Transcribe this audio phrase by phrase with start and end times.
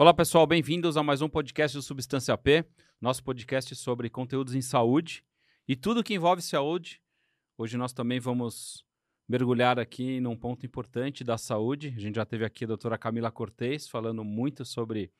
[0.00, 2.64] Olá pessoal, bem-vindos a mais um podcast do Substância P,
[3.00, 5.24] nosso podcast sobre conteúdos em saúde
[5.66, 7.02] e tudo que envolve saúde.
[7.58, 8.86] Hoje nós também vamos
[9.28, 11.92] mergulhar aqui num ponto importante da saúde.
[11.96, 15.10] A gente já teve aqui a doutora Camila Cortez falando muito sobre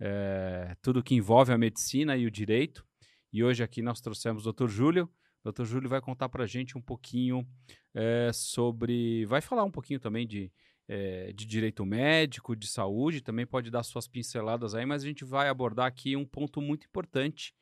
[0.00, 2.86] é, tudo que envolve a medicina e o direito.
[3.32, 5.04] E hoje aqui nós trouxemos o doutor Júlio.
[5.04, 7.46] O doutor Júlio vai contar para a gente um pouquinho
[7.94, 9.24] é, sobre.
[9.26, 10.50] Vai falar um pouquinho também de
[10.88, 15.24] é, de direito médico, de saúde, também pode dar suas pinceladas aí, mas a gente
[15.24, 17.54] vai abordar aqui um ponto muito importante,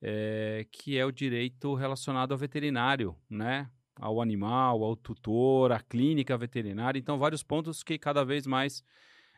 [0.00, 3.70] é, que é o direito relacionado ao veterinário, né?
[3.98, 6.98] Ao animal, ao tutor, à clínica veterinária.
[6.98, 8.82] Então, vários pontos que cada vez mais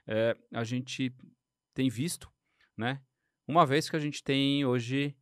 [0.07, 1.13] é, a gente
[1.79, 2.29] tem visto,
[2.77, 3.01] né?
[3.47, 5.17] Uma vez que a gente tem hoje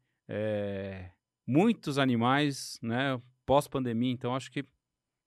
[1.47, 3.21] muitos animais, né?
[3.45, 4.65] Pós-pandemia, então acho que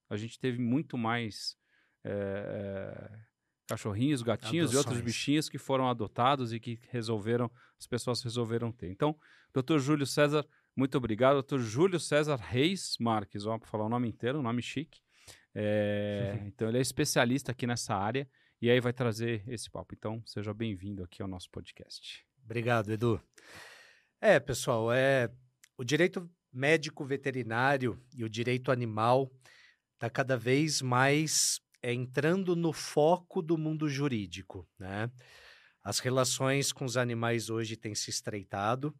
[0.09, 1.55] a gente teve muito mais
[2.03, 3.11] é,
[3.67, 4.73] cachorrinhos, gatinhos Adoções.
[4.73, 7.49] e outros bichinhos que foram adotados e que resolveram,
[7.79, 8.89] as pessoas resolveram ter.
[8.89, 9.15] Então,
[9.53, 10.43] doutor Júlio César,
[10.75, 11.33] muito obrigado.
[11.33, 14.99] Doutor Júlio César Reis Marques, vamos falar o nome inteiro, um nome chique.
[15.53, 18.27] É, então, ele é especialista aqui nessa área
[18.61, 19.93] e aí vai trazer esse papo.
[19.93, 22.25] Então, seja bem-vindo aqui ao nosso podcast.
[22.43, 23.21] Obrigado, Edu.
[24.19, 25.29] É, pessoal, é
[25.77, 29.31] o direito médico veterinário e o direito animal
[29.93, 35.09] está cada vez mais é entrando no foco do mundo jurídico, né?
[35.81, 38.93] As relações com os animais hoje têm se estreitado,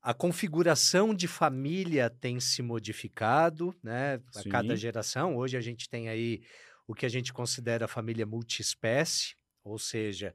[0.00, 4.20] a configuração de família tem se modificado, né?
[4.36, 4.48] A Sim.
[4.48, 5.36] cada geração.
[5.36, 6.40] Hoje a gente tem aí
[6.88, 10.34] o que a gente considera família multiespécie, ou seja,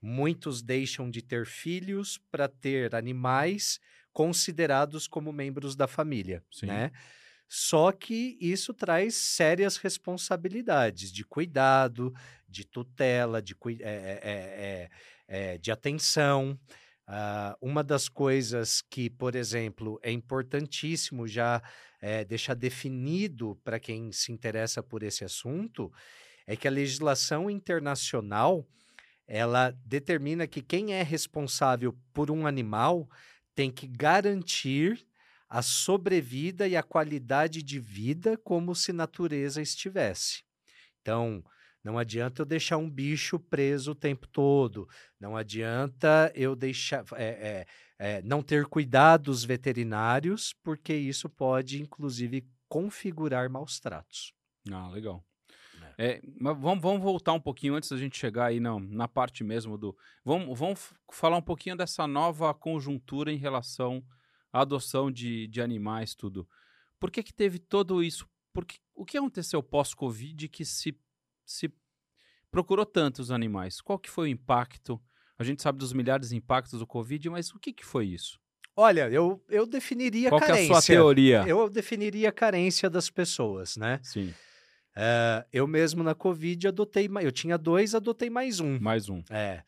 [0.00, 3.80] muitos deixam de ter filhos para ter animais
[4.12, 6.66] considerados como membros da família, Sim.
[6.66, 6.92] né?
[7.48, 12.12] Só que isso traz sérias responsabilidades de cuidado,
[12.48, 14.90] de tutela, de, é, é,
[15.26, 16.58] é, de atenção.
[17.06, 21.62] Uh, uma das coisas que, por exemplo, é importantíssimo já
[22.26, 25.90] deixar definido para quem se interessa por esse assunto
[26.46, 28.66] é que a legislação internacional
[29.26, 33.08] ela determina que quem é responsável por um animal
[33.54, 35.06] tem que garantir
[35.48, 40.42] a sobrevida e a qualidade de vida como se natureza estivesse.
[41.00, 41.42] Então,
[41.84, 44.88] não adianta eu deixar um bicho preso o tempo todo,
[45.20, 47.66] não adianta eu deixar é, é,
[47.98, 54.32] é, não ter cuidados veterinários, porque isso pode, inclusive, configurar maus tratos.
[54.72, 55.22] Ah, legal.
[55.96, 59.44] É, mas vamos, vamos voltar um pouquinho antes da gente chegar aí não, na parte
[59.44, 59.96] mesmo do.
[60.24, 64.04] Vamos, vamos falar um pouquinho dessa nova conjuntura em relação
[64.52, 66.48] a adoção de, de animais, tudo.
[66.98, 68.26] Por que, que teve todo isso?
[68.52, 70.96] Porque, o que aconteceu pós-Covid que se,
[71.44, 71.72] se
[72.50, 73.80] procurou tantos animais?
[73.80, 75.00] Qual que foi o impacto?
[75.38, 78.38] A gente sabe dos milhares de impactos do Covid, mas o que, que foi isso?
[78.76, 80.66] Olha, eu, eu definiria Qual carência.
[80.68, 81.44] Qual é a sua teoria?
[81.46, 84.00] Eu definiria a carência das pessoas, né?
[84.02, 84.34] Sim.
[84.96, 88.78] Uh, eu mesmo na Covid adotei, eu tinha dois, adotei mais um.
[88.80, 89.22] Mais um.
[89.30, 89.62] É.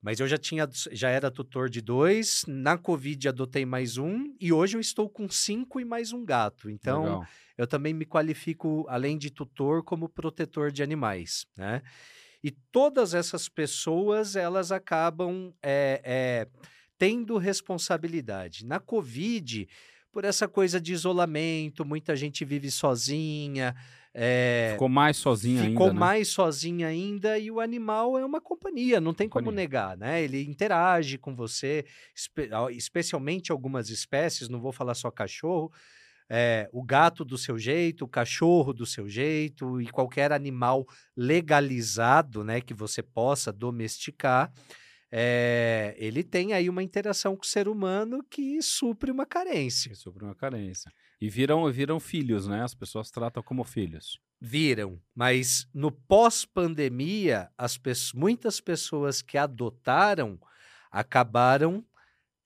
[0.00, 4.52] Mas eu já tinha, já era tutor de dois, na Covid adotei mais um, e
[4.52, 6.70] hoje eu estou com cinco e mais um gato.
[6.70, 7.26] Então, Legal.
[7.56, 11.82] eu também me qualifico, além de tutor, como protetor de animais, né?
[12.42, 16.48] E todas essas pessoas, elas acabam é, é,
[16.96, 18.64] tendo responsabilidade.
[18.64, 19.68] Na Covid,
[20.12, 23.74] por essa coisa de isolamento, muita gente vive sozinha,
[24.20, 25.80] é, ficou mais sozinha ficou ainda.
[25.80, 26.00] Ficou né?
[26.00, 30.20] mais sozinha ainda e o animal é uma companhia, não tem como negar, né?
[30.20, 35.70] Ele interage com você, espe especialmente algumas espécies, não vou falar só cachorro,
[36.28, 40.84] é, o gato do seu jeito, o cachorro do seu jeito e qualquer animal
[41.16, 44.52] legalizado, né, que você possa domesticar,
[45.12, 49.94] é, ele tem aí uma interação com o ser humano que supre uma carência.
[49.94, 50.92] Supre uma carência.
[51.20, 52.62] E viram, viram filhos, né?
[52.62, 54.20] As pessoas tratam como filhos.
[54.40, 57.50] Viram, mas no pós-pandemia,
[57.82, 60.38] pe muitas pessoas que adotaram
[60.90, 61.84] acabaram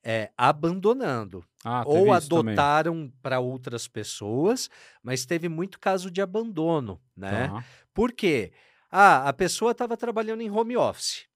[0.02, 1.44] é, abandonando.
[1.64, 4.68] Ah, ou adotaram para outras pessoas,
[5.02, 7.48] mas teve muito caso de abandono, né?
[7.48, 7.62] Uhum.
[7.94, 8.52] Por quê?
[8.90, 11.26] Ah, a pessoa estava trabalhando em home office.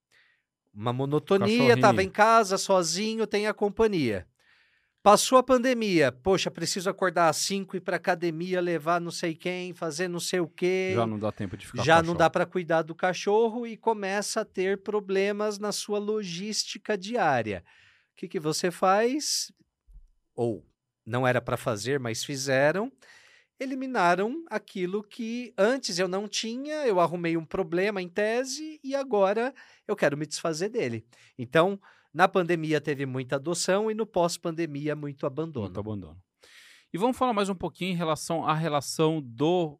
[0.75, 4.27] Uma monotonia, estava em casa sozinho, tem a companhia.
[5.07, 9.37] Passou a pandemia, poxa, preciso acordar às 5 e ir para academia, levar não sei
[9.37, 10.95] quem, fazer não sei o quê.
[10.97, 14.41] Já não dá tempo de ficar Já não dá para cuidar do cachorro e começa
[14.41, 17.63] a ter problemas na sua logística diária.
[18.15, 19.53] O que, que você faz?
[20.35, 20.67] Ou
[21.07, 22.91] não era para fazer, mas fizeram.
[23.61, 29.55] Eliminaram aquilo que antes eu não tinha, eu arrumei um problema em tese e agora
[29.87, 31.07] eu quero me desfazer dele.
[31.39, 31.81] Então,
[32.17, 35.67] na pandemia teve muita adoção e no pós-pandemia muito abandono.
[35.67, 36.19] Muito abandono.
[36.91, 39.79] E vamos falar mais um pouquinho em relação à relação do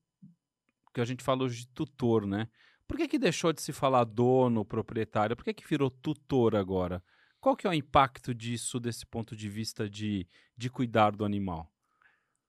[0.93, 2.47] que a gente fala hoje de tutor, né?
[2.87, 5.35] Por que, que deixou de se falar dono, proprietário?
[5.35, 7.03] Por que, que virou tutor agora?
[7.41, 11.73] Qual que é o impacto disso desse ponto de vista de, de cuidar do animal?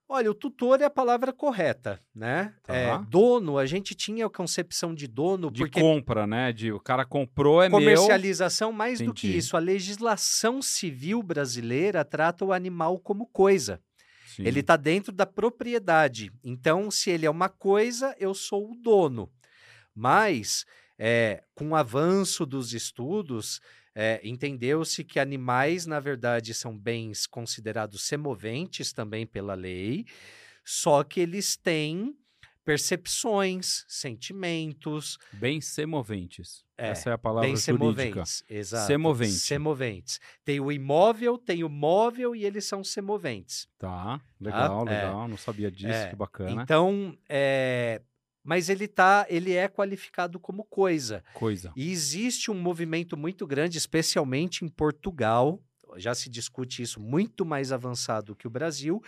[0.10, 2.54] Olha, o tutor é a palavra correta, né?
[2.64, 2.74] Tá.
[2.74, 6.54] É, dono, a gente tinha a concepção de dono De compra, né?
[6.54, 7.78] De o cara comprou, é meu.
[7.78, 9.38] comercialização mais do que Entendi.
[9.38, 9.58] isso.
[9.58, 13.82] A legislação civil brasileira trata o animal como coisa.
[14.28, 14.44] Sim.
[14.46, 16.32] Ele está dentro da propriedade.
[16.42, 19.30] Então, se ele é uma coisa, eu sou o dono.
[19.94, 20.64] Mas,
[20.98, 23.60] é, com o avanço dos estudos,
[24.00, 30.06] é, entendeu-se que animais, na verdade, são bens considerados semoventes também pela lei,
[30.64, 32.16] só que eles têm
[32.64, 36.64] percepções, sentimentos, Bens semoventes.
[36.78, 37.96] É, Essa é a palavra bens jurídica.
[38.26, 38.44] semoventes.
[38.48, 38.86] Exato.
[38.88, 39.32] Semovente.
[39.34, 40.20] Semoventes.
[40.46, 43.68] Tem o imóvel, tem o móvel e eles são semoventes.
[43.80, 44.92] Tá, legal, É.
[44.92, 45.28] legal.
[45.28, 46.62] Não sabia disso, É, que bacana.
[46.62, 48.02] Então, é,
[48.48, 51.22] mas ele tá, ele é qualificado como coisa.
[51.34, 51.74] Coisa.
[51.76, 55.62] E existe um movimento muito grande, especialmente em Portugal,
[55.98, 59.04] já se discute isso muito mais avançado que o Brasil,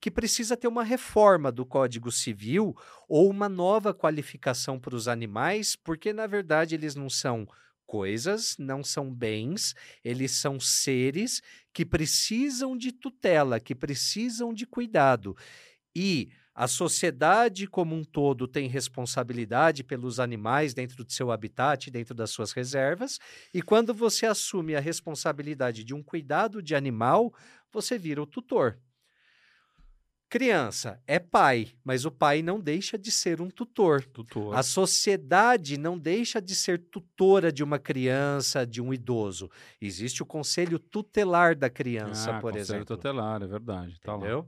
[0.00, 2.72] que precisa ter uma reforma do Código Civil
[3.08, 7.48] ou uma nova qualificação para os animais, porque na verdade eles não são
[7.84, 9.74] coisas, não são bens,
[10.04, 11.42] eles são seres
[11.72, 15.36] que precisam de tutela, que precisam de cuidado.
[15.96, 22.14] E a sociedade como um todo tem responsabilidade pelos animais dentro do seu habitat, dentro
[22.14, 23.18] das suas reservas,
[23.52, 27.34] e quando você assume a responsabilidade de um cuidado de animal,
[27.72, 28.78] você vira o tutor.
[30.28, 34.04] Criança é pai, mas o pai não deixa de ser um tutor.
[34.04, 34.56] Tutor.
[34.56, 39.48] A sociedade não deixa de ser tutora de uma criança, de um idoso.
[39.80, 42.96] Existe o conselho tutelar da criança, ah, por conselho exemplo.
[42.96, 44.00] tutelar, é verdade.
[44.00, 44.44] Tá lá.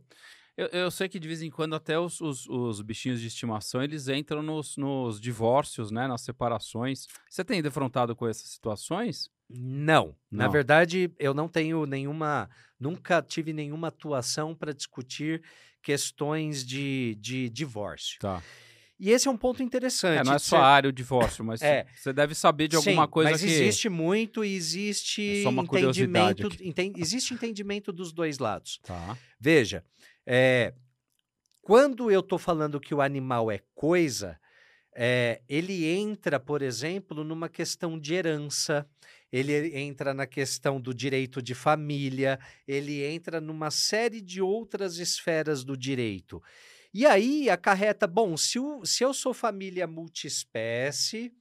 [0.56, 3.82] Eu, eu sei que de vez em quando até os, os, os bichinhos de estimação
[3.82, 6.06] eles entram nos, nos divórcios, né?
[6.08, 7.06] Nas separações.
[7.28, 9.30] Você tem defrontado com essas situações?
[9.50, 10.16] Não.
[10.30, 10.50] Na Não.
[10.52, 12.48] verdade, eu não tenho nenhuma.
[12.80, 15.42] Nunca tive nenhuma atuação para discutir
[15.82, 18.18] questões de, de divórcio.
[18.20, 18.42] Tá.
[18.98, 20.20] E esse é um ponto interessante.
[20.20, 21.86] É, não é só a área o divórcio, mas É.
[21.94, 23.46] você deve saber de alguma Sim, coisa mas que.
[23.46, 26.64] existe muito e existe É só uma curiosidade entendimento.
[26.64, 28.80] enten- existe entendimento dos dois lados.
[28.82, 29.16] Tá.
[29.38, 29.84] Veja,
[30.26, 30.74] é,
[31.62, 34.38] quando eu estou falando que o animal é coisa,
[34.94, 38.88] é, ele entra, por exemplo, numa questão de herança,
[39.32, 45.64] ele entra na questão do direito de família, ele entra numa série de outras esferas
[45.64, 46.42] do direito.
[46.94, 51.32] E aí acarreta, bom, se, o- se eu sou família multiespécie,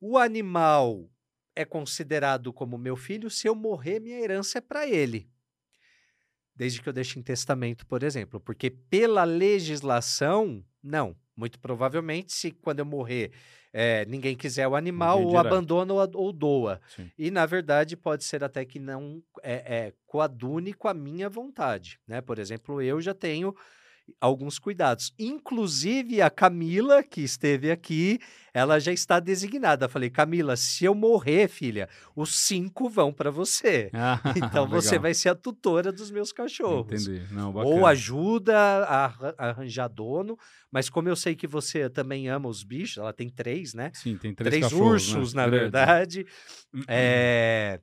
[0.00, 1.10] o animal
[1.56, 5.30] é considerado como meu filho, se eu morrer, minha herança é para ele.
[6.54, 8.38] Desde que eu deixe em testamento, por exemplo.
[8.38, 11.16] Porque pela legislação, não.
[11.34, 13.32] Muito provavelmente, se quando eu morrer
[13.72, 16.80] eh, ninguém quiser o animal, ou abandona ou, ou doa.
[16.94, 17.10] Sim.
[17.18, 21.98] E, na verdade, pode ser até que não é, é, coadune com a minha vontade.
[22.06, 22.20] Né?
[22.20, 23.54] Por exemplo, eu já tenho
[24.20, 25.12] alguns cuidados.
[25.18, 28.18] Inclusive, a Camila, que esteve aqui,
[28.52, 29.86] ela já está designada.
[29.86, 33.90] Eu falei, Camila, se eu morrer, filha, os cinco vão para você.
[33.92, 37.06] Ah, Então você vai ser a tutora dos meus cachorros.
[37.06, 37.26] Entendi.
[37.32, 40.36] Não, Ou ajuda a arran- a arranjar dono,
[40.70, 43.90] mas como eu sei que você também ama os bichos, ela tem três, né?
[43.94, 45.18] Sim, tem três, Três, cachorros, né?
[45.18, 45.60] ursos, na Grande.
[45.62, 46.26] verdade.
[46.88, 47.80] É,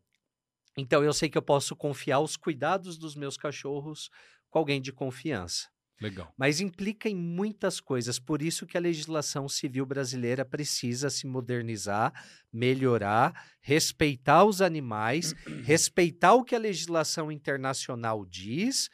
[0.77, 4.09] Então eu sei que eu posso confiar os cuidados dos meus cachorros
[4.49, 5.67] com alguém de confiança.
[6.01, 6.33] Legal.
[6.37, 12.13] Mas implica em muitas coisas, por isso que a legislação civil brasileira precisa se modernizar,
[12.51, 18.89] melhorar, respeitar os animais, respeitar o que a legislação internacional diz,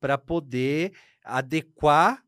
[0.00, 2.22] para poder adequar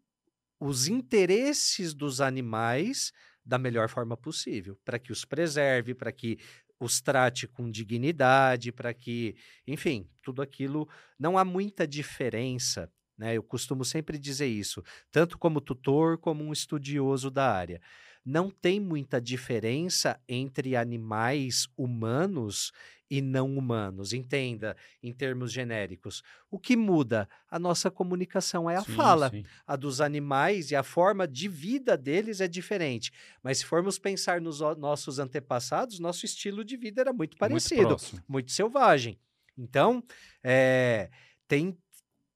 [0.60, 3.12] os interesses dos animais
[3.44, 6.38] da melhor forma possível, para que os preserve, para que
[6.78, 9.34] os trate com dignidade, para que,
[9.66, 10.88] enfim, tudo aquilo.
[11.18, 13.34] Não há muita diferença né?
[13.36, 17.80] Eu costumo sempre dizer isso, tanto como tutor como um estudioso da área.
[18.24, 22.72] não tem muita diferença entre animais humanos
[23.10, 24.12] e não humanos.
[24.12, 26.22] Entenda, em termos genéricos.
[26.50, 27.26] O que muda?
[27.50, 29.30] A nossa comunicação é a Sim, fala.
[29.30, 29.48] sim.
[29.66, 33.10] A dos animais e a forma de vida deles é diferente.
[33.42, 37.70] Mas se formos pensar nos nossos antepassados, nosso estilo de vida era muito Muito parecido
[37.70, 38.22] próximo.
[38.28, 39.18] muito selvagem.
[39.56, 40.02] Então,
[40.42, 41.08] é,
[41.48, 41.76] tem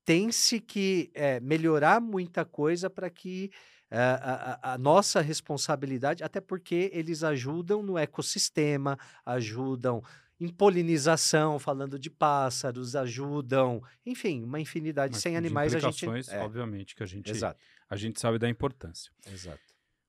[0.05, 3.51] tem-se que é, melhorar muita coisa para que
[3.91, 10.03] a, a- a nossa responsabilidade, até porque eles ajudam no ecossistema, ajudam
[10.41, 15.15] em polinização, falando de pássaros, ajudam, enfim, uma infinidade.
[15.15, 16.05] Mas Sem animais a gente.
[16.31, 19.13] É, obviamente, que a gente, exato, a gente sabe da importância.
[19.31, 19.61] exato.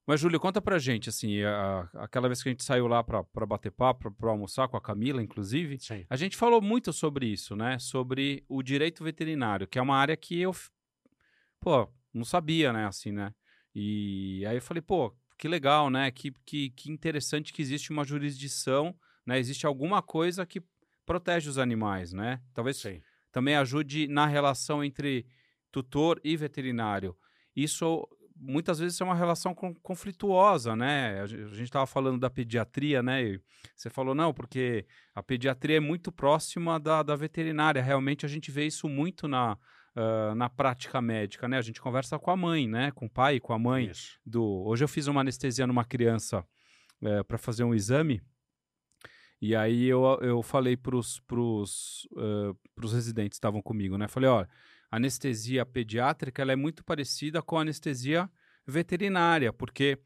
[0.05, 3.24] Mas, Júlio, conta pra gente, assim, a- aquela vez que a gente saiu lá pra,
[3.24, 6.05] pra bater papo, pra, pra almoçar com a Camila, inclusive, Sim.
[6.10, 7.79] a gente falou muito sobre isso, né?
[7.79, 10.53] Sobre o direito veterinário, que é uma área que eu,
[11.60, 12.86] pô, não sabia, né?
[12.86, 13.33] Assim, né?
[13.74, 16.12] E aí eu falei, pô, que legal, né?
[16.12, 18.93] Que, que, que interessante que existe uma jurisdição,
[19.25, 19.39] né?
[19.39, 20.62] Existe alguma coisa que
[21.05, 22.41] protege os animais, né?
[22.53, 23.01] Talvez Sim.
[23.31, 25.25] também ajude na relação entre
[25.72, 27.15] tutor e veterinário.
[27.55, 28.07] Isso
[28.45, 31.21] muitas vezes é uma relação con- conflituosa, né?
[31.21, 33.23] A gen- a gente estava falando da pediatria, né?
[33.23, 33.41] E
[33.75, 34.85] você falou, não, porque
[35.15, 37.81] a pediatria é muito próxima da, da veterinária.
[37.81, 39.57] Realmente a gente vê isso muito na,
[39.95, 41.57] ah, na prática médica, né?
[41.57, 42.91] A gente conversa com a mãe, né?
[42.91, 44.19] Com o pai, com a mãe Isso.
[44.25, 44.43] do.
[44.65, 46.45] Hoje eu fiz uma anestesia numa criança
[47.27, 48.21] para fazer um exame.
[49.41, 54.07] E aí eu, eu falei para os pros, eh, pros residentes que estavam comigo, né?
[54.07, 54.50] Falei, olha,
[54.95, 58.29] anestesia pediátrica ela é muito parecida com a anestesia
[58.65, 59.97] veterinária, porque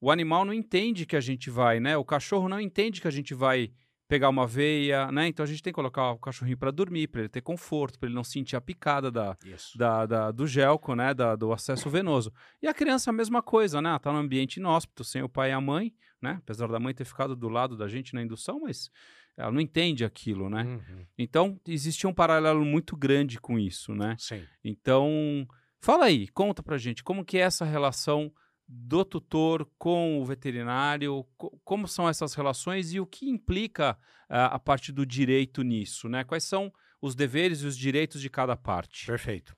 [0.00, 1.96] o animal não entende que a gente vai, né?
[1.96, 3.70] O cachorro não entende que a gente vai
[4.08, 5.26] pegar uma veia, né?
[5.28, 8.08] Então a gente tem que colocar o cachorrinho para dormir, para ele ter conforto, para
[8.08, 9.36] ele não sentir a picada da,
[9.78, 12.32] da, da- do gelco, né, da- do acesso venoso.
[12.60, 15.52] E a criança a mesma coisa, né, tá no ambiente inóspito, sem o pai e
[15.52, 18.90] a mãe, né, apesar da mãe ter ficado do lado da gente na indução, mas
[19.34, 20.62] ela não entende aquilo, né.
[20.64, 21.06] Uhum.
[21.16, 24.14] Então, existia um paralelo muito grande com isso, né.
[24.18, 24.44] Sim.
[24.62, 25.46] Então,
[25.80, 28.30] fala aí, conta pra gente, como que é essa relação
[28.74, 33.98] do tutor com o veterinário, co- como são essas relações e o que implica
[34.28, 36.24] ah, a parte do direito nisso, né?
[36.24, 39.06] Quais são os deveres e os direitos de cada parte?
[39.06, 39.54] Perfeito.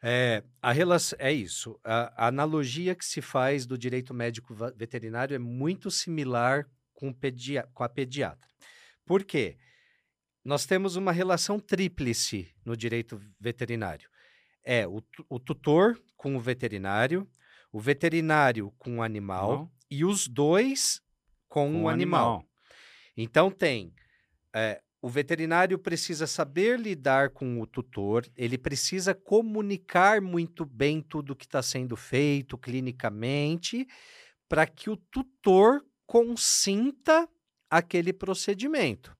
[0.00, 1.76] É, a relação, é isso.
[1.82, 7.12] A, a analogia que se faz do direito médico veterinário é muito similar com,
[7.74, 8.48] com a pediatra.
[9.04, 9.56] Por quê?
[10.44, 14.08] Nós temos uma relação tríplice no direito veterinário.
[14.62, 17.28] É o, o tutor com o veterinário,
[17.76, 19.72] o veterinário com o animal Animal.
[19.90, 21.02] e os dois
[21.46, 22.42] com, Com o animal.
[23.14, 23.92] Então tem
[24.54, 31.36] é, o veterinário precisa saber lidar com o tutor, ele precisa comunicar muito bem tudo
[31.36, 33.86] que está sendo feito clinicamente,
[34.48, 37.28] para que o tutor consinta
[37.70, 39.14] aquele procedimento.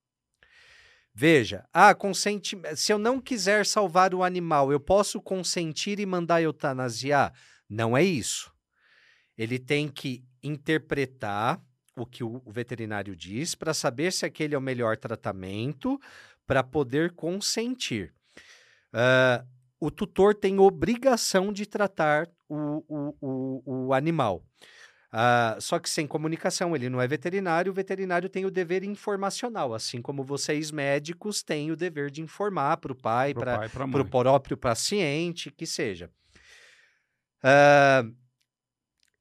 [1.15, 2.59] Veja, ah, consenti...
[2.75, 7.35] se eu não quiser salvar o animal, eu posso consentir e mandar eutanasiar?
[7.69, 8.53] Não é isso.
[9.37, 11.61] Ele tem que interpretar
[11.97, 15.99] o que o veterinário diz para saber se aquele é o melhor tratamento
[16.47, 18.13] para poder consentir.
[18.93, 19.45] Ah,
[19.81, 24.43] o tutor tem obrigação de tratar o, o, o, o animal.
[25.11, 29.73] Ah, só que sem comunicação, ele não é veterinário, o veterinário tem o dever informacional,
[29.73, 34.57] assim como vocês médicos têm o dever de informar para o pai, para o próprio
[34.57, 36.11] paciente, que seja.
[37.43, 38.05] Ah,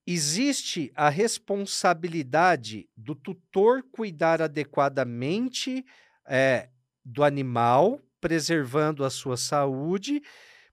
[0.06, 5.84] existe a responsabilidade do tutor cuidar adequadamente
[6.28, 6.70] eh,
[7.04, 10.22] do animal, preservando a sua saúde,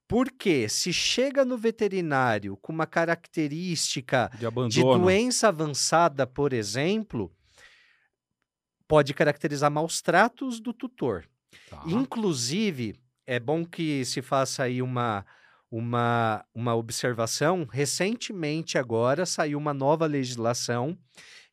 [0.06, 7.34] porque se chega no veterinário com uma característica De de doença avançada, por exemplo,
[8.87, 11.26] pode caracterizar maus tratos do tutor.
[11.70, 11.82] Tá.
[11.87, 12.94] Inclusive,
[13.26, 15.25] é bom que se faça aí uma,
[15.72, 17.66] uma, uma observação.
[17.72, 20.98] Recentemente, agora, saiu uma nova legislação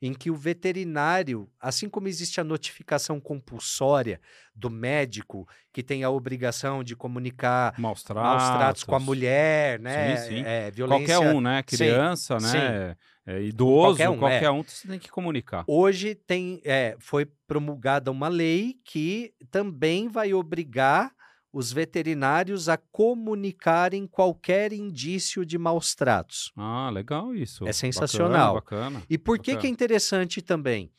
[0.01, 4.19] em que o veterinário, assim como existe a notificação compulsória
[4.55, 8.43] do médico, que tem a obrigação de comunicar Maus tratos.
[8.43, 10.17] maus tratos com a mulher, né?
[10.17, 10.43] Sim, sim.
[10.45, 11.17] É, violência.
[11.17, 11.63] Qualquer um, né?
[11.63, 12.57] Criança, sim.
[12.57, 12.95] né?
[13.25, 14.63] É, idoso, Qualquer qualquer um, um, é.
[14.63, 15.63] você tem que comunicar.
[15.67, 21.11] Hoje tem, é, foi promulgada uma lei que também vai obrigar
[21.51, 26.51] os veterinários a comunicarem qualquer indício de maus tratos.
[26.55, 27.67] Ah, legal isso.
[27.67, 28.55] É sensacional.
[28.55, 29.05] Bacana, bacana.
[29.09, 29.73] E por que, que é Bacana.
[29.73, 30.91] interessante também?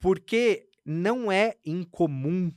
[0.00, 2.50] Porque não é incomum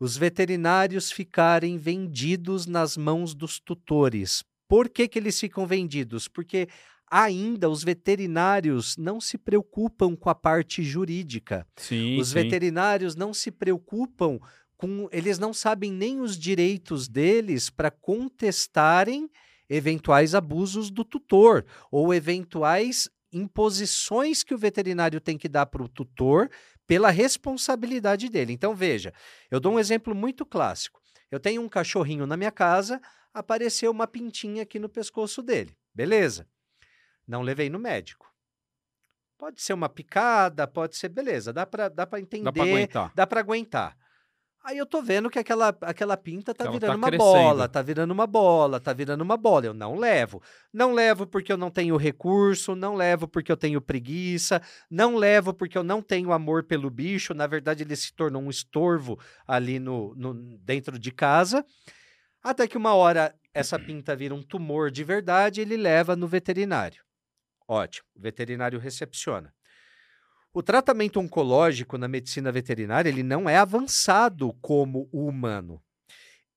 [0.00, 4.42] os veterinários ficarem vendidos nas mãos dos tutores.
[4.68, 6.26] Por que, que eles ficam vendidos?
[6.26, 6.66] Porque
[7.08, 11.64] ainda os veterinários não se preocupam com a parte jurídica.
[11.76, 12.34] Sim, os sim.
[12.34, 14.40] veterinários não se preocupam
[14.82, 15.08] com.
[15.12, 19.30] Eles não sabem nem os direitos deles para contestarem
[19.70, 25.88] eventuais abusos do tutor ou eventuais imposições que o veterinário tem que dar para o
[25.88, 26.50] tutor
[26.86, 28.52] pela responsabilidade dele.
[28.52, 29.14] Então, veja,
[29.50, 31.00] eu dou um exemplo muito clássico.
[31.30, 33.00] Eu tenho um cachorrinho na minha casa,
[33.32, 35.74] apareceu uma pintinha aqui no pescoço dele.
[35.94, 36.46] Beleza.
[37.26, 38.30] Não levei no médico.
[39.38, 43.12] Pode ser uma picada, pode ser, beleza, dá para dá entender, Dá pra aguentar.
[43.14, 43.96] dá para aguentar.
[44.64, 47.32] Aí eu tô vendo que aquela, aquela pinta tá Ela tá virando uma crescendo.
[47.32, 49.66] bola, tá virando uma bola, tá virando uma bola.
[49.66, 50.40] Eu não levo.
[50.72, 55.52] Não levo porque eu não tenho recurso, não levo porque eu tenho preguiça, não levo
[55.52, 57.34] porque eu não tenho amor pelo bicho.
[57.34, 61.64] Na verdade, ele se tornou um estorvo ali no, no dentro de casa.
[62.40, 67.02] Até que uma hora essa pinta vira um tumor de verdade, ele leva no veterinário.
[67.66, 69.52] Ótimo, o veterinário recepciona.
[70.54, 75.82] O tratamento oncológico na medicina veterinária ele não é avançado como o humano.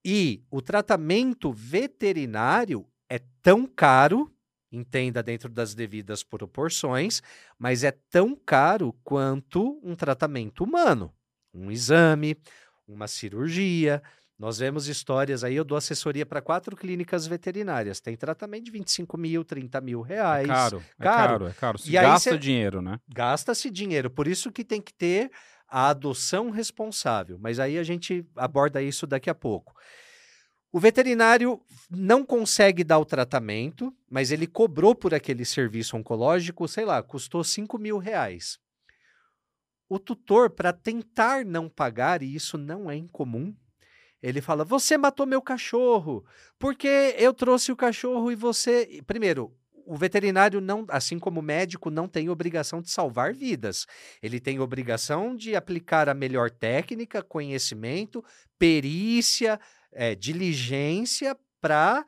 [0.03, 4.29] E o tratamento veterinário é tão caro,
[4.69, 7.23] entenda dentro das devidas proporções,
[7.57, 11.13] mas é tão caro quanto um tratamento humano.
[11.53, 12.37] Um exame,
[12.85, 14.03] uma cirurgia.
[14.37, 18.01] Nós vemos histórias aí, eu dou assessoria para quatro clínicas veterinárias.
[18.01, 20.47] Tem tratamento de 25 mil, 30 mil É reais.
[20.47, 21.27] caro, é caro.
[21.27, 21.77] caro, é caro.
[21.77, 22.99] Se E gasta cê- dinheiro, né?
[23.07, 25.31] Gasta-se dinheiro, por isso que tem que ter
[25.69, 27.37] a adoção responsável.
[27.39, 29.73] Mas aí a gente aborda isso daqui a pouco.
[30.69, 36.83] O veterinário não consegue dar o tratamento, mas ele cobrou por aquele serviço oncológico, sei
[36.83, 38.59] lá, custou 5 mil reais.
[39.87, 43.55] O tutor, para tentar não pagar, e isso não é incomum,
[44.25, 46.25] ele fala: Você matou meu cachorro,
[46.57, 49.01] porque eu trouxe o cachorro e você.
[49.05, 49.53] Primeiro,
[49.85, 53.85] o veterinário não, assim como o médico, não tem obrigação de salvar vidas.
[54.23, 58.25] Ele tem obrigação de aplicar a melhor técnica, conhecimento,
[58.57, 59.59] perícia,
[59.93, 62.03] eh, diligência para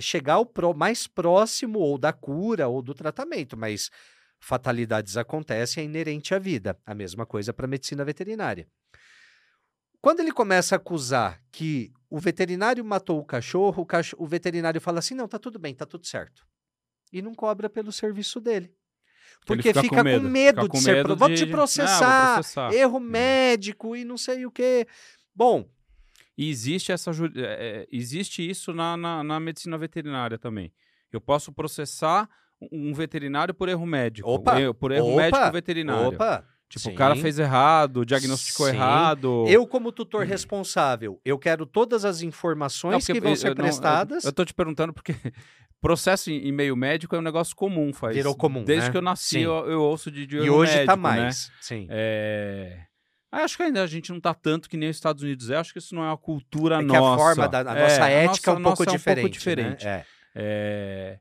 [0.00, 3.56] chegar ao pró- mais próximo ou da cura ou do tratamento.
[3.56, 3.90] Mas
[4.38, 6.78] fatalidades acontecem, é inerente à vida.
[6.86, 8.66] A mesma coisa para a medicina veterinária.
[10.00, 14.80] Quando ele começa a acusar que o veterinário matou o cachorro, o, cacho- o veterinário
[14.80, 16.46] fala assim: não, tá tudo bem, tá tudo certo.
[17.12, 18.72] E não cobra pelo serviço dele.
[19.46, 20.92] Porque Ele fica, com medo, fica com de ser.
[20.96, 22.72] medo pro- de- te Ah, processar, processar.
[22.74, 24.86] erro médico e não sei o quê.
[25.34, 25.68] Bom,
[26.36, 30.72] E existe, essa, é, é, existe isso na, na, na medicina veterinária também.
[31.12, 32.28] Eu posso processar
[32.70, 34.28] um veterinário por erro médico.
[34.28, 36.08] Opa, por erro opa, médico veterinário.
[36.16, 36.46] opa.
[36.68, 37.22] Tipo, o cara sim.
[37.22, 38.74] fez errado, diagnosticou Sim.
[38.74, 39.44] errado.
[39.48, 43.54] Eu, como tutor responsável, eu quero todas as informações Não, que vão eu- ser eu
[43.54, 44.24] não- prestadas.
[44.24, 45.14] Eu, eu tô te perguntando porque
[45.80, 48.14] processo em, meio médico é um negócio comum, faz.
[48.14, 48.90] Virou comum, Desde né?
[48.92, 49.40] que eu nasci, Sim.
[49.44, 51.02] eu, eu ouço de, de e hoje médico, tá né?
[51.02, 51.50] mais.
[51.60, 51.86] Sim.
[51.88, 52.80] É...
[53.32, 55.56] Acho que ainda a gente não tá tanto que nem os Estados Unidos é.
[55.56, 57.14] Acho que isso não é uma cultura É que nossa.
[57.14, 59.30] a forma da a É, nossa a ética é um nossa- pouco nossa diferente.
[59.32, 59.84] diferente.
[59.86, 60.04] né?
[60.34, 61.18] É.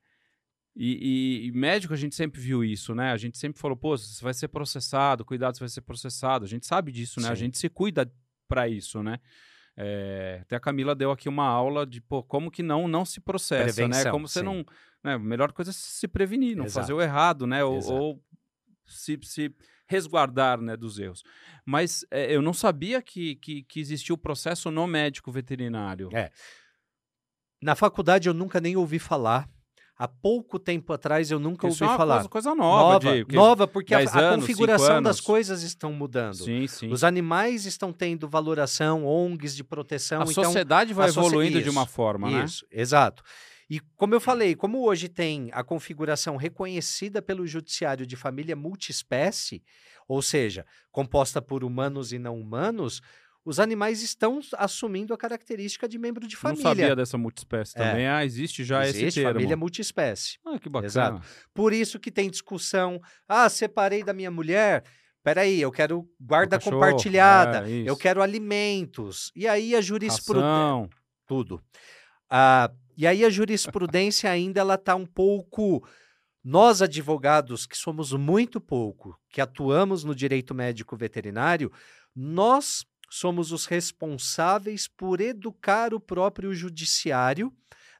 [0.80, 3.12] E, e- e médico a gente sempre viu isso, né?
[3.12, 6.46] A gente sempre falou, pô, você vai ser processado, cuidado, você vai ser processado.
[6.46, 7.30] A gente sabe disso, né?
[7.30, 7.46] A Sim.
[7.46, 8.12] gente se cuida
[8.48, 9.20] para isso, né?
[9.76, 13.20] É, até a Camila deu aqui uma aula de pô, como que não não se
[13.20, 13.74] processa, né?
[13.74, 14.46] Prevenção, Como você sim.
[14.46, 14.66] não.
[15.04, 15.14] Né?
[15.14, 16.82] A melhor coisa é se prevenir, não Exato.
[16.84, 17.64] fazer o errado, né?
[17.64, 18.24] Ou, ou
[18.86, 19.54] se, se
[19.88, 21.24] resguardar né, dos erros.
[21.66, 26.10] Mas é, eu não sabia que, que, que existia o processo no médico veterinário.
[26.14, 26.32] É.
[27.62, 29.50] Na faculdade eu nunca nem ouvi falar.
[30.00, 32.16] Há pouco tempo atrás eu nunca Isso ouvi é falar.
[32.16, 35.64] coisa, coisa nova, nova, de, nova, porque a, 10 a anos, configuração 5 das coisas
[35.64, 36.36] estão mudando.
[36.36, 36.92] Sim, sim.
[36.92, 40.22] Os animais estão tendo valoração, ONGs de proteção.
[40.22, 42.46] a então, sociedade vai a evoluindo de uma Isso, forma, né?
[42.46, 43.24] Isso, exato.
[43.70, 49.64] E como eu falei, como hoje tem a configuração reconhecida pelo judiciário de família multiespécie,
[50.08, 53.02] ou seja, composta por humanos e não humanos,
[53.48, 56.64] os animais estão assumindo a característica de membro de Não família.
[56.64, 57.84] sabia dessa multiespécie É.
[57.90, 58.06] também.
[58.08, 59.34] Ah, existe já esse Existe termo.
[59.36, 60.38] família multiespécie.
[60.46, 60.88] Ah, que bacana.
[60.88, 61.22] Exato.
[61.54, 63.00] Por isso que tem discussão.
[63.28, 64.84] Ah, separei da minha mulher.
[65.24, 67.70] Peraí, eu quero guarda cachorro, compartilhada.
[67.70, 69.32] é, eu quero alimentos.
[69.36, 70.90] E aí a jurisprudência
[71.26, 71.62] tudo.
[72.30, 75.88] Ah, e aí a jurisprudência ainda ela está um pouco.
[76.44, 81.70] Nós, advogados, que somos muito pouco, que atuamos no direito médico veterinário,
[82.16, 87.54] nós somos os responsáveis por educar o próprio judiciário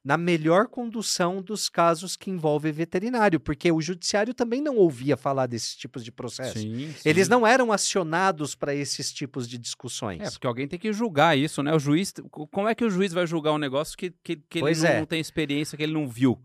[0.08, 5.48] na melhor condução dos casos que envolvem veterinário, porque o judiciário também não ouvia falar
[5.48, 6.60] desses tipos de processo.
[6.60, 7.30] Sim, Eles sim.
[7.30, 10.22] não eram acionados para esses tipos de discussões.
[10.22, 11.74] É, porque alguém tem que julgar isso, né?
[11.76, 12.14] O juiz.
[12.32, 15.00] Como é que o juiz vai julgar um negócio que, que, que ele não, é.
[15.00, 16.42] não tem experiência, que ele não viu?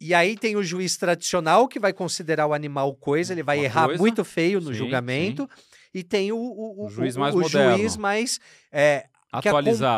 [0.00, 3.64] E aí tem o juiz tradicional que vai considerar o animal coisa, ele vai Uma
[3.64, 5.48] errar coisa, muito feio no sim, julgamento.
[5.94, 7.78] E tem o, o, O juiz mais o moderno.
[7.78, 8.40] juiz mais
[8.72, 9.06] é,
[9.40, 9.48] que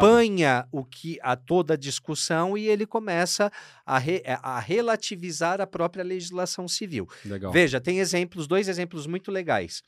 [0.01, 3.51] acompanha o que a toda a discussão e ele começa
[3.85, 7.09] a, re- a relativizar a própria legislação civil.
[7.25, 7.51] Legal.
[7.51, 9.83] Veja, tem exemplos, dois exemplos muito legais.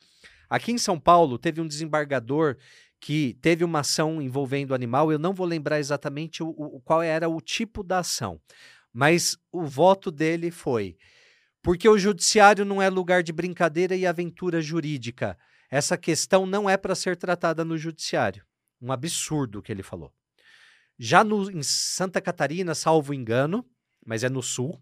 [0.49, 2.57] Aqui em São Paulo, teve um desembargador
[2.99, 5.11] que teve uma ação envolvendo animal.
[5.11, 8.39] Eu não vou lembrar exatamente o, o- qual era o tipo da ação,
[8.91, 10.97] mas o voto dele foi:
[11.61, 15.37] porque o judiciário não é lugar de brincadeira e aventura jurídica.
[15.69, 18.43] Essa questão não é para ser tratada no judiciário.
[18.81, 20.13] Um absurdo que ele falou.
[20.97, 23.65] Já no, em Santa Catarina, salvo engano,
[24.05, 24.81] mas é no sul,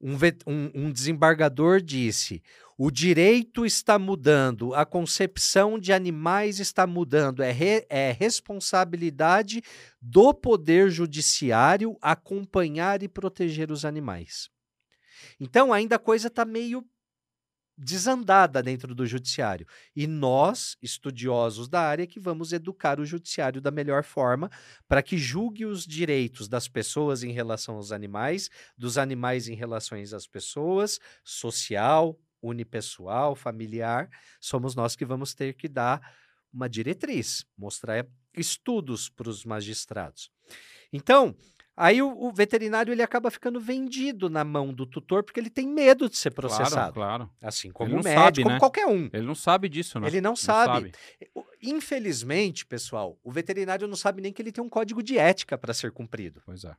[0.00, 0.14] um,
[0.46, 2.42] um- um desembargador disse:
[2.76, 9.62] o direito está mudando, a concepção de animais está mudando, é, re- é responsabilidade
[10.00, 14.48] do poder judiciário acompanhar e proteger os animais.
[15.38, 16.84] Então, ainda a coisa está meio
[17.82, 19.66] desandada dentro do judiciário.
[19.94, 24.50] E nós, estudiosos da área, que vamos educar o judiciário da melhor forma
[24.86, 29.98] para que julgue os direitos das pessoas em relação aos animais, dos animais em relação
[29.98, 34.08] às pessoas, social, unipessoal, familiar.
[34.40, 36.00] Somos nós que vamos ter que dar
[36.52, 40.30] uma diretriz, mostrar estudos para os magistrados.
[40.92, 41.34] Então,
[41.76, 45.66] aí o, o veterinário ele acaba ficando vendido na mão do tutor porque ele tem
[45.68, 46.70] medo de ser processado.
[46.70, 47.30] Claro, claro.
[47.40, 48.58] Assim como o não médico, sabe, como né?
[48.58, 49.08] qualquer um.
[49.12, 50.06] Ele não sabe disso, né?
[50.06, 50.92] Ele não sabe.
[51.34, 55.56] O- Infelizmente, pessoal, o veterinário não sabe nem que ele tem um código de ética
[55.56, 56.42] para ser cumprido.
[56.44, 56.74] Pois é.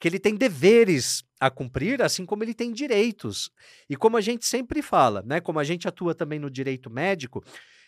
[0.00, 3.50] Que ele tem deveres a cumprir, assim como ele tem direitos.
[3.88, 5.40] E como a gente sempre fala, né?
[5.40, 7.44] Como a gente atua também no direito médico,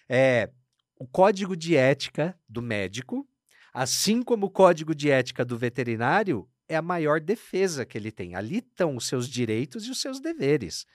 [0.09, 0.51] é,
[0.97, 3.27] o código de ética do médico,
[3.73, 8.35] assim como o código de ética do veterinário, é a maior defesa que ele tem.
[8.35, 10.87] Ali estão os seus direitos e os seus deveres.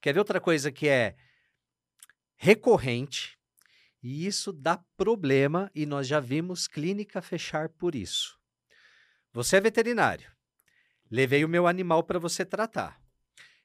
[0.00, 1.16] Quer ver outra coisa que é
[2.36, 3.38] recorrente?
[4.02, 8.38] E isso dá problema e nós já vimos clínica fechar por isso.
[9.32, 10.30] Você é veterinário.
[11.10, 13.00] Levei o meu animal para você tratar.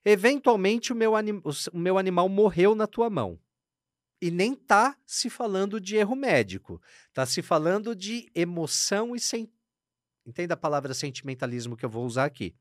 [0.05, 3.39] Eventualmente o meu, o meu animal morreu na tua mão.
[4.21, 6.81] E nem tá se falando de erro médico.
[7.13, 9.49] Tá se falando de emoção e sen...
[10.25, 12.55] Entenda a palavra sentimentalismo que eu vou usar aqui.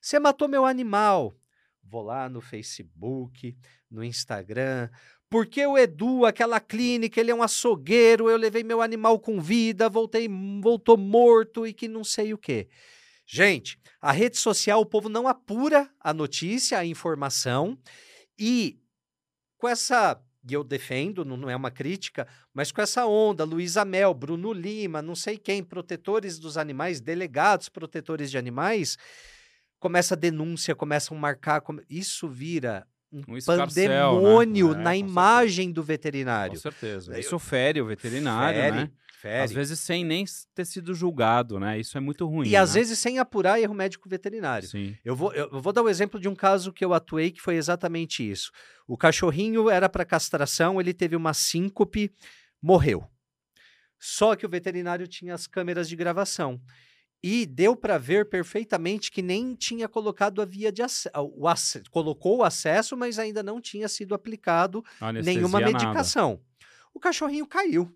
[0.00, 1.36] Você matou meu animal.
[1.82, 3.56] Vou lá no Facebook,
[3.90, 4.88] no Instagram.
[5.28, 9.88] Porque o Edu, aquela clínica, ele é um açougueiro, eu levei meu animal com vida,
[9.88, 10.28] voltei,
[10.62, 12.68] voltou morto e que não sei o quê.
[13.26, 17.76] Gente, a rede social, o povo não apura a notícia, a informação,
[18.38, 18.78] e
[19.58, 23.84] com essa, e eu defendo, não, não é uma crítica, mas com essa onda, Luísa
[23.84, 28.96] Mel, Bruno Lima, não sei quem, protetores dos animais, delegados protetores de animais,
[29.78, 33.64] começa a denúncia, começam a marcar, come- isso vira um, Um escarcel,
[34.14, 34.80] pandemônio né?
[34.80, 36.58] É, na com imagem do Com veterinário.
[36.58, 37.12] certeza.
[37.14, 38.90] Eu- Isso fere o veterinário, Fere, né?
[39.20, 39.44] Fere.
[39.44, 40.24] Às vezes sem nem
[40.54, 41.78] ter sido julgado, né?
[41.78, 42.48] Isso é muito ruim.
[42.48, 42.80] E às né?
[42.80, 44.68] vezes sem apurar erro médico veterinário.
[44.68, 44.96] Sim.
[45.04, 47.56] Eu vou, eu vou dar o exemplo de um caso que eu atuei que foi
[47.56, 48.50] exatamente isso.
[48.86, 52.12] O cachorrinho era para castração, ele teve uma síncope,
[52.62, 53.04] morreu.
[53.98, 56.60] Só que o veterinário tinha as câmeras de gravação.
[57.22, 61.10] E deu para ver perfeitamente que nem tinha colocado a via de acesso.
[61.90, 65.72] colocou o acesso, mas ainda não tinha sido aplicado Anestesia, nenhuma nada.
[65.72, 66.40] medicação.
[66.94, 67.90] O cachorrinho caiu.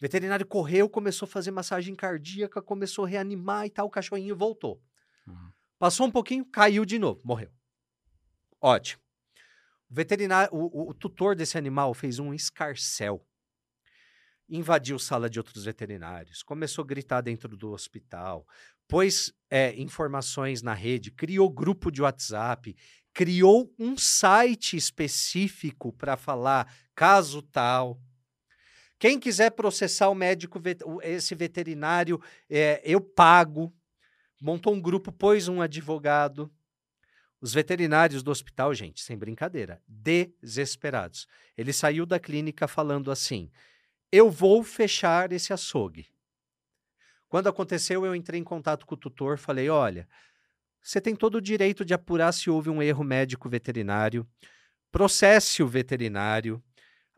[0.00, 3.86] Veterinário correu, começou a fazer massagem cardíaca, começou a reanimar e tal.
[3.86, 4.82] O cachorrinho voltou.
[5.26, 5.50] Uhum.
[5.78, 7.50] Passou um pouquinho, caiu de novo, morreu.
[8.60, 9.02] Ótimo.
[9.90, 13.26] O veterinário, o, o- o tutor desse animal fez um escarcel.
[14.48, 18.44] Invadiu sala de outros veterinários, começou a gritar dentro do hospital,
[18.88, 22.74] pôs é, informações na rede, criou grupo de WhatsApp,
[23.14, 28.00] criou um site específico para falar caso tal.
[29.00, 30.60] Quem quiser processar o médico,
[31.02, 33.74] esse veterinário, é, eu pago.
[34.38, 36.52] Montou um grupo, pôs um advogado.
[37.40, 41.26] Os veterinários do hospital, gente, sem brincadeira, desesperados.
[41.56, 43.50] Ele saiu da clínica falando assim:
[44.12, 46.06] eu vou fechar esse açougue.
[47.26, 50.06] Quando aconteceu, eu entrei em contato com o tutor, falei: olha,
[50.82, 54.28] você tem todo o direito de apurar se houve um erro médico veterinário,
[54.92, 56.62] processe o veterinário,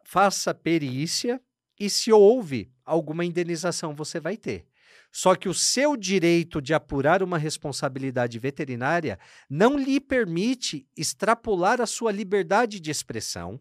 [0.04, 1.40] faça perícia
[1.78, 4.66] e se houve alguma indenização, você vai ter.
[5.10, 11.86] Só que o seu direito de apurar uma responsabilidade veterinária não lhe permite extrapolar a
[11.86, 13.60] sua liberdade de expressão,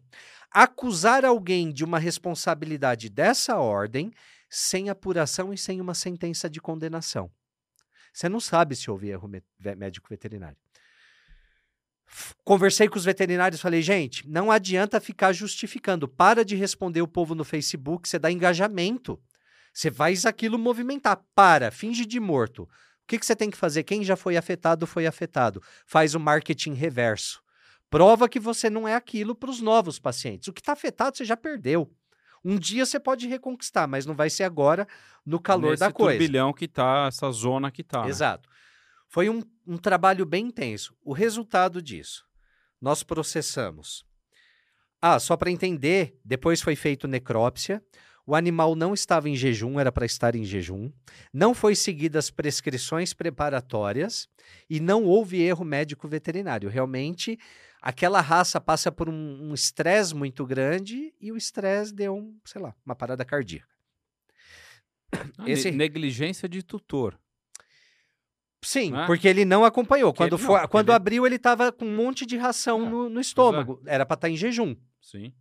[0.50, 4.10] acusar alguém de uma responsabilidade dessa ordem
[4.48, 7.30] sem apuração e sem uma sentença de condenação.
[8.12, 9.28] Você não sabe se houve erro
[9.76, 10.61] médico veterinário.
[12.44, 16.06] Conversei com os veterinários, falei, gente, não adianta ficar justificando.
[16.06, 19.20] Para de responder o povo no Facebook, você dá engajamento.
[19.72, 21.22] Você faz aquilo movimentar.
[21.34, 22.64] Para, finge de morto.
[22.64, 22.68] O
[23.06, 23.82] que, que você tem que fazer?
[23.82, 25.62] Quem já foi afetado, foi afetado.
[25.86, 27.42] Faz o marketing reverso.
[27.90, 30.48] Prova que você não é aquilo para os novos pacientes.
[30.48, 31.90] O que está afetado, você já perdeu.
[32.44, 34.86] Um dia você pode reconquistar, mas não vai ser agora
[35.24, 36.18] no calor Nesse da coisa.
[36.18, 38.02] turbilhão que tá, essa zona que tá.
[38.02, 38.08] Né?
[39.12, 40.96] Foi um, um trabalho bem intenso.
[41.04, 42.24] O resultado disso,
[42.80, 44.06] nós processamos.
[45.02, 47.84] Ah, só para entender, depois foi feito necrópsia.
[48.26, 50.90] O animal não estava em jejum, era para estar em jejum.
[51.30, 54.30] Não foi seguidas prescrições preparatórias
[54.70, 56.70] e não houve erro médico veterinário.
[56.70, 57.38] Realmente,
[57.82, 62.74] aquela raça passa por um estresse muito grande e o estresse deu, um, sei lá,
[62.82, 63.68] uma parada cardíaca.
[65.12, 65.70] Ah, Esse...
[65.70, 67.20] Negligência de tutor.
[68.62, 69.06] Sim, é?
[69.06, 70.14] porque ele não acompanhou.
[70.14, 70.96] quando ele, foi, não, quando ele...
[70.96, 73.80] abriu, ele estava com um monte de ração é, no, no, estômago.
[73.84, 73.94] É.
[73.96, 74.76] Era para estar tá em jejum.
[75.00, 75.32] Sim.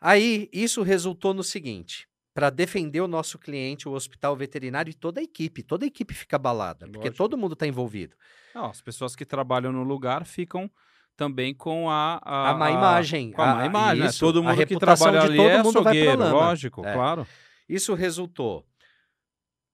[0.00, 5.20] Aí, isso resultou no seguinte: para defender o nosso cliente, o hospital veterinário e toda
[5.20, 5.62] a equipe.
[5.62, 7.00] Toda a equipe fica abalada, Lógico.
[7.00, 8.16] porque todo mundo está envolvido.
[8.54, 10.70] Não, as pessoas que trabalham no lugar ficam
[11.16, 12.20] também com a...
[12.22, 13.32] A, a má imagem.
[13.32, 14.08] Com a, a má imagem, né?
[14.08, 14.28] isso, né?
[14.28, 16.92] Todo mundo que trabalha ali todo é mundo vai lógico, é.
[16.92, 17.26] claro.
[17.68, 18.66] Isso resultou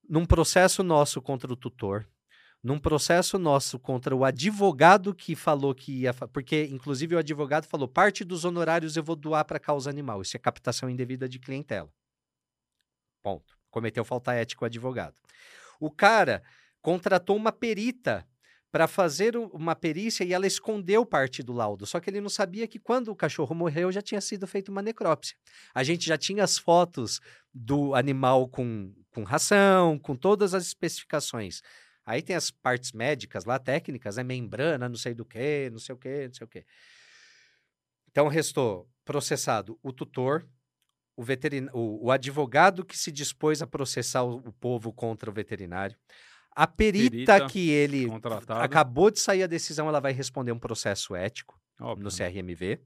[0.09, 2.07] num processo nosso contra o tutor,
[2.63, 6.15] num processo nosso contra o advogado que falou que ia.
[6.15, 10.23] Porque, inclusive, o advogado falou: parte dos honorários eu vou doar para causa animal.
[10.23, 11.93] Isso é captação indevida de clientela.
[13.23, 13.57] Ponto.
[13.71, 15.15] Cometeu falta ética o advogado.
[15.81, 16.43] O cara
[16.83, 18.27] contratou uma perita
[18.71, 21.85] para fazer uma perícia e ela escondeu parte do laudo.
[21.85, 24.81] Só que ele não sabia que quando o cachorro morreu já tinha sido feita uma
[24.81, 25.37] necrópsia.
[25.75, 27.21] A gente já tinha as fotos
[27.53, 31.61] do animal com, com ração, com todas as especificações.
[32.05, 35.95] Aí tem as partes médicas lá, técnicas, é membrana, não sei do que, não sei
[35.95, 36.65] o que, não sei o que.
[38.11, 40.47] Então restou processado o tutor,
[41.17, 41.69] o, veterin...
[41.73, 45.97] o, o advogado que se dispôs a processar o, o povo contra o veterinário,
[46.55, 48.07] a perita, perita que ele
[48.61, 52.05] acabou de sair a decisão, ela vai responder um processo ético Óbvio.
[52.05, 52.81] no CRMV.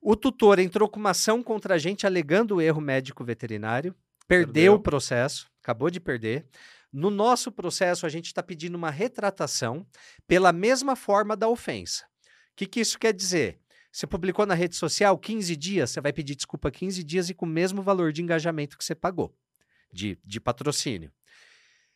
[0.00, 3.94] O tutor entrou com uma ação contra a gente alegando o erro médico veterinário,
[4.28, 4.74] perdeu, perdeu.
[4.74, 6.46] o processo, acabou de perder.
[6.94, 9.84] No nosso processo, a gente está pedindo uma retratação
[10.28, 12.04] pela mesma forma da ofensa.
[12.04, 13.58] O que, que isso quer dizer?
[13.90, 17.46] Você publicou na rede social 15 dias, você vai pedir desculpa 15 dias e com
[17.46, 19.36] o mesmo valor de engajamento que você pagou,
[19.92, 21.12] de, de patrocínio.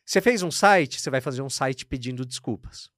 [0.03, 2.91] Você fez um site, você vai fazer um site pedindo desculpas.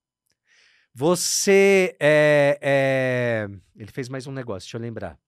[0.95, 1.95] Você.
[1.99, 3.47] É, é...
[3.75, 5.19] Ele fez mais um negócio, deixa eu lembrar.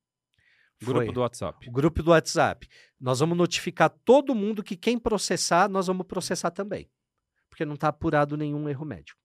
[0.83, 1.13] Grupo Foi.
[1.13, 1.69] do WhatsApp.
[1.69, 2.67] O grupo do WhatsApp.
[2.99, 6.89] Nós vamos notificar todo mundo que quem processar, nós vamos processar também.
[7.49, 9.19] Porque não está apurado nenhum erro médico.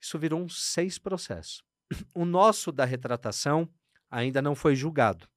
[0.00, 1.62] Isso virou uns seis processos.
[2.14, 3.68] O nosso da retratação
[4.10, 5.28] ainda não foi julgado.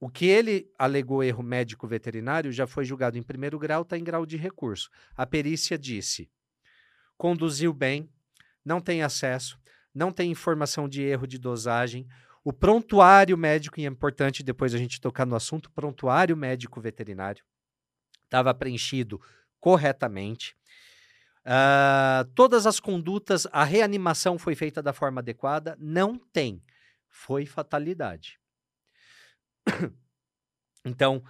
[0.00, 4.04] O que ele alegou erro médico veterinário já foi julgado em primeiro grau, está em
[4.04, 4.88] grau de recurso.
[5.16, 6.30] A perícia disse:
[7.16, 8.08] conduziu bem,
[8.64, 9.58] não tem acesso,
[9.92, 12.06] não tem informação de erro de dosagem.
[12.48, 17.44] O prontuário médico, e é importante depois a gente tocar no assunto, prontuário médico veterinário
[18.24, 19.20] estava preenchido
[19.60, 20.56] corretamente.
[21.40, 25.76] Uh, todas as condutas, a reanimação foi feita da forma adequada?
[25.78, 26.64] Não tem.
[27.06, 28.40] Foi fatalidade.
[30.84, 31.22] Então,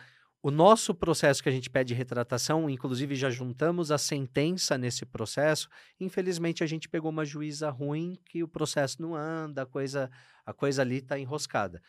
[0.42, 5.68] o nosso processo que a gente pede retratação, inclusive já juntamos a sentença nesse processo.
[5.98, 10.10] Infelizmente, a gente pegou uma juíza ruim que o processo não anda, a coisa,
[10.46, 11.82] a coisa ali está enroscada.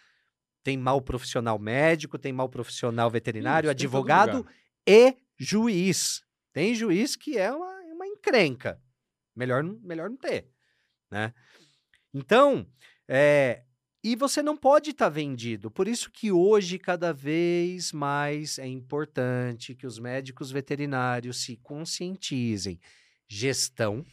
[0.64, 4.46] Tem mal profissional médico, tem mal profissional veterinário, Isso, advogado
[4.86, 6.24] e juiz.
[6.52, 8.82] Tem juiz que é uma, uma encrenca.
[9.36, 10.50] Melhor, melhor não ter.
[11.12, 11.34] Né?
[12.14, 12.68] Então,
[13.08, 13.64] é,
[14.04, 15.70] e você não pode estar tá vendido.
[15.70, 22.80] Por isso que hoje, cada vez mais, é importante que os médicos veterinários se conscientizem.
[23.28, 24.06] Gestão,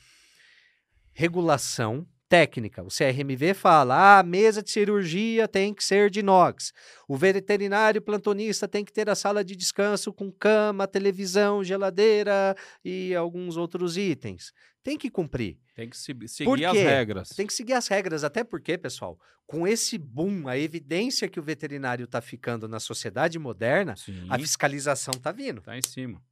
[1.12, 2.82] regulação, técnica.
[2.82, 6.72] O CRMV fala: ah, a mesa de cirurgia tem que ser de inox.
[7.08, 13.14] O veterinário plantonista tem que ter a sala de descanso com cama, televisão, geladeira e
[13.14, 14.52] alguns outros itens.
[14.82, 15.58] Tem que cumprir.
[15.74, 17.28] Tem que seguir as regras.
[17.30, 21.42] Tem que seguir as regras, até porque, pessoal, com esse boom, a evidência que o
[21.42, 24.26] veterinário está ficando na sociedade moderna, Sim.
[24.30, 25.58] a fiscalização está vindo.
[25.58, 26.22] Está em cima.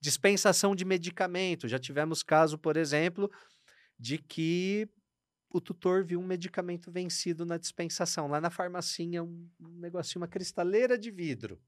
[0.00, 1.68] Dispensação de medicamento.
[1.68, 3.30] Já tivemos caso, por exemplo,
[3.98, 4.88] de que
[5.54, 8.26] o tutor viu um medicamento vencido na dispensação.
[8.26, 11.62] Lá na farmacinha, um, um negocinho, uma cristaleira de vidro.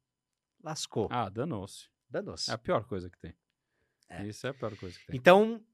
[0.60, 1.08] Lascou.
[1.08, 1.88] Ah, danou-se.
[2.10, 2.50] Danou-se.
[2.50, 3.32] É a pior coisa que tem.
[4.08, 4.26] É.
[4.26, 5.16] Isso é a pior coisa que tem.
[5.16, 5.64] Então,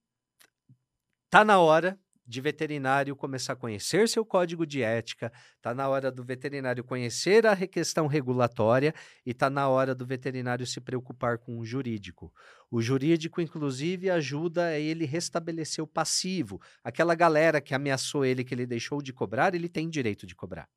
[1.30, 6.10] tá na hora de veterinário começar a conhecer seu código de ética, tá na hora
[6.10, 8.94] do veterinário conhecer a questão regulatória
[9.26, 12.32] e tá na hora do veterinário se preocupar com o jurídico.
[12.70, 16.60] O jurídico, inclusive, ajuda ele restabelecer o passivo.
[16.82, 20.68] Aquela galera que ameaçou ele, que ele deixou de cobrar, ele tem direito de cobrar.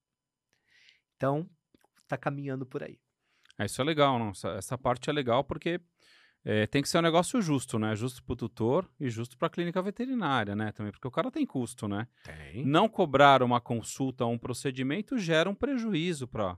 [1.15, 1.49] Então,
[2.07, 2.99] tá caminhando por aí.
[3.57, 4.29] É, isso é legal, não?
[4.31, 5.79] Essa, essa parte é legal porque
[6.47, 7.95] é, tem que ser um negócio justo, né?
[7.95, 10.71] Justo para o tutor e justo para a clínica veterinária, né?
[10.71, 12.07] Também, porque o cara tem custo, né?
[12.23, 12.63] Tem.
[12.63, 16.55] Não cobrar uma consulta ou um procedimento gera um prejuízo para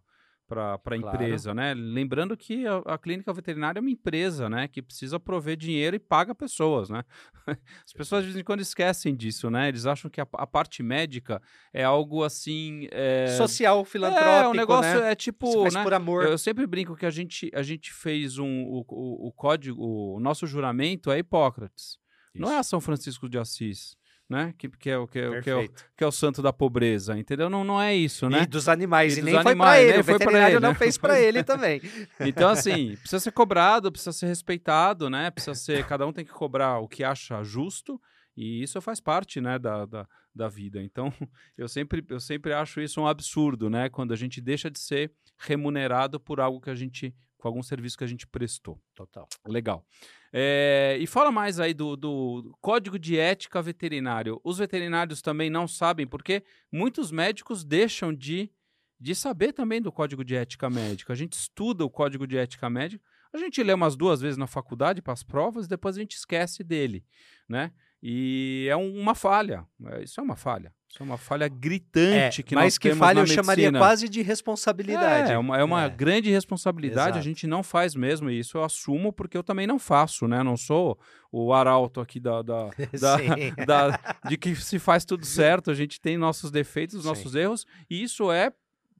[0.47, 1.73] para a empresa, né?
[1.73, 4.67] Lembrando que a, a clínica veterinária é uma empresa, né?
[4.67, 7.03] Que precisa prover dinheiro e paga pessoas, né?
[7.85, 9.67] As pessoas de vez em quando esquecem disso, né?
[9.67, 11.41] Eles acham que a, a parte médica
[11.73, 12.87] é algo assim...
[12.91, 13.27] É...
[13.37, 15.11] Social, filantrópico, é, o negócio né?
[15.11, 15.47] é tipo...
[15.47, 15.83] Você faz né?
[15.83, 16.23] por amor.
[16.23, 19.83] Eu, eu sempre brinco que a gente, a gente fez um, o, o, o código,
[19.83, 21.99] o nosso juramento é Hipócrates.
[22.33, 23.97] Não é a São Francisco de Assis,
[24.29, 24.53] né?
[24.57, 27.17] Que, que, é, o- que, é, que, é, o- que é o santo da pobreza,
[27.17, 27.49] entendeu?
[27.49, 28.43] Não, não é isso, né?
[28.43, 29.15] E dos animais.
[29.15, 29.91] E E, dos nem foi animais, pra ele.
[29.91, 31.81] nem o foi veterinário ele, não fez pra Pois ele também.
[32.19, 35.31] Então, assim, precisa ser cobrado, precisa ser respeitado, né?
[35.31, 35.85] Precisa ser.
[35.85, 37.99] Cada um tem que cobrar o que acha justo,
[38.35, 40.81] e isso faz parte, né, da, da, da vida.
[40.83, 41.11] Então,
[41.57, 43.89] eu sempre, eu sempre acho isso um absurdo, né?
[43.89, 47.15] Quando a gente deixa de ser remunerado por algo que a gente.
[47.37, 48.79] com algum serviço que a gente prestou.
[48.95, 49.27] Total.
[49.47, 49.85] Legal.
[50.31, 54.39] É, e fala mais aí do, do código de ética veterinário.
[54.43, 58.51] Os veterinários também não sabem, porque muitos médicos deixam de,
[58.99, 61.13] de saber também do código de ética médica.
[61.13, 64.47] A gente estuda o código de ética médica, a gente lê umas duas vezes na
[64.47, 67.03] faculdade para as provas, e depois a gente esquece dele,
[67.47, 67.71] né?
[68.01, 69.65] E é um- uma falha.
[69.87, 70.73] É, Isso é uma falha.
[70.89, 73.65] Isso é uma falha É, gritante que mas nós que temos falha na eu chamaria
[73.65, 73.79] medicina.
[73.79, 75.31] quase de responsabilidade.
[75.31, 75.89] É, é uma, é uma É.
[75.89, 77.23] grande responsabilidade, a Exato.
[77.25, 80.41] gente não faz mesmo, e isso eu assumo porque eu também não faço, né?
[80.43, 80.97] Não sou
[81.31, 82.69] o arauto aqui da, da,
[83.01, 83.65] da- Sim.
[83.65, 87.07] da- de que se faz tudo certo, a gente tem nossos defeitos, Sim.
[87.07, 88.51] nossos erros, e isso é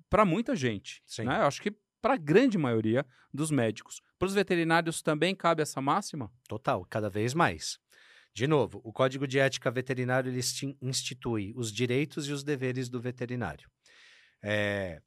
[0.09, 1.23] para muita gente, Sim.
[1.23, 1.37] né?
[1.39, 4.01] Eu acho que para a grande maioria dos médicos.
[4.19, 6.31] Para os veterinários também cabe essa máxima?
[6.47, 7.79] Total, cada vez mais.
[8.37, 12.87] De novo, o Código de Ética Veterinário ele insti- institui os direitos e os deveres
[12.87, 13.67] do veterinário.
[14.43, 15.01] É,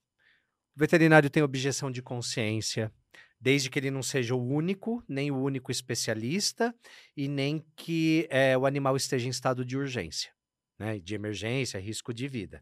[0.75, 2.93] o veterinário tem objeção de consciência,
[3.41, 6.75] desde que ele não seja o único, nem o único especialista,
[7.17, 10.33] e nem que é, o animal esteja em estado de urgência,
[10.77, 12.61] né, de emergência, risco de vida.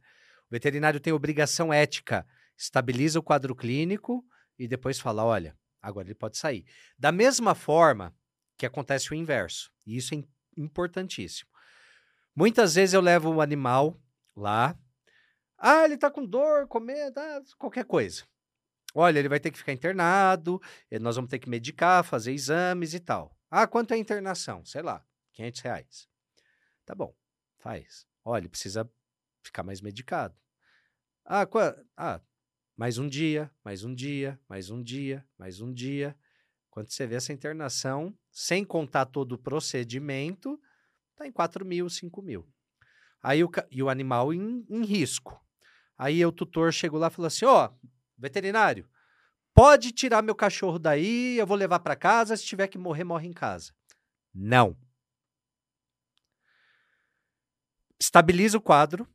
[0.50, 2.26] O veterinário tem obrigação ética,
[2.58, 4.22] estabiliza o quadro clínico
[4.58, 6.66] e depois fala: olha, agora ele pode sair.
[6.98, 8.14] Da mesma forma
[8.58, 10.18] que acontece o inverso, e isso é
[10.60, 11.50] importantíssimo.
[12.34, 14.00] Muitas vezes eu levo o animal
[14.36, 14.78] lá,
[15.56, 18.24] ah, ele tá com dor, comer, tá, qualquer coisa.
[18.94, 22.94] Olha, ele vai ter que ficar internado, eh, nós vamos ter que medicar, fazer exames
[22.94, 23.36] e tal.
[23.50, 24.64] Ah, quanto é a internação?
[24.64, 26.08] Sei lá, 500 reais.
[26.86, 27.14] Tá bom,
[27.58, 28.06] faz.
[28.24, 28.90] Olha, ele precisa
[29.42, 30.34] ficar mais medicado.
[31.24, 31.46] Ah,
[31.96, 32.20] ah,
[32.76, 36.16] mais um dia, mais um dia, mais um dia, mais um dia.
[36.70, 40.60] Quando você vê essa internação, sem contar todo o procedimento,
[41.16, 42.48] tá em 4 mil, 5 mil.
[43.22, 45.40] Aí o, e o animal em, em risco.
[45.96, 47.70] Aí o tutor chegou lá e falou assim: ó,
[48.16, 48.88] veterinário,
[49.52, 53.26] pode tirar meu cachorro daí, eu vou levar para casa, se tiver que morrer, morre
[53.26, 53.72] em casa.
[54.32, 54.76] Não.
[57.98, 59.08] Estabiliza o quadro.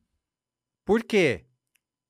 [0.83, 1.45] Por quê?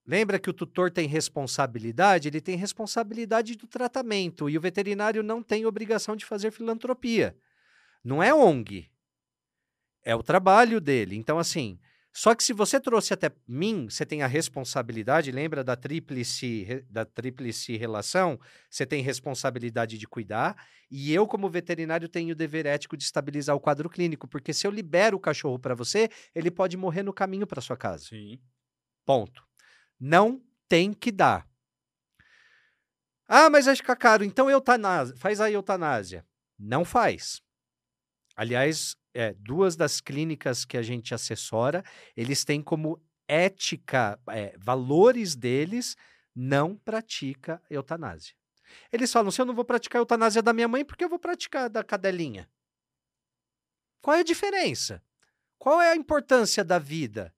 [0.06, 2.28] Lembra que o tutor tem responsabilidade?
[2.28, 7.36] Ele tem responsabilidade do tratamento e o veterinário não tem obrigação de fazer filantropia.
[8.04, 8.90] Não é ONG.
[10.04, 11.16] É o trabalho dele.
[11.16, 11.80] Então, assim,
[12.12, 17.06] só que se você trouxe até mim, você tem a responsabilidade, lembra da tríplice, da
[17.06, 18.38] tríplice relação?
[18.70, 20.56] Você tem responsabilidade de cuidar
[20.92, 24.68] e eu, como veterinário, tenho o dever ético de estabilizar o quadro clínico, porque se
[24.68, 28.06] eu libero o cachorro para você, ele pode morrer no caminho para sua casa.
[28.06, 28.40] Sim.
[29.04, 29.44] Ponto.
[30.00, 31.48] Não tem que dar.
[33.28, 34.24] Ah, mas vai ficar caro.
[34.24, 35.16] Então eutanásia.
[35.18, 36.26] Faz a eutanásia.
[36.58, 37.42] Não faz.
[38.36, 41.84] Aliás, é, duas das clínicas que a gente assessora,
[42.16, 45.96] eles têm como ética, é, valores deles,
[46.36, 48.36] não pratica eutanásia.
[48.92, 51.10] Eles falam, se eu não vou praticar a eutanásia da minha mãe, por que eu
[51.10, 52.50] vou praticar da cadelinha?
[54.02, 55.02] Qual é a diferença?
[55.58, 57.34] Qual é a importância da vida?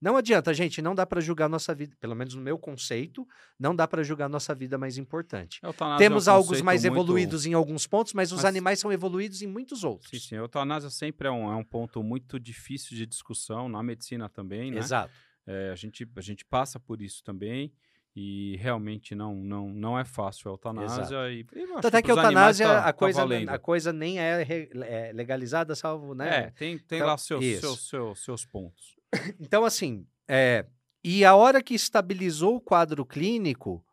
[0.00, 3.26] Não adianta, gente, não dá para julgar nossa vida, pelo menos no meu conceito,
[3.58, 5.58] não dá para julgar nossa vida mais importante.
[5.62, 8.78] Eutanásia Temos é um algo mais muito- evoluídos em alguns pontos, mas os Mas- animais
[8.78, 10.10] são evoluídos em muitos outros.
[10.10, 10.34] Sim, sim.
[10.36, 14.70] A eutanásia sempre é um, é um ponto muito difícil de discussão, na medicina também,
[14.70, 14.78] né?
[14.80, 15.12] Exato.
[15.46, 17.72] É, a, gente, a gente passa por isso também.
[18.18, 21.30] E realmente não, não, não é fácil a eutanásia.
[21.30, 23.48] E, e Tanto é que a eutanásia, tá- a, tá coisa, valendo.
[23.50, 26.28] a coisa nem é, re- é legalizada, salvo, né?
[26.36, 28.95] É, tem, tem Então, lá seus, seus, seus, seus pontos.
[29.40, 30.66] Então, assim, é,
[31.02, 33.84] e a hora que estabilizou o quadro clínico,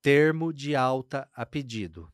[0.00, 2.10] termo de alta a pedido.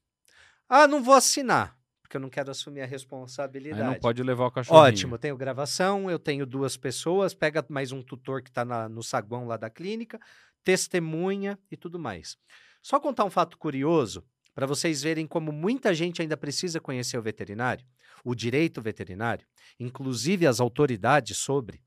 [0.68, 3.82] Ah, não vou assinar, porque eu não quero assumir a Aí responsabilidade.
[3.82, 4.84] não pode levar o cachorrinho.
[4.84, 9.47] Ótimo, tenho gravação, eu tenho duas pessoas, pega mais um tutor que está no saguão
[9.47, 10.18] lá da clínica,
[10.64, 12.36] testemunha e tudo mais.
[12.82, 14.24] Só contar um fato curioso,
[14.55, 17.86] para vocês verem como muita gente ainda precisa conhecer o veterinário,
[18.24, 19.47] o direito veterinário,
[19.78, 21.82] inclusive as autoridades sobre.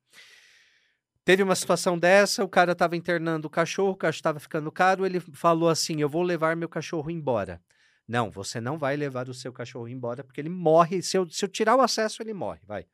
[1.25, 5.07] Teve uma situação dessa, o cara estava internando o cachorro, o cachorro estava ficando caro,
[5.07, 7.59] ele falou assim: Eu vou levar meu cachorro embora.
[8.07, 11.01] Não, você não vai levar o seu cachorro embora, porque ele morre.
[11.01, 12.59] Se eu, se eu tirar o acesso, ele morre.
[12.63, 12.85] Vai.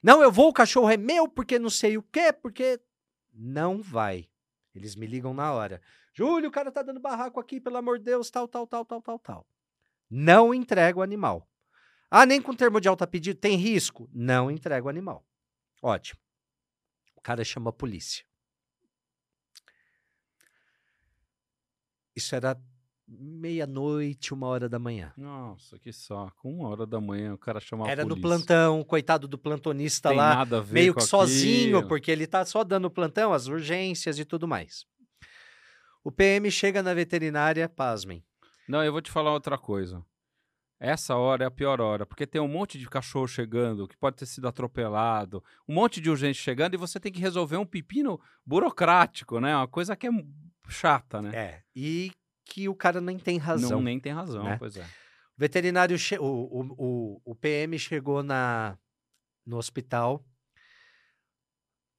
[0.00, 2.80] Não, eu vou, o cachorro é meu, porque não sei o quê, porque.
[3.32, 4.28] Não vai.
[4.72, 5.82] Eles me ligam na hora.
[6.12, 9.02] Júlio, o cara tá dando barraco aqui, pelo amor de Deus, tal, tal, tal, tal,
[9.02, 9.46] tal, tal.
[10.08, 11.48] Não entrega o animal.
[12.08, 14.08] Ah, nem com termo de alta pedido, tem risco?
[14.12, 15.26] Não entrega o animal.
[15.82, 16.23] Ótimo.
[17.24, 18.22] O cara chama a polícia.
[22.14, 22.54] Isso era
[23.08, 25.10] meia-noite, uma hora da manhã.
[25.16, 26.46] Nossa, que saco.
[26.46, 30.18] Uma hora da manhã o cara chama a Era no plantão, coitado do plantonista Tem
[30.18, 31.88] lá, nada a ver meio que sozinho, aquilo.
[31.88, 34.84] porque ele tá só dando plantão, as urgências e tudo mais.
[36.04, 38.22] O PM chega na veterinária, pasmem.
[38.68, 40.04] Não, eu vou te falar outra coisa.
[40.84, 44.16] Essa hora é a pior hora, porque tem um monte de cachorro chegando que pode
[44.16, 48.20] ter sido atropelado, um monte de urgente chegando e você tem que resolver um pepino
[48.44, 49.56] burocrático, né?
[49.56, 50.10] Uma coisa que é
[50.68, 51.30] chata, né?
[51.34, 52.12] É, e
[52.44, 53.70] que o cara nem tem razão.
[53.70, 54.56] Não, nem tem razão, né?
[54.58, 54.84] pois é.
[54.84, 58.78] O veterinário, o, o, o, o PM chegou na,
[59.44, 60.24] no hospital,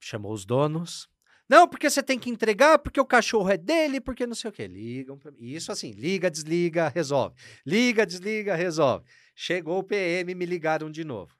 [0.00, 1.08] chamou os donos.
[1.48, 4.52] Não, porque você tem que entregar, porque o cachorro é dele, porque não sei o
[4.52, 4.66] quê.
[4.66, 5.38] Ligam pra mim.
[5.40, 7.36] Isso assim, liga, desliga, resolve.
[7.64, 9.06] Liga, desliga, resolve.
[9.34, 11.36] Chegou o PM, me ligaram de novo.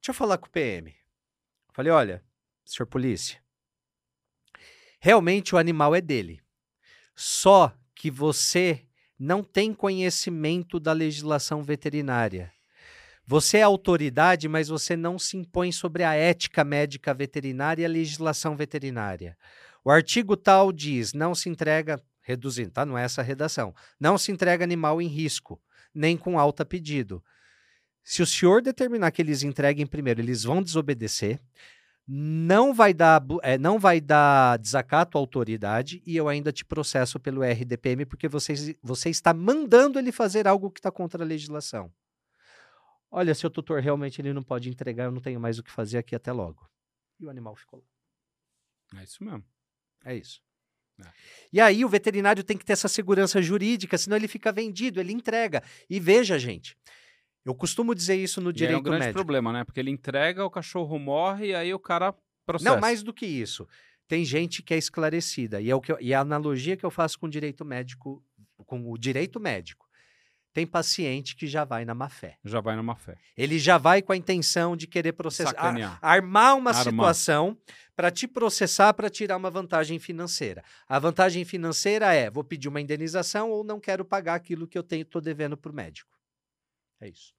[0.00, 0.94] Deixa eu falar com o PM.
[1.72, 2.24] Falei, olha,
[2.64, 3.42] senhor polícia,
[5.00, 6.42] realmente o animal é dele.
[7.14, 8.86] Só que você
[9.18, 12.52] não tem conhecimento da legislação veterinária.
[13.26, 17.88] Você é autoridade, mas você não se impõe sobre a ética médica veterinária e a
[17.88, 19.36] legislação veterinária.
[19.84, 22.84] O artigo tal diz: não se entrega, reduzindo, tá?
[22.84, 23.74] Não é essa a redação.
[23.98, 25.60] Não se entrega animal em risco,
[25.94, 27.22] nem com alta pedido.
[28.02, 31.40] Se o senhor determinar que eles entreguem primeiro, eles vão desobedecer,
[32.06, 37.20] não vai dar, eh, não vai dar desacato à autoridade e eu ainda te processo
[37.20, 41.92] pelo RDPM porque você, você está mandando ele fazer algo que está contra a legislação.
[43.14, 45.98] Olha, seu tutor realmente ele não pode entregar, eu não tenho mais o que fazer
[45.98, 46.66] aqui até logo.
[47.20, 49.00] E o animal ficou lá.
[49.00, 49.44] É isso mesmo.
[50.04, 50.40] É isso.
[50.98, 51.08] É.
[51.52, 55.12] E aí o veterinário tem que ter essa segurança jurídica, senão ele fica vendido, ele
[55.12, 55.62] entrega.
[55.88, 56.76] E veja, gente,
[57.44, 59.18] eu costumo dizer isso no é direito um grande médico.
[59.18, 59.64] problema, né?
[59.64, 62.14] Porque ele entrega, o cachorro morre e aí o cara
[62.46, 62.70] processa.
[62.74, 63.68] Não, mais do que isso.
[64.08, 65.60] Tem gente que é esclarecida.
[65.60, 68.22] E, é o que eu- e a analogia que eu faço com o direito médico,
[68.66, 69.81] com o direito médico.
[70.52, 72.36] Tem paciente que já vai na má fé.
[72.44, 73.16] Já vai numa fé.
[73.36, 75.98] Ele já vai com a intenção de querer processar, Sacanear.
[76.02, 76.84] armar uma Armar.
[76.84, 77.56] situação
[77.96, 80.62] para te processar para tirar uma vantagem financeira.
[80.86, 84.82] A vantagem financeira é: vou pedir uma indenização ou não quero pagar aquilo que eu
[84.82, 86.10] tenho, tô devendo para o médico.
[87.00, 87.32] É isso.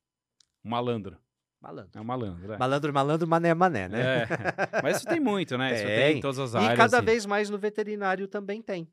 [0.64, 1.18] Malandro.
[1.62, 1.92] Malandro.
[1.98, 2.58] É um malandro, é.
[2.58, 4.24] Malandro, malandro, mané, mané, né?
[4.24, 4.28] É.
[4.82, 5.74] Mas isso tem muito, né?
[5.76, 6.18] Isso tem Tem.
[6.18, 6.78] em todas as E áreas.
[6.78, 7.06] cada assim.
[7.06, 8.86] vez mais no veterinário também tem.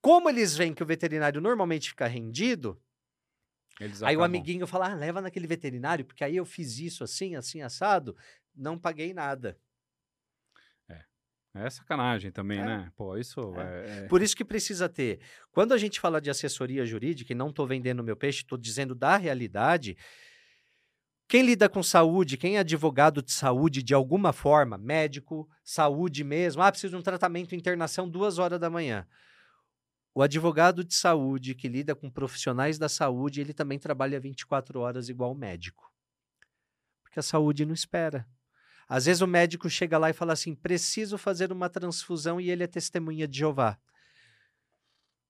[0.00, 2.80] Como eles veem que o veterinário normalmente fica rendido,
[3.80, 4.24] Eles aí o acabam.
[4.26, 8.14] amiguinho fala: ah, leva naquele veterinário, porque aí eu fiz isso assim, assim, assado,
[8.54, 9.58] não paguei nada.
[11.52, 12.64] É sacanagem também, É.
[12.64, 12.92] né?
[12.94, 14.02] Pô, isso é.
[14.04, 15.18] é- Por isso que precisa ter.
[15.50, 18.94] Quando a gente fala de assessoria jurídica, e não estou vendendo meu peixe, estou dizendo
[18.94, 19.96] da realidade.
[21.28, 26.62] Quem lida com saúde, quem é advogado de saúde de alguma forma, médico, saúde mesmo,
[26.62, 29.04] ah, preciso de um tratamento, internação duas horas da manhã.
[30.14, 35.08] O advogado de saúde que lida com profissionais da saúde, ele também trabalha 24 horas
[35.08, 35.90] igual o médico.
[37.02, 38.26] Porque a saúde não espera.
[38.88, 42.64] Às vezes o médico chega lá e fala assim: preciso fazer uma transfusão e ele
[42.64, 43.78] é testemunha de Jeová.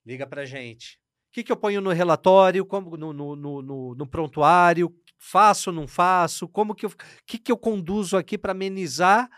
[0.05, 0.99] Liga pra gente.
[1.29, 4.93] O que, que eu ponho no relatório, como no, no, no, no- no prontuário?
[5.19, 6.49] Faço ou não faço?
[6.49, 6.93] Como que eu,
[7.27, 9.29] que, que eu conduzo aqui para amenizar?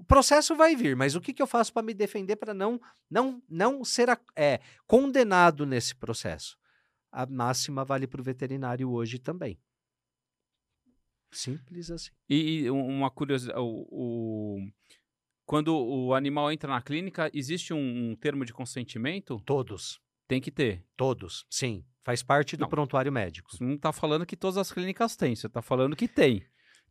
[0.00, 2.80] O processo vai vir, mas o que, que eu faço para me defender para não,
[3.10, 6.56] não, não ser é, condenado nesse processo?
[7.12, 9.60] A máxima vale para o veterinário hoje também.
[11.30, 12.10] Simples assim.
[12.28, 14.70] E, e um- uma curiosidade, o, o-
[15.44, 19.38] quando o animal entra na clínica, existe um, um termo de consentimento?
[19.44, 20.00] Todos.
[20.26, 20.82] Tem que ter.
[20.96, 21.44] Todos.
[21.50, 21.84] Sim.
[22.02, 22.68] Faz parte do Não.
[22.70, 23.50] prontuário médico.
[23.54, 26.42] Você não está falando que todas as clínicas têm, você está falando que tem.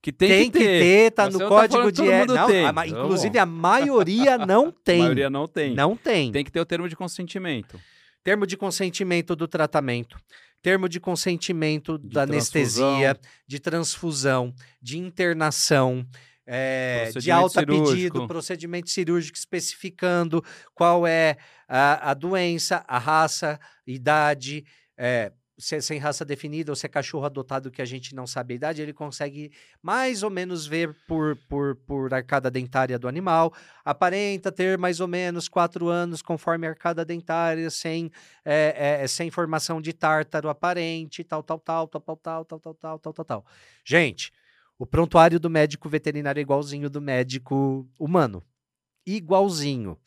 [0.01, 2.33] Que tem, Tem, que, que ter, tá Você no tá código que de é- mundo
[2.33, 2.65] não, tem.
[2.65, 4.99] a Tá inclusive a maioria não tem.
[4.99, 5.73] A maioria não tem.
[5.75, 6.31] Não tem.
[6.31, 7.79] Tem que ter o termo de consentimento.
[8.23, 10.17] Termo de consentimento do tratamento,
[10.61, 12.87] termo de consentimento da transfusão.
[12.89, 16.05] anestesia, de transfusão, de internação,
[16.45, 17.89] é, de alta cirúrgico.
[17.91, 20.43] pedido, procedimento cirúrgico especificando
[20.73, 21.37] qual é
[21.67, 24.63] a, a doença, a raça, idade,
[24.97, 28.25] é, se é sem raça definida ou se é cachorro adotado que a gente não
[28.25, 29.51] sabe a idade, ele consegue
[29.83, 33.53] mais ou menos ver por, por, por arcada dentária do animal.
[33.83, 38.09] Aparenta ter mais ou menos quatro anos conforme a arcada dentária, sem,
[38.45, 42.73] é, é, sem formação de tártaro aparente, tal, tal, tal, tal, tal, tal, tal, tal,
[42.73, 43.45] tal, tal, tal, tal.
[43.83, 44.31] Gente,
[44.77, 48.41] o prontuário do médico veterinário é igualzinho do médico humano.
[49.05, 49.97] Igualzinho.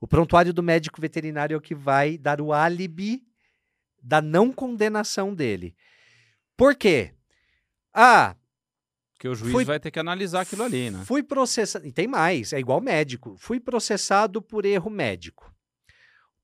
[0.00, 3.28] O prontuário do médico veterinário é o que vai dar o álibi
[4.02, 5.76] da não condenação dele.
[6.56, 7.14] Por quê?
[7.92, 8.36] Ah,
[9.12, 11.04] Porque o juiz Fui- vai ter que analisar aquilo ali, né?
[11.04, 11.86] Fui processado.
[11.86, 13.36] E tem mais, é igual médico.
[13.38, 15.52] Fui processado por erro médico.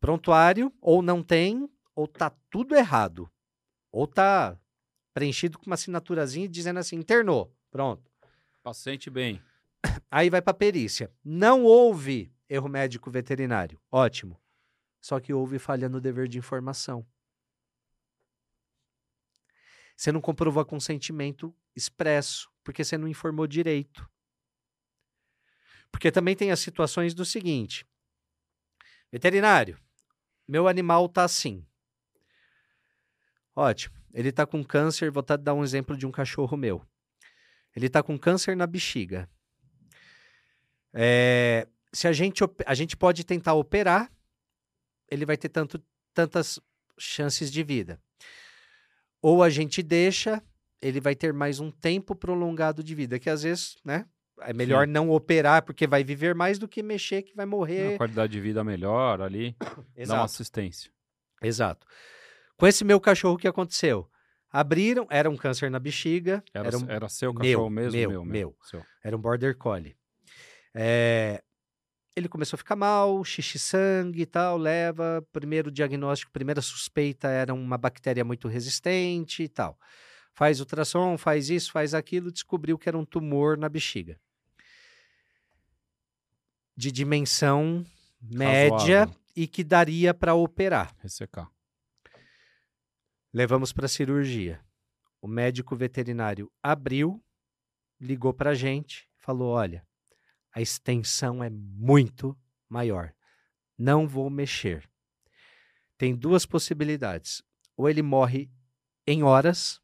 [0.01, 3.31] Prontuário, ou não tem, ou tá tudo errado.
[3.91, 4.59] Ou tá
[5.15, 7.55] preenchido com uma assinaturazinha dizendo assim, internou.
[7.71, 8.11] Pronto.
[8.63, 9.41] Paciente bem.
[10.11, 11.11] Aí vai para perícia.
[11.25, 13.81] Não houve erro médico veterinário.
[13.91, 14.39] Ótimo.
[15.01, 17.07] Só que houve falha no dever de informação.
[19.97, 24.09] Você não comprovou consentimento expresso, porque você não informou direito.
[25.91, 27.87] Porque também tem as situações do seguinte:
[29.11, 29.81] veterinário,
[30.47, 31.67] meu animal tá assim.
[33.55, 33.97] Ótimo.
[34.13, 36.87] Ele tá com câncer, vou tá- dar um exemplo de um cachorro meu.
[37.75, 39.29] Ele tá com câncer na bexiga.
[40.93, 44.11] É, se a gente, a gente pode tentar operar,
[45.11, 45.83] ele vai ter tanto,
[46.15, 46.59] tantas
[46.99, 48.01] chances de vida.
[49.29, 50.41] Ou a gente deixa,
[50.81, 54.07] ele vai ter mais um tempo prolongado de vida, que às vezes, né?
[54.43, 57.97] É melhor não operar porque vai viver mais do que mexer que vai A morrer.
[57.97, 59.57] qualidade de vida melhor ali.
[60.07, 60.93] Dá uma assistência.
[61.43, 61.85] Exato.
[62.57, 64.09] Com esse meu cachorro, o que aconteceu?
[64.49, 67.99] Abriram, era um câncer na bexiga, Era, era um, era seu meu, cachorro mesmo?
[67.99, 68.57] meu, Meu, meu.
[69.03, 69.97] Era um border collie.
[70.73, 71.43] É,
[72.17, 75.23] ele começou a ficar mal, xixi sangue e tal, leva.
[75.33, 79.79] Primeiro diagnóstico, primeira suspeita era uma bactéria muito resistente e tal.
[80.33, 84.19] Faz ultrassom, faz isso, faz aquilo, descobriu que era um tumor na bexiga.
[86.75, 87.85] De dimensão
[88.21, 89.21] média Razoável.
[89.37, 90.95] e que daria para operar.
[91.03, 91.51] Ressecar.
[93.33, 94.61] Levamos para cirurgia.
[95.21, 97.23] O médico veterinário abriu,
[98.01, 99.86] ligou para a gente, falou: olha,
[100.57, 102.35] a extensão é muito
[102.67, 103.15] maior.
[103.77, 104.89] Não vou mexer.
[105.99, 107.43] Tem duas possibilidades.
[107.77, 108.51] Ou ele morre
[109.07, 109.83] em horas,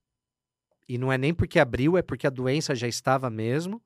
[0.89, 3.85] e não é nem porque abriu, é porque a doença já estava mesmo.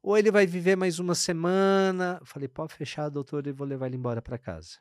[0.00, 2.20] Ou ele vai viver mais uma semana.
[2.24, 4.78] Falei, pode fechar, doutor, e vou levar ele embora para casa.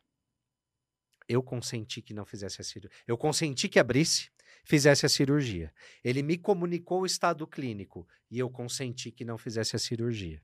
[1.28, 2.92] Eu consenti que não fizesse a cirurgia.
[3.08, 4.30] Eu consenti que abrisse,
[4.64, 5.74] fizesse a cirurgia.
[6.04, 10.40] Ele me comunicou o estado clínico e eu consenti que não fizesse a cirurgia.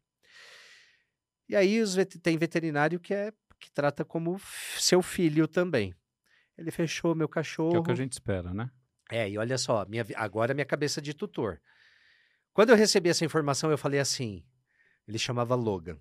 [1.49, 4.39] E aí os vet- tem veterinário que é que trata como
[4.77, 5.93] seu filho também.
[6.57, 7.75] Ele fechou meu Que cachorro.
[7.75, 8.71] é o que a gente espera, né?
[9.11, 11.59] É, e olha só, minha, agora é minha cabeça de tutor.
[12.53, 14.45] Quando eu recebi essa informação, eu falei assim:
[15.07, 15.99] ele chamava Logan.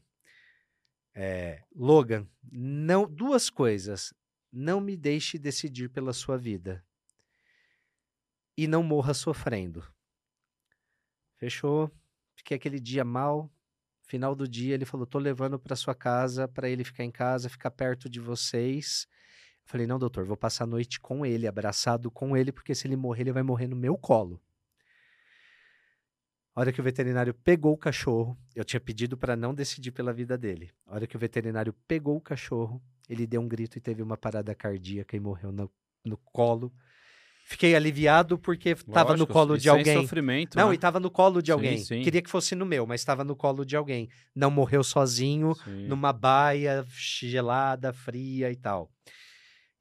[1.15, 4.13] É, Logan, não, duas coisas.
[4.53, 6.85] Não me deixe decidir pela sua vida.
[8.57, 9.85] E não morra sofrendo.
[11.37, 11.91] Fechou.
[12.35, 13.51] Fiquei aquele dia mal.
[14.09, 17.51] Final do dia, ele falou: tô levando para sua casa, para ele ficar em casa,
[17.51, 19.07] ficar perto de vocês.
[19.65, 22.89] Eu falei, não, doutor, vou passar a noite com ele, abraçado com ele, porque se
[22.89, 24.41] ele morrer, ele vai morrer no meu colo.
[26.55, 30.13] A hora que o veterinário pegou o cachorro, eu tinha pedido para não decidir pela
[30.13, 30.71] vida dele.
[30.87, 34.17] A hora que o veterinário pegou o cachorro, ele deu um grito e teve uma
[34.17, 35.71] parada cardíaca e morreu no,
[36.03, 36.73] no colo.
[37.51, 40.03] Fiquei aliviado porque estava no colo de alguém.
[40.03, 40.75] sofrimento, Não, né?
[40.75, 41.79] e estava no colo de Sim, alguém.
[41.79, 42.03] sim.
[42.03, 44.07] Queria que fosse no meu, mas estava no colo de alguém.
[44.37, 45.87] Não morreu sozinho, Sim.
[45.87, 48.93] numa baia gelada, fria e tal.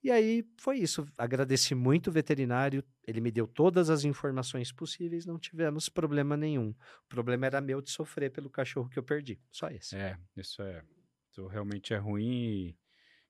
[0.02, 1.06] E aí foi isso.
[1.18, 2.82] Agradeci muito o veterinário.
[3.06, 5.26] Ele me deu todas as informações possíveis.
[5.26, 6.70] Não tivemos problema nenhum.
[6.70, 9.42] O problema era meu de sofrer pelo cachorro que eu perdi.
[9.52, 9.94] Só esse.
[9.98, 10.82] É, isso é.
[11.30, 12.32] Isso realmente é ruim
[12.70, 12.78] e,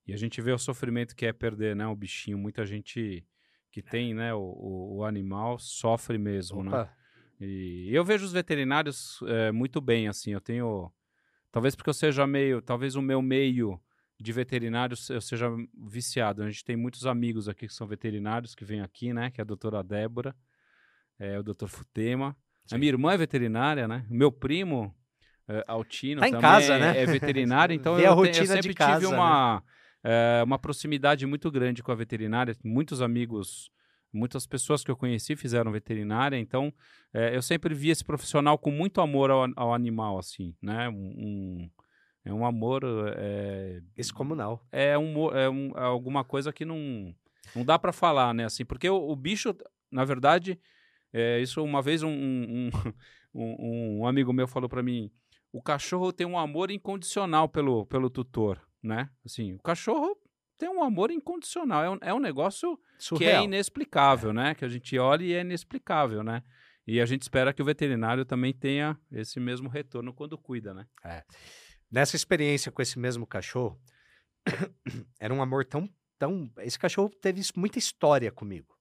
[0.06, 2.38] e a gente vê o sofrimento que é perder, né, o bichinho.
[2.38, 3.26] Muita gente
[3.78, 6.70] que tem, né, o, o, animal sofre mesmo, né?
[6.70, 6.94] Opa,
[7.40, 10.32] E eu vejo os veterinários é, muito bem, assim.
[10.32, 10.92] Eu tenho
[11.52, 13.80] Talvez porque eu seja meio, talvez o meu meio
[14.20, 15.48] de veterinário eu seja
[15.88, 16.42] viciado.
[16.42, 19.30] A gente tem muitos amigos aqui que são veterinários que vêm aqui, né?
[19.30, 20.36] Que é a doutora Débora,
[21.20, 22.36] é, o doutor Futema.
[22.66, 22.76] Sim.
[22.76, 24.06] A minha irmã é veterinária, né?
[24.10, 24.92] O meu primo,
[25.48, 27.00] é, Altino, tá também casa, é, né?
[27.00, 29.62] é veterinário, então eu, eu, sempre casa, tive uma, né?
[30.08, 32.55] É, uma proximidade muito grande com a veterinária.
[32.64, 33.70] Muitos amigos
[34.14, 36.74] muitas pessoas que eu conheci fizeram veterinária, então
[37.14, 40.88] é, eu sempre vi esse profissional com muito amor ao, ao animal, assim, né?
[40.88, 41.70] Um,
[42.24, 42.84] é um amor.
[43.18, 44.66] É, Excomunal.
[44.72, 47.14] É, um, é, um, é alguma coisa que não,
[47.55, 48.45] não dá para falar, né?
[48.45, 49.55] Assim, porque o, o bicho,
[49.91, 50.60] na verdade,
[51.14, 52.70] é, isso uma vez um, um,
[53.34, 55.12] um, um amigo meu falou para mim:
[55.51, 59.10] o cachorro tem um amor incondicional pelo, pelo tutor, né?
[59.26, 60.18] Assim, o cachorro
[60.58, 61.84] tem um amor incondicional.
[61.84, 63.32] É um, é um negócio Surreal.
[63.32, 64.34] que é inexplicável, é.
[64.34, 64.56] né?
[64.56, 66.44] Que a gente olha e é inexplicável, né?
[66.86, 70.88] E a gente espera que o veterinário também tenha esse mesmo retorno quando cuida, né?
[71.04, 71.24] É.
[71.92, 73.80] Nessa experiência com esse mesmo cachorro,
[75.20, 76.50] era um amor tão, tão.
[76.60, 78.78] Esse cachorro teve muita história comigo.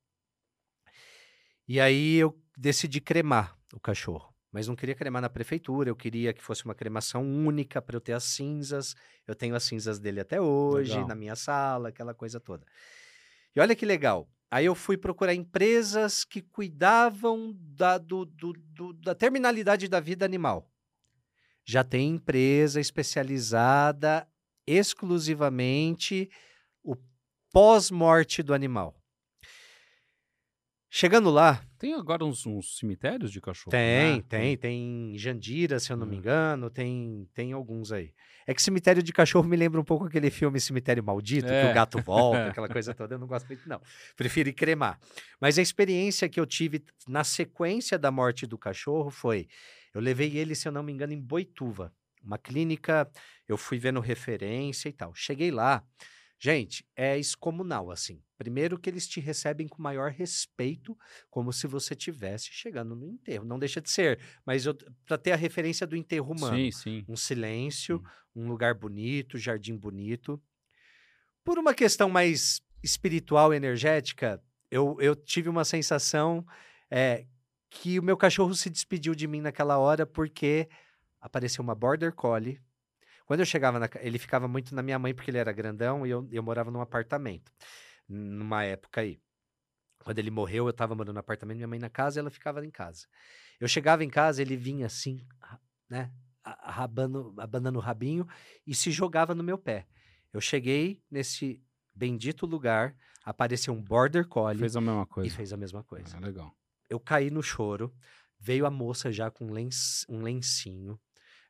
[1.68, 4.35] E aí eu decidi cremar o cachorro.
[4.56, 8.00] Mas não queria cremar na prefeitura, eu queria que fosse uma cremação única para eu
[8.00, 8.96] ter as cinzas.
[9.26, 11.08] Eu tenho as cinzas dele até hoje, legal.
[11.08, 12.64] na minha sala, aquela coisa toda.
[13.54, 14.26] E olha que legal.
[14.50, 20.24] Aí eu fui procurar empresas que cuidavam da, do, do, do, da terminalidade da vida
[20.24, 20.66] animal
[21.66, 24.26] já tem empresa especializada
[24.64, 26.30] exclusivamente
[26.82, 26.96] o
[27.52, 28.95] pós-morte do animal.
[30.98, 31.62] Chegando lá.
[31.78, 33.70] Tem agora uns, uns cemitérios de cachorro?
[33.70, 34.24] Tem, né?
[34.26, 34.56] tem.
[34.56, 36.18] Tem Jandira, se eu não me hum.
[36.20, 38.14] engano, tem, tem alguns aí.
[38.46, 41.60] É que cemitério de cachorro me lembra um pouco aquele filme Cemitério Maldito, é.
[41.60, 41.74] que o é.
[41.74, 43.14] gato volta, aquela coisa toda.
[43.14, 43.78] Eu não gosto muito, não.
[44.16, 44.98] Prefiro cremar.
[45.38, 49.48] Mas a experiência que eu tive na sequência da morte do cachorro foi:
[49.94, 51.92] eu levei ele, se eu não me engano, em Boituva,
[52.24, 53.06] uma clínica.
[53.46, 55.14] Eu fui vendo referência e tal.
[55.14, 55.84] Cheguei lá.
[56.38, 58.22] Gente, é excomunal, assim.
[58.36, 60.96] Primeiro que eles te recebem com maior respeito,
[61.30, 63.44] como se você tivesse chegando no enterro.
[63.44, 64.64] Não deixa de ser, mas
[65.06, 66.56] para ter a referência do enterro humano.
[66.56, 67.04] Sim, sim.
[67.08, 68.40] Um silêncio, sim.
[68.40, 70.40] um lugar bonito, jardim bonito.
[71.42, 76.44] Por uma questão mais espiritual, energética, eu, eu tive uma sensação
[76.90, 77.26] é,
[77.70, 80.68] que o meu cachorro se despediu de mim naquela hora porque
[81.20, 82.60] apareceu uma border collie.
[83.26, 86.10] Quando eu chegava, na, ele ficava muito na minha mãe porque ele era grandão e
[86.10, 87.52] eu, eu morava num apartamento,
[88.08, 89.20] numa época aí.
[90.04, 92.64] Quando ele morreu, eu estava morando no apartamento, minha mãe na casa, e ela ficava
[92.64, 93.06] em casa.
[93.58, 95.26] Eu chegava em casa, ele vinha assim,
[95.90, 96.12] né,
[96.44, 98.26] rabando, abanando o rabinho
[98.64, 99.86] e se jogava no meu pé.
[100.32, 101.60] Eu cheguei nesse
[101.92, 104.60] bendito lugar, apareceu um border collie.
[104.60, 105.26] Fez a mesma coisa.
[105.26, 106.16] E fez a mesma coisa.
[106.16, 106.56] Ah, legal
[106.88, 107.94] eu caí no choro.
[108.38, 111.00] Veio a moça já com um lencinho.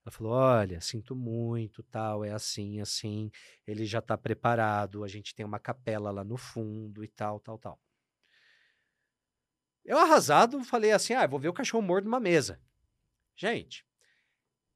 [0.07, 3.29] Ela falou: Olha, sinto muito, tal, é assim, assim.
[3.67, 5.03] Ele já está preparado.
[5.03, 7.81] A gente tem uma capela lá no fundo e tal, tal, tal.
[9.85, 12.61] Eu, arrasado, falei assim: Ah, vou ver o cachorro morto numa mesa.
[13.35, 13.85] Gente,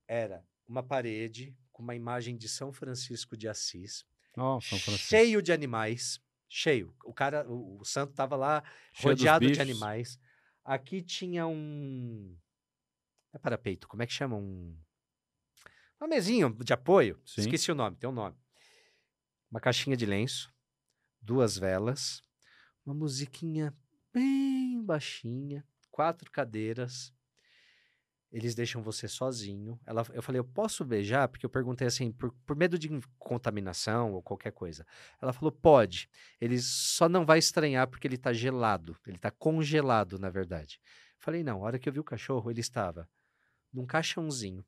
[0.09, 4.05] era uma parede com uma imagem de São Francisco de Assis,
[4.37, 6.93] oh, cheio de animais, cheio.
[7.05, 10.19] O cara, o, o santo estava lá cheio rodeado de animais.
[10.65, 12.37] Aqui tinha um.
[13.33, 14.35] É parapeito, como é que chama?
[14.37, 14.77] Um.
[16.01, 17.21] Uma mesinha de apoio.
[17.27, 17.43] Sim.
[17.43, 18.35] Esqueci o nome, tem um nome.
[19.51, 20.51] Uma caixinha de lenço,
[21.21, 22.23] duas velas,
[22.87, 23.77] uma musiquinha
[24.13, 27.13] bem baixinha, quatro cadeiras.
[28.33, 29.79] Eles deixam você sozinho.
[29.85, 31.29] Ela, eu falei, eu posso beijar?
[31.29, 32.89] Porque eu perguntei assim, por, por medo de
[33.19, 34.87] contaminação ou qualquer coisa.
[35.21, 36.09] Ela falou, pode.
[36.41, 38.97] Ele só não vai estranhar porque ele está gelado.
[39.05, 40.81] Ele está congelado, na verdade.
[41.19, 41.59] Falei, não.
[41.59, 43.09] A hora que eu vi o cachorro, ele estava
[43.73, 44.65] num caixãozinho,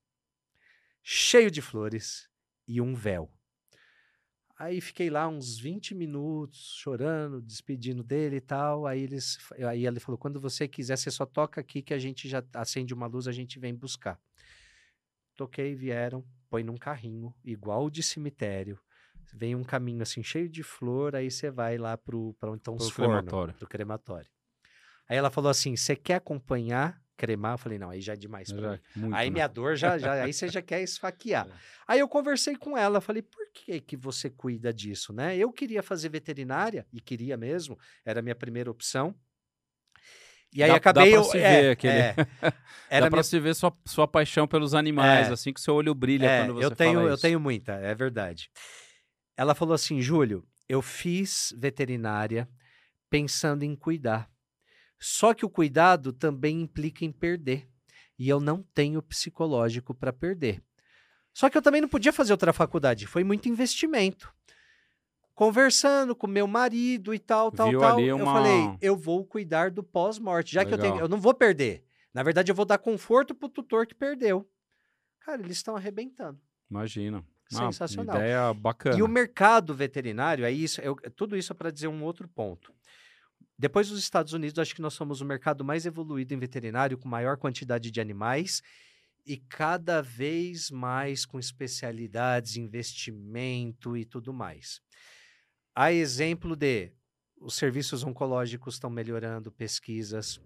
[1.02, 2.28] cheio de flores
[2.66, 3.30] e um véu.
[4.62, 8.86] Aí fiquei lá uns 20 minutos chorando, despedindo dele e tal.
[8.86, 9.36] Aí, eles,
[9.66, 12.94] aí ele falou: quando você quiser, você só toca aqui que a gente já acende
[12.94, 14.20] uma luz, a gente vem buscar.
[15.34, 18.78] Toquei, vieram, põe num carrinho, igual de cemitério.
[19.34, 22.90] Vem um caminho assim cheio de flor, aí você vai lá pro, pra então, pro
[22.92, 23.54] crematório.
[23.54, 24.30] Pro crematório.
[25.08, 28.52] Aí ela falou assim: você quer acompanhar cremar, eu falei, não, aí já é demais
[28.52, 29.10] pra já, mim.
[29.14, 29.34] aí né?
[29.34, 31.46] minha dor já, já, aí você já quer esfaquear.
[31.46, 31.52] É.
[31.86, 35.36] Aí eu conversei com ela, falei, por que que você cuida disso, né?
[35.36, 39.14] Eu queria fazer veterinária, e queria mesmo, era a minha primeira opção.
[40.54, 41.04] E aí dá, acabei...
[41.04, 41.94] Dá pra eu, se é, ver aquele...
[41.94, 42.14] É,
[42.90, 43.22] era dá pra minha...
[43.22, 46.54] se ver sua, sua paixão pelos animais, é, assim que seu olho brilha é, quando
[46.54, 48.50] você eu tenho, Eu tenho muita, é verdade.
[49.36, 52.48] Ela falou assim, Júlio, eu fiz veterinária
[53.08, 54.31] pensando em cuidar.
[55.04, 57.68] Só que o cuidado também implica em perder.
[58.16, 60.62] E eu não tenho psicológico para perder.
[61.34, 64.32] Só que eu também não podia fazer outra faculdade, foi muito investimento.
[65.34, 69.70] Conversando com meu marido e tal, tal, Viu tal, eu uma- falei, eu vou cuidar
[69.70, 70.92] do pós-morte, já que eu Legal.
[70.92, 71.82] tenho, eu não vou perder.
[72.12, 74.46] Na verdade, eu vou dar conforto pro tutor que perdeu.
[75.20, 76.38] Cara, eles estão arrebentando.
[76.70, 77.24] Imagina.
[77.48, 78.16] Sensacional.
[78.16, 78.98] Ah, ideia bacana.
[78.98, 82.72] E o mercado veterinário, é isso, eu- tudo isso é para dizer um outro ponto.
[83.62, 87.08] Depois dos Estados Unidos, acho que nós somos o mercado mais evoluído em veterinário, com
[87.08, 88.60] maior quantidade de animais
[89.24, 94.80] e cada vez mais com especialidades, investimento e tudo mais.
[95.76, 96.90] Há exemplo de
[97.40, 100.40] os serviços oncológicos estão melhorando, pesquisas,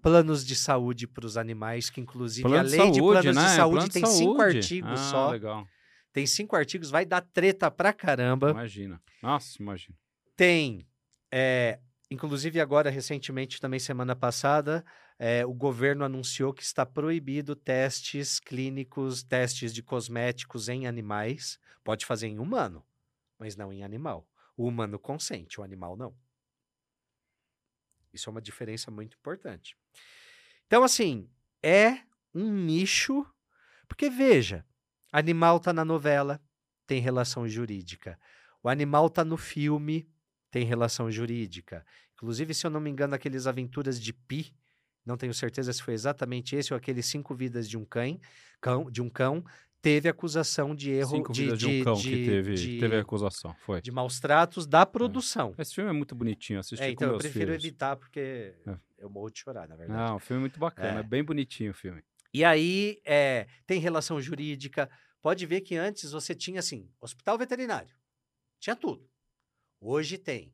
[0.00, 3.36] planos de saúde para os animais, que inclusive Plano a de lei de saúde, planos
[3.36, 3.42] né?
[3.42, 4.56] de saúde Plano de tem cinco saúde.
[4.58, 5.30] artigos Ah, só.
[5.32, 5.66] legal.
[6.12, 8.50] Tem cinco artigos, vai dar treta pra caramba.
[8.52, 9.02] Imagina.
[9.20, 9.98] Nossa, imagina.
[10.36, 10.86] Tem,
[11.28, 11.80] é,
[12.12, 14.84] inclusive agora, recentemente, também semana passada,
[15.18, 21.58] é, o governo anunciou que está proibido testes clínicos, testes de cosméticos em animais.
[21.82, 22.84] Pode fazer em humano,
[23.38, 24.28] mas não em animal.
[24.56, 26.14] O humano consente, o animal não.
[28.12, 29.76] Isso é uma diferença muito importante.
[30.66, 31.30] Então, assim,
[31.62, 32.02] é
[32.34, 33.26] um nicho,
[33.88, 34.66] porque veja,
[35.10, 36.40] animal tá na novela,
[36.86, 38.18] tem relação jurídica.
[38.62, 40.08] O animal tá no filme,
[40.52, 41.84] tem relação jurídica.
[42.14, 44.54] Inclusive, se eu não me engano, aqueles Aventuras de Pi,
[45.04, 48.20] não tenho certeza se foi exatamente esse ou aqueles Cinco Vidas de um Cão,
[48.60, 49.44] cão de um cão,
[49.80, 52.78] teve acusação de erro Cinco de, vidas de, de, um cão de, que teve, de,
[52.78, 53.52] teve acusação.
[53.64, 53.80] Foi.
[53.82, 55.52] de maus tratos da produção.
[55.58, 56.60] Esse filme é muito bonitinho.
[56.60, 57.64] Assisti É, com então eu meus prefiro filhos.
[57.64, 58.76] evitar porque É.
[58.98, 59.98] eu morro de chorar, na verdade.
[59.98, 60.98] Não, o filme é muito bacana.
[60.98, 61.00] É.
[61.00, 61.02] É.
[61.02, 62.04] bem bonitinho o filme.
[62.32, 64.88] E aí, é, tem relação jurídica.
[65.20, 67.94] Pode ver que antes você tinha, assim, hospital veterinário.
[68.60, 69.10] Tinha tudo.
[69.82, 70.52] Hoje tem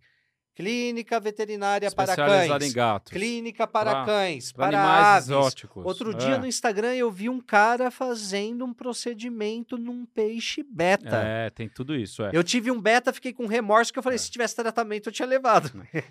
[0.54, 2.68] clínica veterinária para cães.
[2.68, 3.12] em gatos.
[3.12, 5.28] Clínica para Pra- cães, Para para, animais aves.
[5.28, 5.84] exóticos.
[5.86, 6.14] Outro É.
[6.14, 11.16] dia no Instagram eu vi um cara fazendo um procedimento num peixe beta.
[11.22, 12.24] É, tem tudo isso.
[12.24, 12.30] É.
[12.32, 14.18] Eu tive um beta, fiquei com remorso, que eu falei, É.
[14.18, 15.70] se tivesse tratamento eu tinha levado.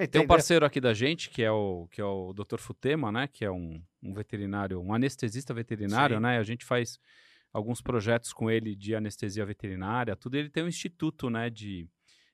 [0.09, 2.57] Tem um parceiro aqui da gente, que é o, que é o Dr.
[2.57, 3.27] Futema, né?
[3.27, 6.21] Que é um, um veterinário, um anestesista veterinário, Sim.
[6.23, 6.37] né?
[6.37, 6.97] A gente faz
[7.51, 10.35] alguns projetos com ele de anestesia veterinária, tudo.
[10.37, 11.85] Ele tem um instituto, né, de,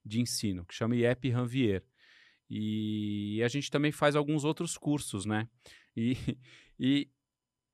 [0.06, 1.84] de ensino, que chama IEP Ranvier.
[2.50, 5.48] E a gente também faz alguns outros cursos, né?
[5.96, 6.16] E,
[6.80, 7.10] e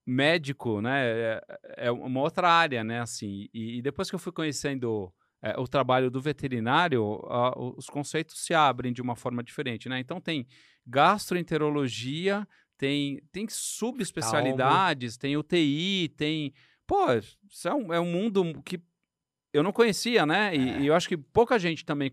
[0.06, 1.42] médico, né, é,
[1.88, 3.48] é uma outra área, né, assim.
[3.54, 8.44] E, e depois que eu fui conhecendo é, o trabalho do veterinário, a- os conceitos
[8.44, 10.00] se abrem de uma forma diferente, né?
[10.00, 10.48] Então tem
[10.88, 16.54] gastroenterologia, tem, tem subespecialidades, tem UTI, tem...
[16.88, 18.80] Pô, isso é um, é um mundo que
[19.54, 20.56] eu não conhecia, né?
[20.56, 20.80] E, É.
[20.82, 22.12] e eu acho que pouca gente também,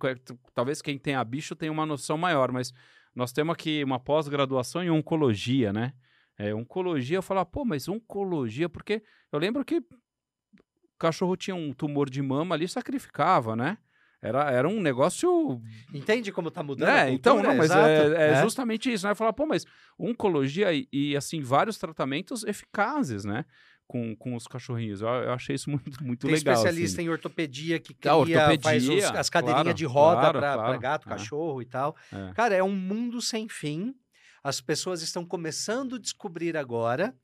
[0.54, 2.72] talvez quem tenha bicho tenha uma noção maior, mas
[3.14, 5.92] nós temos aqui uma pós-graduação em oncologia, né?
[6.38, 11.72] É, oncologia, eu falo, pô, mas oncologia, porque eu lembro que o cachorro tinha um
[11.72, 13.78] tumor de mama ali, sacrificava, né?
[14.20, 15.60] Era, era um negócio.
[15.94, 16.88] Entende como tá mudando?
[16.88, 17.88] É, então, não, mas Exato.
[17.88, 18.42] é, é É.
[18.42, 19.12] justamente isso, né?
[19.12, 19.64] Eu falo, pô, mas
[19.98, 23.44] oncologia e, e, assim, vários tratamentos eficazes, né?
[23.88, 25.00] Com, com os cachorrinhos.
[25.00, 26.54] Eu, eu achei isso muito, muito Tem legal.
[26.54, 27.06] especialista assim.
[27.08, 30.54] em ortopedia que Ah, cria, faz os- ortopedia, as cadeirinhas claro, de roda claro, para
[30.54, 31.10] claro, gato, é.
[31.10, 31.96] cachorro e tal.
[32.12, 32.32] É.
[32.34, 33.94] Cara, é um mundo sem fim.
[34.42, 37.14] As pessoas estão começando a descobrir agora.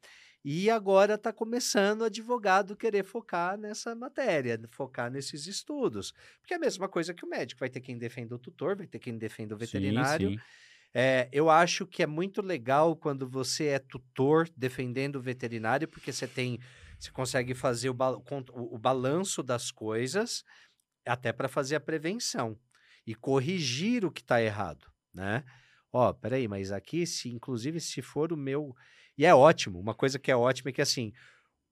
[0.45, 6.13] E agora está começando o advogado querer focar nessa matéria, focar nesses estudos.
[6.41, 7.61] Porque é a mesma coisa que o médico.
[7.61, 10.31] Vai ter quem defenda o tutor, vai ter quem defenda o veterinário.
[10.31, 10.43] Sim, sim.
[10.95, 16.13] É, eu acho que é muito legal quando você é tutor defendendo o veterinário, porque
[16.13, 16.59] você tem,
[16.99, 18.13] você consegue fazer o, ba-
[18.53, 20.45] o- balanço das coisas,
[21.07, 22.59] até para fazer a prevenção
[23.07, 25.45] e corrigir o que está errado, né?
[25.93, 28.75] Ó, peraí, mas aqui, se inclusive se for o meu,
[29.17, 29.79] e é ótimo.
[29.81, 31.13] Uma coisa que é ótima é que assim,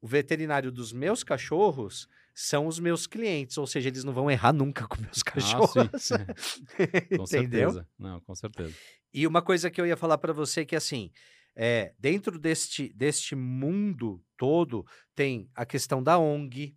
[0.01, 2.09] o veterinário dos meus cachorros
[2.43, 5.77] são os meus clientes, ou seja, eles não vão errar nunca com meus cachorros.
[5.77, 6.15] Ah, sim.
[7.15, 7.71] com Entendeu?
[7.71, 7.89] certeza.
[7.99, 8.75] Não, com certeza.
[9.13, 11.13] E uma coisa que eu ia falar para você que assim,
[11.55, 16.75] é, dentro deste, deste mundo todo, tem a questão da ONG,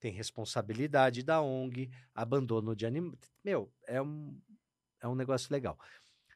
[0.00, 3.18] tem responsabilidade da ONG, abandono de animais.
[3.44, 4.40] Meu, é um,
[4.98, 5.78] é um negócio legal.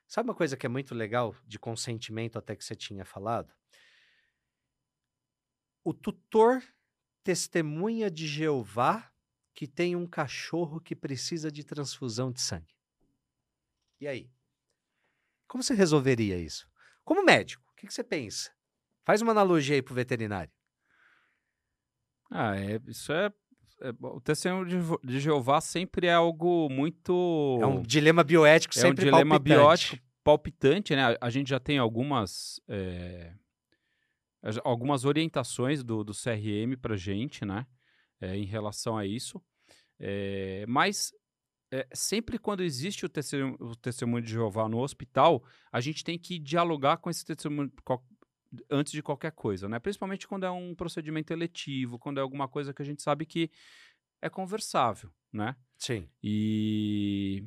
[0.06, 3.50] Sabe uma coisa que é muito legal de consentimento, até que você tinha falado?
[5.82, 6.62] O tutor
[7.26, 9.10] testemunha de Jeová
[9.52, 12.72] que tem um cachorro que precisa de transfusão de sangue.
[14.00, 14.30] E aí?
[15.48, 16.68] Como você resolveria isso?
[17.04, 18.52] Como médico, o que, que você pensa?
[19.04, 20.52] Faz uma analogia aí pro veterinário.
[22.30, 23.26] Ah, é, isso é,
[23.82, 24.76] é- O testemunho de,
[25.08, 27.58] de Jeová sempre é algo muito.
[27.60, 29.42] É um dilema bioético É um sempre dilema palpitante.
[29.58, 31.04] biótico palpitante, né?
[31.14, 32.60] A- A gente já tem algumas.
[32.68, 33.32] é,
[34.64, 37.66] algumas orientações do, do CRM pra gente, né?
[38.20, 39.42] é, em relação a isso.
[39.98, 41.12] É, mas
[41.72, 46.18] é, sempre quando existe o testemunho, o testemunho de Jeová no hospital, a gente tem
[46.18, 47.72] que dialogar com esse testemunho
[48.70, 49.78] antes de qualquer coisa, né?
[49.78, 53.50] Principalmente quando é um procedimento eletivo, quando é alguma coisa que a gente sabe que
[54.22, 55.56] é conversável, né?
[55.76, 56.08] Sim.
[56.22, 57.44] E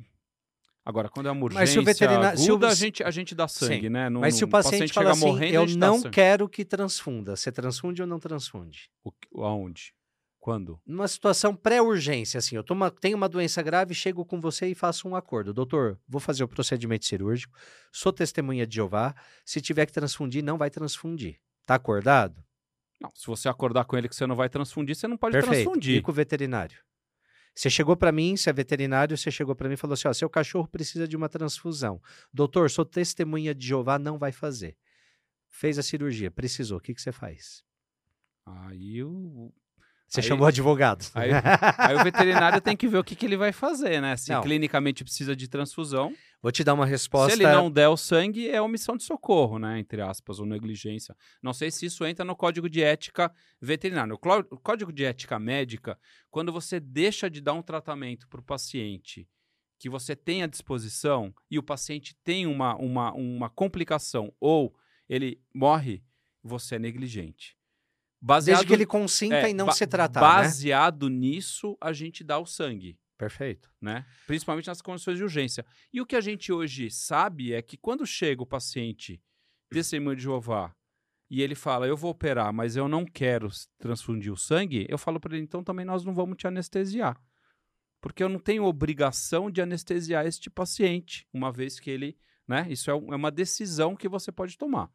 [0.84, 3.10] agora quando é uma urgência Mas se o veterinário, aguda, se o, a gente a
[3.10, 3.88] gente dá sangue, Sim.
[3.88, 4.08] né?
[4.08, 7.50] No, mas se o no- paciente, fala assim, morrendo, eu não quero que transfunda, você
[7.52, 8.90] transfunde ou não transfunde?
[9.04, 9.92] O, aonde?
[10.38, 10.80] Quando?
[10.86, 15.06] Numa situação pré-urgência, assim, eu uma- tenho uma doença grave, chego com você e faço
[15.06, 15.52] um acordo.
[15.52, 17.54] Doutor, vou fazer o procedimento cirúrgico,
[17.92, 19.14] sou testemunha de Jeová,
[19.44, 21.38] se tiver que transfundir, não vai transfundir.
[21.66, 22.42] Tá acordado?
[22.98, 25.54] Não, se você acordar com ele que você não vai transfundir, você não pode Perfeito.
[25.62, 25.96] transfundir.
[25.98, 26.78] E com o veterinário?
[27.60, 30.12] Você chegou para mim, você é veterinário, você chegou para mim e falou assim: ó,
[30.14, 32.00] seu cachorro precisa de uma transfusão.
[32.32, 34.78] Doutor, sou testemunha de Jeová, não vai fazer.
[35.46, 36.78] Fez a cirurgia, precisou.
[36.78, 37.62] O que, que você faz?
[38.46, 39.52] Aí o,
[40.08, 41.04] Você Aí- chamou o advogado.
[41.14, 41.30] aí,
[41.76, 44.16] aí o veterinário tem que ver o que, que ele vai fazer, né?
[44.16, 44.40] Se Não.
[44.42, 46.14] clinicamente precisa de transfusão.
[46.42, 47.36] Vou te dar uma resposta.
[47.36, 49.78] Se ele não der o sangue, é omissão de socorro, né?
[49.78, 51.14] Entre aspas, ou negligência.
[51.42, 53.30] Não sei se isso entra no código de ética
[53.60, 54.14] veterinário.
[54.50, 55.98] O código de ética médica,
[56.30, 59.28] quando você deixa de dar um tratamento para o paciente
[59.78, 64.74] que você tem à disposição e o paciente tem uma, uma, uma complicação ou
[65.08, 66.02] ele morre,
[66.42, 67.56] você é negligente.
[68.22, 70.26] Baseado, Desde que ele consinta é, e não ba- se tratar, né?
[70.44, 73.70] Baseado nisso, a gente dá o sangue Perfeito.
[73.80, 74.06] né?
[74.26, 75.64] Principalmente nas condições de urgência.
[75.92, 79.22] E o que a gente hoje sabe é que quando chega o paciente
[79.68, 80.74] testemunho de Jeová
[81.30, 83.48] e ele fala, eu vou operar, mas eu não quero
[83.78, 87.20] transfundir o sangue, eu falo para ele, então também nós não vamos te anestesiar.
[88.00, 92.16] Porque eu não tenho obrigação de anestesiar este paciente, uma vez que ele,
[92.48, 92.66] né?
[92.70, 94.90] Isso é, é uma decisão que você pode tomar.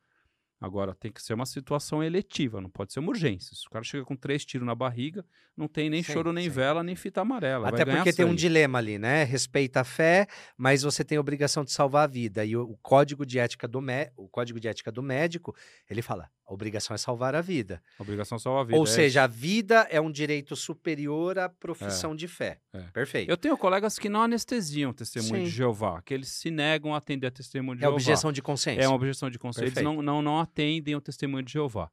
[0.66, 3.55] Agora, tem que ser uma situação eletiva, não pode ser uma urgência.
[3.55, 5.24] Se o cara chega com três tiros na barriga,
[5.55, 6.49] não tem nem Sim, choro, nem sim.
[6.49, 7.68] vela, nem fita amarela.
[7.70, 9.24] Até porque tem um dilema ali, né?
[9.24, 12.43] Respeita a fé, mas você tem a obrigação de salvar a vida.
[12.45, 15.55] E o, o código de ética do mé- o código de ética do médico,
[15.89, 17.81] ele fala, a obrigação é salvar a vida.
[17.97, 18.77] Obrigação salva a vida.
[18.77, 22.59] Ou é seja, a vida é um direito superior à profissão de fé.
[22.71, 22.81] É.
[22.91, 23.29] Perfeito.
[23.29, 25.55] Eu tenho colegas que não anestesiam testemunho de Sim.
[25.55, 27.95] Jeová, que eles se negam a atender a testemunho de É Jeová.
[27.95, 28.81] objeção de consciência.
[28.83, 29.65] É uma objeção de consciência.
[29.65, 29.95] Eles Perfeito.
[29.95, 31.89] não, não, não atendem o testemunho de Jeová.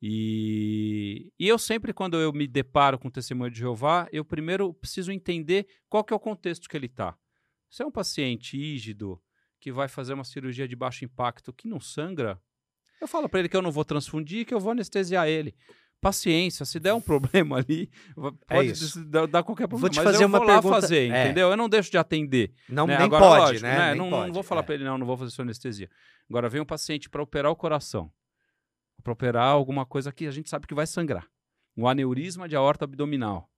[0.00, 4.72] E, e eu sempre, quando eu me deparo com o testemunho de Jeová, eu primeiro
[4.72, 7.16] preciso entender qual que é o contexto que ele está.
[7.68, 9.20] Se é um paciente ígido
[9.58, 12.40] que vai fazer uma cirurgia de baixo impacto que não sangra,
[13.00, 15.54] eu falo para ele que eu não vou transfundir, que eu vou anestesiar ele.
[16.00, 19.02] Paciência, se der um problema ali, va- pode isso.
[19.06, 19.90] dar, qualquer problema.
[19.90, 21.24] te mas fazer eu uma vou lá pergunta- fazer, é.
[21.24, 21.48] entendeu?
[21.50, 22.52] Eu não deixo de atender.
[22.68, 22.96] Não, né?
[22.98, 23.88] nem Agora, pode, lógico, né?
[23.88, 24.64] Nem Não, não pode, vou falar é.
[24.64, 25.90] para ele, não, não vou fazer sua anestesia.
[26.28, 28.12] Agora vem um paciente para operar o coração.
[29.02, 31.26] Para operar alguma coisa que a gente sabe que vai sangrar.
[31.76, 33.50] Um aneurisma de aorta abdominal.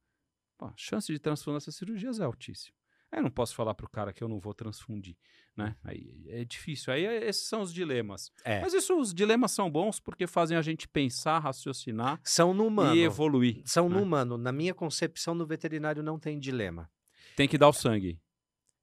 [0.56, 2.76] Pô, a chance de transfundir essas cirurgias é altíssima.
[3.10, 5.16] Eu não posso falar para o cara que eu não vou transfundir,
[5.56, 5.74] né?
[5.82, 6.92] Aí é difícil.
[6.92, 8.30] Aí é- esses são os dilemas.
[8.44, 8.60] É.
[8.60, 12.94] Mas isso, os dilemas são bons porque fazem a gente pensar, raciocinar São no humano.
[12.94, 13.62] e evoluir.
[13.64, 14.02] São no né?
[14.02, 14.36] humano.
[14.36, 16.90] Na minha concepção, no veterinário não tem dilema.
[17.34, 18.20] Tem que dar o sangue.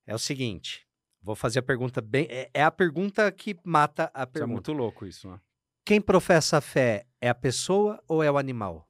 [0.07, 0.87] É o seguinte,
[1.21, 2.25] vou fazer a pergunta bem...
[2.29, 4.53] É, é a pergunta que mata a Isso é pergunta.
[4.53, 5.39] muito louco isso, né?
[5.85, 8.89] Quem professa a fé é a pessoa ou é o animal?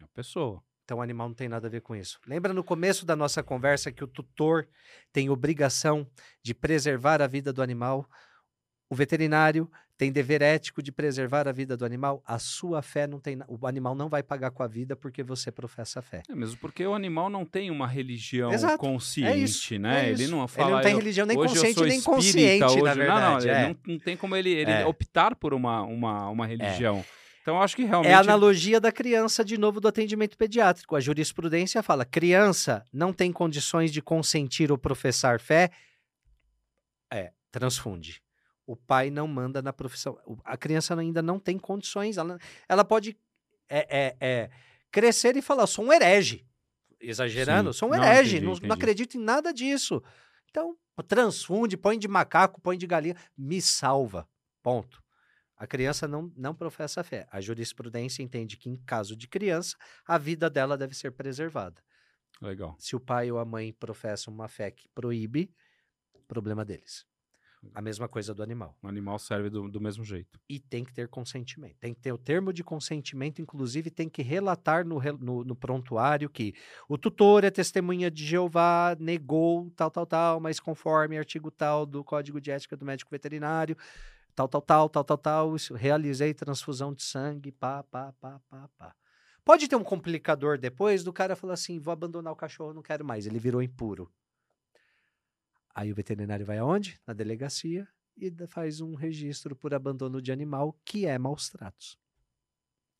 [0.00, 0.62] É a pessoa.
[0.90, 2.18] Então o animal não tem nada a ver com isso.
[2.26, 4.66] Lembra no começo da nossa conversa que o tutor
[5.12, 6.04] tem obrigação
[6.42, 8.04] de preservar a vida do animal?
[8.88, 12.20] O veterinário tem dever ético de preservar a vida do animal?
[12.26, 13.38] A sua fé não tem.
[13.46, 16.24] O animal não vai pagar com a vida porque você professa a fé.
[16.28, 18.78] É mesmo porque o animal não tem uma religião Exato.
[18.78, 20.08] consciente, É isso, né?
[20.08, 20.66] é ele não fala.
[20.70, 22.82] Ele não tem "Eu- religião nem consciente nem espírita, consciente, hoje...
[22.82, 23.20] na verdade.
[23.20, 23.68] Não, não, ele é.
[23.68, 24.84] não, não tem como ele, ele É.
[24.84, 27.04] optar por uma, uma, uma religião.
[27.42, 28.10] Então acho que realmente.
[28.10, 30.94] É a analogia da criança, de novo, do atendimento pediátrico.
[30.94, 35.70] A jurisprudência fala: criança não tem condições de consentir ou professar fé,
[37.10, 38.22] é, transfunde.
[38.66, 40.18] O pai não manda na profissão.
[40.44, 42.16] A criança ainda não tem condições.
[42.18, 42.38] Ela,
[42.68, 43.16] ela pode
[43.68, 44.50] é, é, é,
[44.90, 46.46] crescer e falar: sou um herege.
[47.00, 47.78] Exagerando, Sim.
[47.78, 48.68] sou um Não, herege, entendi, não, entendi.
[48.68, 50.02] não acredito em nada disso.
[50.50, 50.76] Então,
[51.08, 54.28] transfunde, põe de macaco, põe de galinha, me salva.
[54.62, 55.02] Ponto.
[55.60, 57.28] A criança não, não professa fé.
[57.30, 61.82] A jurisprudência entende que, em caso de criança, a vida dela deve ser preservada.
[62.40, 62.74] Legal.
[62.78, 65.54] Se o pai ou a mãe professam uma fé que proíbe,
[66.26, 67.04] problema deles.
[67.74, 68.74] A mesma coisa do animal.
[68.82, 70.40] O animal serve do, do mesmo jeito.
[70.48, 71.76] E tem que ter consentimento.
[71.78, 76.30] Tem que ter o termo de consentimento, inclusive tem que relatar no, no, no prontuário
[76.30, 76.54] que
[76.88, 82.02] o tutor é testemunha de Jeová, negou tal, tal, tal, mas conforme artigo tal do
[82.02, 83.76] Código de Ética do Médico Veterinário,
[84.34, 88.96] tal, tal, tal, tal, tal, tal, realizei transfusão de sangue, pá, pá, pá, pá, pá.
[89.44, 93.04] Pode ter um complicador depois do cara falar assim: vou abandonar o cachorro, não quero
[93.04, 93.26] mais.
[93.26, 94.12] Ele virou impuro.
[95.74, 97.00] Aí o veterinário vai aonde?
[97.06, 101.98] Na delegacia e faz um registro por abandono de animal, que é maus tratos.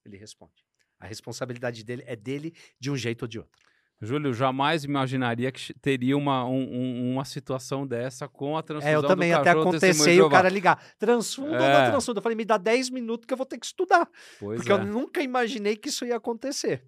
[0.05, 0.64] Ele responde.
[0.99, 3.61] A responsabilidade dele é dele de um jeito ou de outro.
[4.03, 9.07] Júlio, jamais imaginaria que teria uma, um, uma situação dessa com a transfusão É, eu
[9.07, 11.74] também, até acontecer e o cara ligar, transfunda é.
[11.74, 12.18] ou não transfunda?
[12.18, 14.09] Eu falei, me dá 10 minutos que eu vou ter que estudar.
[14.38, 14.74] Pois porque é.
[14.74, 16.82] eu nunca imaginei que isso ia acontecer.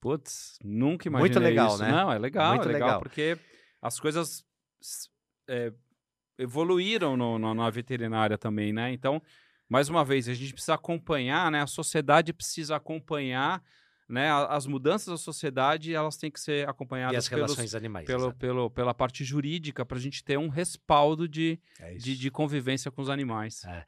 [0.00, 1.82] Putz, nunca imaginei Muito legal, isso.
[1.82, 1.90] né?
[1.90, 3.00] Não, é legal, Muito é legal, legal.
[3.00, 3.38] porque
[3.80, 4.44] as coisas
[5.48, 5.72] é,
[6.36, 8.92] evoluíram no, no, na veterinária também, né?
[8.92, 9.22] Então,
[9.68, 11.62] mais uma vez, a gente precisa acompanhar, né?
[11.62, 13.62] A sociedade precisa acompanhar
[14.08, 18.06] né, as mudanças da sociedade elas têm que ser acompanhadas e as pelos, relações animais,
[18.06, 22.30] pelo, pelo, pela parte jurídica para a gente ter um respaldo de, é de, de,
[22.30, 23.64] convivência com os animais.
[23.64, 23.84] É.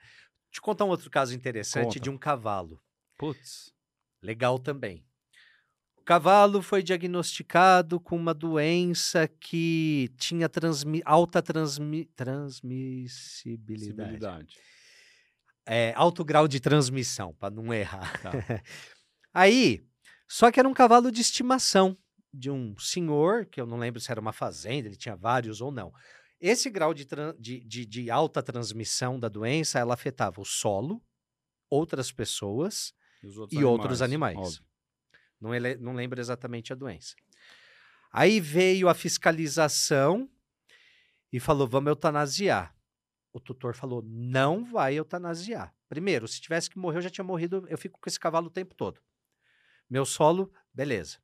[0.50, 2.00] Te contar um outro caso interessante Conta.
[2.00, 2.82] de um cavalo.
[3.16, 3.72] Putz.
[4.20, 5.06] Legal também.
[5.96, 14.56] O cavalo foi diagnosticado com uma doença que tinha transmi alta transmi transmissibilidade.
[15.64, 18.20] É, alto grau de transmissão, para não errar.
[18.22, 18.32] Tá.
[19.34, 19.86] Aí,
[20.28, 21.96] só que era um cavalo de estimação
[22.32, 25.72] de um senhor, que eu não lembro se era uma fazenda, ele tinha vários ou
[25.72, 25.92] não.
[26.40, 27.06] Esse grau de,
[27.38, 31.02] de, de, de alta transmissão da doença, ela afetava o solo,
[31.70, 34.62] outras pessoas e, outros e animais, outros animais.
[35.40, 37.14] Não, ele, não lembro exatamente a doença.
[38.12, 40.30] Aí veio a fiscalização
[41.32, 42.74] e falou: vamos eutanasiar.
[43.32, 45.74] O tutor falou: não vai eutanasiar.
[45.88, 48.50] Primeiro, se tivesse que morrer, eu já tinha morrido, eu fico com esse cavalo o
[48.50, 49.00] tempo todo.
[49.90, 51.18] Meu solo, beleza.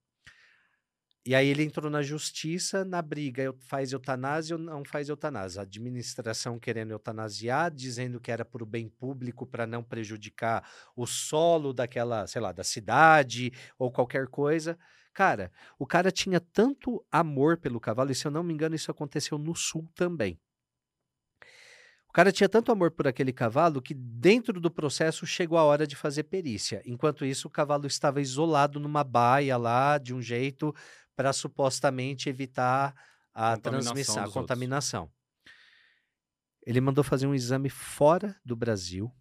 [1.27, 5.61] E aí ele entrou na justiça, na briga, eu, faz eutanásia ou não faz eutanásia.
[5.61, 11.07] A administração querendo eutanasiar, dizendo que era para o bem público, para não prejudicar o
[11.07, 14.79] solo daquela, sei lá, da cidade ou qualquer coisa.
[15.15, 18.91] Cara, o cara tinha tanto amor pelo cavalo, e se eu não me engano, isso
[18.91, 20.39] aconteceu no sul também.
[22.15, 25.85] O cara tinha tanto amor por aquele cavalo que dentro do processo chegou a hora
[25.85, 26.81] de fazer perícia.
[26.87, 30.73] Enquanto isso, o cavalo estava isolado numa baia lá, de um jeito
[31.17, 32.95] para supostamente evitar
[33.35, 35.11] a transmissão, a contaminação.
[36.65, 39.13] Ele mandou fazer um exame fora do Brasil,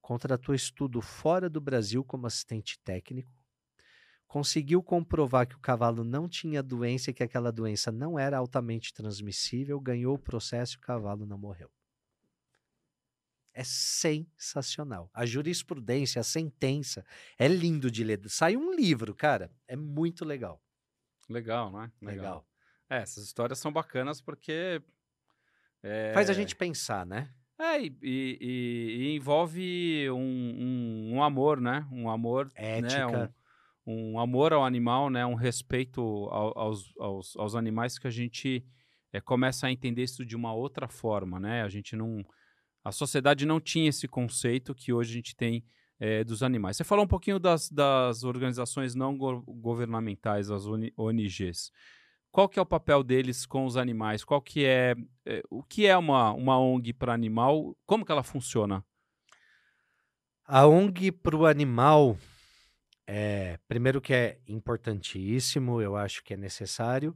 [0.00, 3.30] contratou estudo fora do Brasil como assistente técnico,
[4.26, 8.92] conseguiu comprovar que o cavalo não tinha doença e que aquela doença não era altamente
[8.92, 11.70] transmissível, ganhou o processo e o cavalo não morreu.
[13.60, 15.10] É sensacional.
[15.12, 17.04] A jurisprudência, a sentença,
[17.36, 18.20] é lindo de ler.
[18.28, 19.50] Sai um livro, cara.
[19.66, 20.62] É muito legal.
[21.28, 21.90] Legal, né?
[22.00, 22.46] Legal.
[22.88, 24.80] É, essas histórias são bacanas porque.
[25.82, 26.12] É...
[26.14, 27.30] Faz a gente pensar, né?
[27.58, 31.86] É, e, e- e- envolve um, um- um amor, né?
[31.90, 32.46] Um amor.
[32.56, 32.78] Né?
[32.78, 33.34] Ética.
[33.84, 35.26] Um, um amor ao animal, né?
[35.26, 36.00] Um respeito
[36.30, 38.64] ao- aos, aos, aos animais que a gente
[39.12, 41.62] é, começa a entender isso de uma outra forma, né?
[41.62, 42.24] A gente não.
[42.88, 45.62] A sociedade não tinha esse conceito que hoje a gente tem
[46.00, 46.76] é, dos animais.
[46.76, 50.64] Você falou um pouquinho das, das organizações não go- governamentais, as
[50.96, 51.70] ONGs.
[52.30, 54.24] Qual que é o papel deles com os animais?
[54.24, 54.94] Qual que é,
[55.26, 57.76] é, o que é uma, uma ONG para animal?
[57.84, 58.82] Como que ela funciona?
[60.46, 62.16] A ONG para o animal,
[63.06, 67.14] é, primeiro que é importantíssimo, eu acho que é necessário,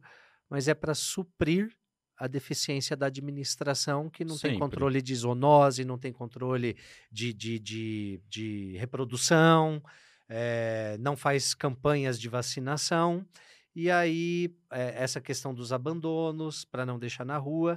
[0.51, 1.75] mas é para suprir
[2.23, 4.59] a deficiência da administração que não tem Sempre.
[4.61, 6.77] controle de zoonose, não tem controle
[7.11, 9.83] de, de, de, de reprodução,
[10.29, 13.27] é, não faz campanhas de vacinação.
[13.75, 17.77] E aí, é, essa questão dos abandonos, para não deixar na rua.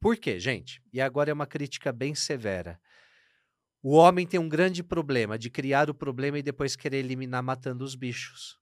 [0.00, 0.82] Por quê, gente?
[0.92, 2.80] E agora é uma crítica bem severa.
[3.80, 7.84] O homem tem um grande problema de criar o problema e depois querer eliminar matando
[7.84, 8.58] os bichos.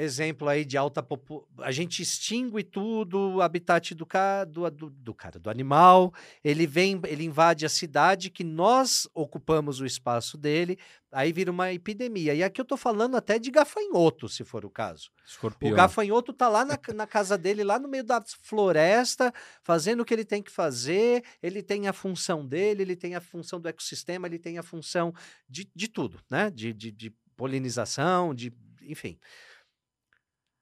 [0.00, 1.44] Exemplo aí de alta popu...
[1.58, 4.44] A gente extingue tudo, o habitat do, ca...
[4.44, 6.14] do, do, do cara, do animal.
[6.44, 10.78] Ele vem, ele invade a cidade que nós ocupamos o espaço dele,
[11.10, 12.32] aí vira uma epidemia.
[12.32, 15.10] E aqui eu tô falando até de gafanhoto, se for o caso.
[15.26, 15.72] Escorpião.
[15.72, 19.34] O gafanhoto tá lá na, na casa dele, lá no meio da floresta,
[19.64, 21.24] fazendo o que ele tem que fazer.
[21.42, 25.12] Ele tem a função dele, ele tem a função do ecossistema, ele tem a função
[25.48, 26.52] de, de tudo, né?
[26.52, 28.52] De, de, de polinização, de.
[28.82, 29.18] enfim.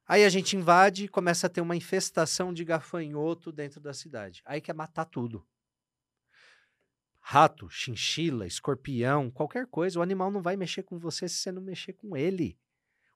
[0.07, 4.41] Aí a gente invade e começa a ter uma infestação de gafanhoto dentro da cidade.
[4.45, 5.45] Aí quer matar tudo.
[7.19, 9.99] Rato, chinchila, escorpião, qualquer coisa.
[9.99, 12.57] O animal não vai mexer com você se você não mexer com ele.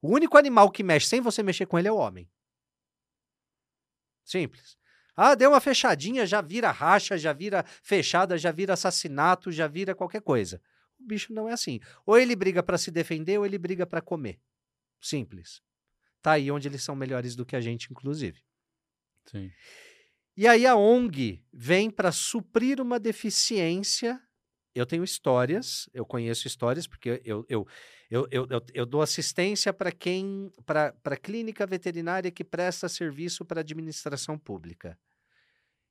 [0.02, 2.28] O único animal que mexe sem você mexer com ele é o homem.
[4.24, 4.76] Simples.
[5.14, 9.94] Ah, deu uma fechadinha, já vira racha, já vira fechada, já vira assassinato, já vira
[9.94, 10.60] qualquer coisa.
[10.98, 11.78] O bicho não é assim.
[12.04, 14.40] Ou ele briga para se defender ou ele briga para comer.
[15.00, 15.62] Simples.
[16.22, 18.42] Tá aí onde eles são melhores do que a gente, inclusive.
[19.26, 19.50] Sim.
[20.36, 24.20] E aí a ONG vem para suprir uma deficiência.
[24.74, 27.66] Eu tenho histórias, eu conheço histórias, porque eu, eu,
[28.08, 30.52] eu, eu, eu, eu dou assistência para quem.
[30.64, 34.98] para a clínica veterinária que presta serviço para administração pública.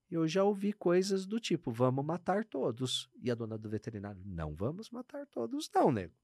[0.10, 3.10] Eu já ouvi coisas do tipo: vamos matar todos.
[3.22, 6.16] E a dona do veterinário: não vamos matar todos, não, nego.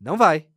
[0.00, 0.48] Não vai.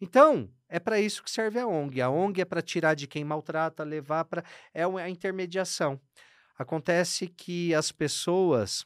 [0.00, 2.00] Então, é para isso que serve a ONG.
[2.00, 4.44] A ONG é para tirar de quem maltrata, levar para.
[4.72, 6.00] É a intermediação.
[6.58, 8.84] Acontece que as pessoas.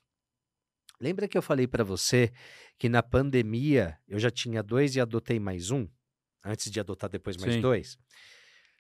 [1.00, 2.32] Lembra que eu falei para você
[2.78, 5.88] que na pandemia eu já tinha dois e adotei mais um?
[6.44, 7.61] Antes de adotar depois mais Sim.
[7.61, 7.98] dois?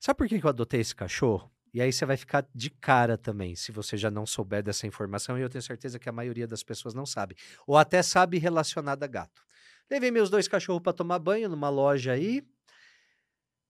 [0.00, 1.50] Sabe por que que eu adotei esse cachorro?
[1.72, 5.38] E aí você vai ficar de cara também, se você já não souber dessa informação,
[5.38, 7.36] e eu tenho certeza que a maioria das pessoas não sabe.
[7.66, 9.42] Ou até sabe relacionada a gato.
[9.90, 12.46] Levei meus dois cachorros para tomar banho numa loja aí.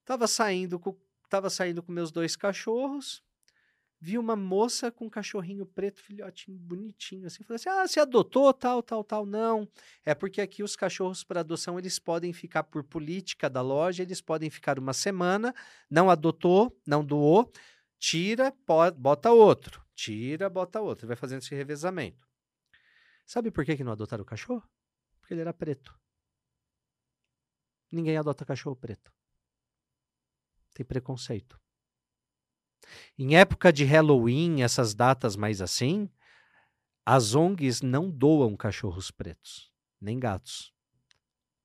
[0.03, 0.97] Tava saindo com,
[1.29, 3.23] tava saindo com meus dois cachorros.
[4.01, 7.43] Vi uma moça com um cachorrinho preto, filhotinho bonitinho assim.
[7.43, 9.67] Falei assim: "Ah, você adotou tal, tal, tal?" Não.
[10.05, 14.21] É porque aqui os cachorros para adoção, eles podem ficar por política da loja, eles
[14.21, 15.53] podem ficar uma semana,
[15.89, 17.51] não adotou, não doou,
[17.99, 18.53] tira,
[18.97, 19.83] bota outro.
[19.93, 21.05] Tira, bota outro.
[21.05, 22.25] Vai fazendo esse revezamento.
[23.25, 24.63] Sabe por que que não adotaram o cachorro?
[25.19, 25.98] Porque ele era preto.
[27.91, 29.11] Ninguém adota cachorro preto.
[30.73, 31.59] Tem preconceito.
[33.17, 36.09] Em época de Halloween, essas datas mais assim,
[37.05, 40.73] as ONGs não doam cachorros pretos, nem gatos,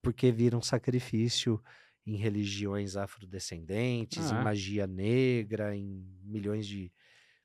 [0.02, 1.62] porque viram sacrifício
[2.06, 6.92] em religiões afrodescendentes, Ah, em magia negra, em milhões de,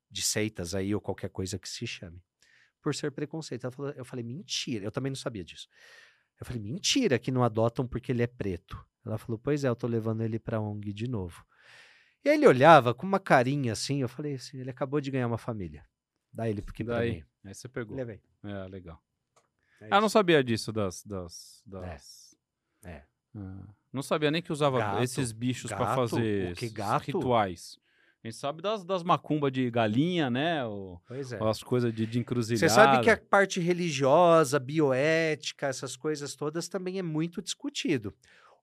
[0.10, 2.22] de seitas aí, ou qualquer coisa que se chame.
[2.82, 3.66] Por ser preconceito.
[3.66, 4.84] Ela falou- Eu falei, mentira.
[4.86, 5.68] Eu também não sabia disso.
[6.40, 8.84] Eu falei, mentira que não adotam porque ele é preto.
[9.06, 11.46] Ela falou, pois é, eu tô levando ele pra ONG de novo.
[12.24, 15.38] E ele olhava com uma carinha assim, eu falei assim, ele acabou de ganhar uma
[15.38, 15.86] família.
[16.32, 17.24] Dá ele pra Daí, mim.
[17.46, 17.96] aí você pegou.
[17.96, 18.22] Levei.
[18.44, 19.02] É, legal.
[19.82, 21.04] É Ah, não sabia disso das.
[21.04, 22.36] das, das...
[22.84, 23.04] É.
[23.36, 26.54] Ah, não sabia nem que usava Gato, esses bichos pra gato, fazer
[27.02, 27.80] rituais.
[28.24, 30.65] A gente sabe das, das macumbas de galinha, né?
[30.65, 31.39] Ou, Pois é.
[31.41, 32.67] as coisas de, de encruzilhada.
[32.67, 38.13] Você sabe que a parte religiosa, bioética, essas coisas todas também é muito discutido.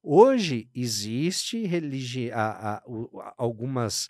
[0.02, 4.08] Hoje existe religi a- a- o- a- algumas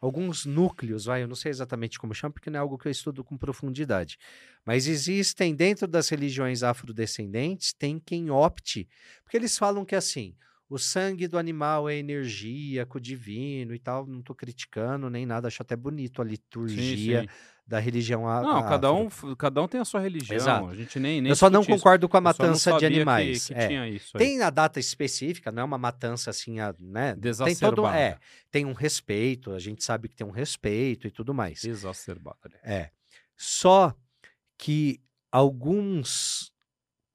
[0.00, 2.92] alguns núcleos, vai, eu não sei exatamente como chama, porque não é algo que eu
[2.92, 4.16] estudo com profundidade.
[4.64, 8.88] Mas existem dentro das religiões afrodescendentes, tem quem opte,
[9.24, 10.36] porque eles falam que assim,
[10.68, 15.24] o sangue do animal é energia com o divino e tal, não estou criticando nem
[15.26, 17.28] nada, acho até bonito a Sim, liturgia sim.
[17.66, 19.30] da religião a- Não, cada afro.
[19.30, 20.36] um, cada um tem a sua religião.
[20.36, 20.66] Exato.
[20.68, 21.84] A gente nem, nem Eu só não discute isso.
[21.84, 23.46] concordo com a matança de sabia que- animais.
[23.46, 23.68] Que, é.
[24.18, 27.14] Tem a data específica, não é uma matança assim, a- né?
[27.44, 28.18] Tem todo, é,
[28.50, 31.64] tem um respeito, a gente sabe que tem um respeito e tudo mais.
[31.64, 32.62] Exacerbada, aliás.
[32.64, 32.90] É.
[33.36, 33.94] Só
[34.58, 35.00] que
[35.30, 36.52] alguns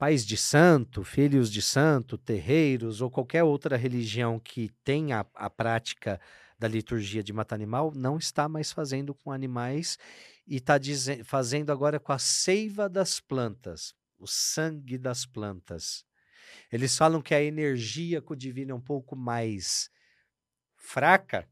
[0.04, 6.20] pais de santo, filhos de santo, terreiros ou qualquer outra religião que tenha a prática
[6.60, 9.98] da liturgia de matar animal não está mais fazendo com animais
[10.46, 10.74] e está
[11.24, 16.04] fazendo agora com a seiva das plantas, o sangue das plantas.
[16.70, 19.90] Eles falam que a energia divino é um pouco mais
[20.76, 21.48] fraca,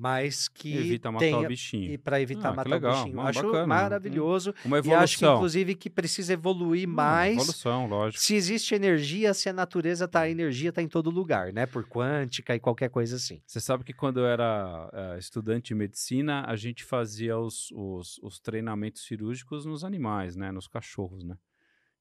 [0.00, 1.92] mas que Evita matar tenha, o bichinho.
[1.92, 3.20] e para evitar Ah, matar legal, o bichinho.
[3.20, 3.66] ah, acho bacana.
[3.66, 4.54] maravilhoso.
[4.64, 4.86] Uma E acho
[5.18, 5.34] que, evolução.
[5.36, 7.34] inclusive, que precisa evoluir Hum, mais.
[7.36, 8.22] Evolução, lógico.
[8.22, 11.66] Se existe energia, se a natureza tá, a energia tá em todo lugar, né?
[11.66, 13.42] Por quântica e qualquer coisa assim.
[13.46, 18.18] Você sabe que quando eu era eh, estudante de medicina, a gente fazia os, os,
[18.22, 20.50] os treinamentos cirúrgicos nos animais, né?
[20.50, 21.36] Nos cachorros, né?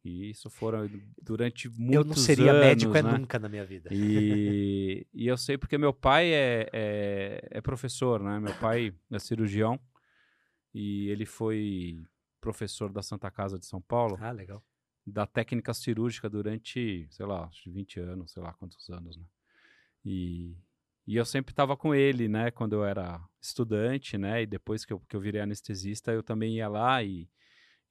[0.04, 0.90] E isso foram
[1.22, 3.18] durante muitos eu não seria anos, médico é né?
[3.18, 3.90] nunca na minha vida.
[3.92, 8.40] E, e eu sei porque meu pai é, é, é professor, né?
[8.40, 9.80] Meu pai é cirurgião
[10.74, 12.02] e ele foi
[12.40, 14.64] professor da Santa Casa de São Paulo, Ah, legal.
[15.06, 19.26] da técnica cirúrgica durante, sei lá, acho que 20 anos, sei lá quantos anos, né?
[20.06, 20.56] E,
[21.06, 22.52] e eu sempre estava com ele, né?
[22.52, 24.44] Quando eu era estudante, né?
[24.44, 27.30] E depois que eu, que eu virei anestesista, eu também ia lá e,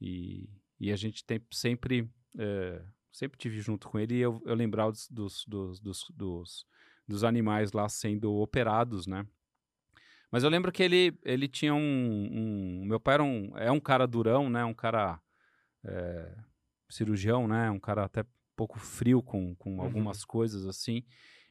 [0.01, 0.49] e,
[0.81, 2.83] e a gente tem, sempre, eh,
[3.13, 6.67] sempre tive junto com ele e eu, eu lembrava dos, dos, dos, dos,
[7.07, 9.27] dos, animais lá sendo operados, né?
[10.31, 13.81] Mas eu lembro que ele, ele tinha um, um- Meu pai era um, é um
[13.81, 14.65] cara durão, né?
[14.65, 15.19] Um cara
[15.85, 16.37] eh,
[16.89, 17.71] cirurgião, né?
[17.71, 18.25] Um cara até
[18.55, 21.03] pouco frio com, com algumas coisas assim.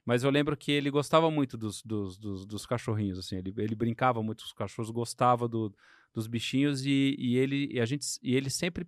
[0.05, 3.37] Mas eu lembro que ele gostava muito dos, dos, dos, dos cachorrinhos, assim.
[3.37, 5.73] Ele, ele brincava muito com os cachorros, gostava do,
[6.13, 8.87] dos bichinhos e, e ele, e, a gente, e ele sempre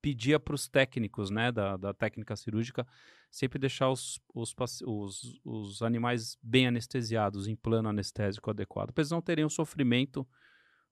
[0.00, 2.86] pedia para os técnicos, né, da, da técnica cirúrgica,
[3.30, 4.54] sempre deixar os, os,
[4.84, 10.26] os, os animais bem anestesiados, em plano anestésico adequado, para eles não terem o sofrimento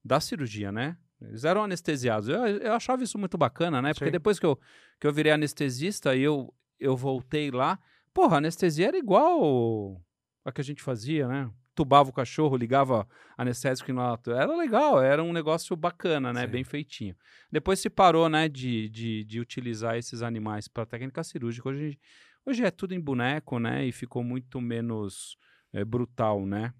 [0.04, 0.96] da cirurgia, né?
[1.20, 2.28] Eles eram anestesiados.
[2.28, 3.94] Eu, eu achava isso muito bacana, né?
[3.94, 4.12] Porque Sim.
[4.12, 4.58] depois que eu,
[5.00, 7.78] que eu virei anestesista e eu, eu voltei lá,
[8.12, 10.00] porra, a anestesia era igual
[10.44, 11.50] a que a gente fazia, né?
[11.74, 13.06] Tubava o cachorro, ligava
[13.36, 16.42] anestésico no Era legal, era um negócio bacana, né?
[16.42, 16.52] Sim.
[16.52, 17.16] Bem feitinho.
[17.50, 21.68] Depois se parou, né, de, de, de utilizar esses animais para técnica cirúrgica.
[21.68, 21.98] Hoje,
[22.46, 23.84] hoje é tudo em boneco, né?
[23.84, 25.36] E ficou muito menos
[25.72, 26.72] é, brutal, né?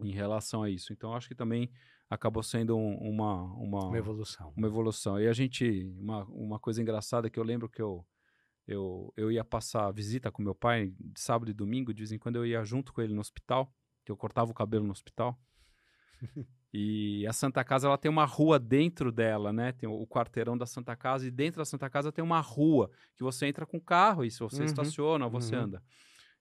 [0.00, 0.92] Em relação a isso.
[0.92, 1.70] Então, acho que também
[2.08, 4.52] acabou sendo um, uma, uma, uma evolução.
[4.56, 5.20] Uma evolução.
[5.20, 8.06] E a gente, uma, uma coisa engraçada que eu lembro que eu,
[8.66, 12.36] eu, eu ia passar visita com meu pai sábado e domingo, de vez em quando
[12.36, 13.72] eu ia junto com ele no hospital,
[14.04, 15.38] que eu cortava o cabelo no hospital.
[16.72, 19.72] e a Santa Casa ela tem uma rua dentro dela, né?
[19.72, 23.22] Tem o quarteirão da Santa Casa e dentro da Santa Casa tem uma rua que
[23.22, 24.66] você entra com o carro e se você uhum.
[24.66, 25.62] estaciona, você uhum.
[25.62, 25.82] anda.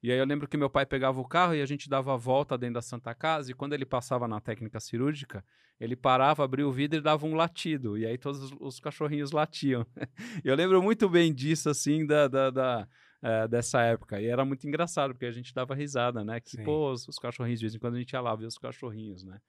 [0.03, 2.17] E aí eu lembro que meu pai pegava o carro e a gente dava a
[2.17, 5.45] volta dentro da Santa Casa e quando ele passava na técnica cirúrgica,
[5.79, 7.97] ele parava, abria o vidro e dava um latido.
[7.97, 9.85] E aí todos os, os cachorrinhos latiam.
[10.43, 12.88] eu lembro muito bem disso, assim, da, da, da
[13.22, 14.19] é, dessa época.
[14.19, 16.39] E era muito engraçado, porque a gente dava risada, né?
[16.39, 16.64] Que, Sim.
[16.64, 19.23] pô, os, os, cachorrinhos, de vez em quando a gente ia lá ver os cachorrinhos,
[19.23, 19.39] né?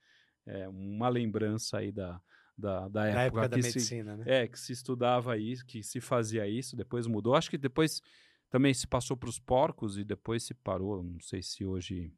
[0.46, 2.20] É uma lembrança aí da,
[2.56, 3.14] da, da época.
[3.14, 4.24] Da época da se, medicina, né?
[4.26, 7.34] É, que se estudava isso, que se fazia isso, depois mudou.
[7.34, 8.02] Acho que depois
[8.50, 11.02] também se passou para os porcos e depois se parou.
[11.02, 12.12] Não sei se hoje.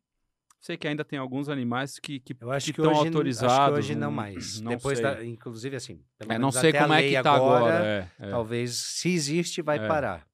[0.60, 3.54] Sei que ainda tem alguns animais que, que, Eu acho que, estão hoje, autorizados.
[3.54, 4.60] Acho que hoje não mais.
[4.62, 6.02] Não Depois da, inclusive assim.
[6.26, 7.76] É, não sei como é que está agora.
[7.76, 8.30] agora é, é.
[8.30, 10.26] Talvez, se existe, vai é, parar.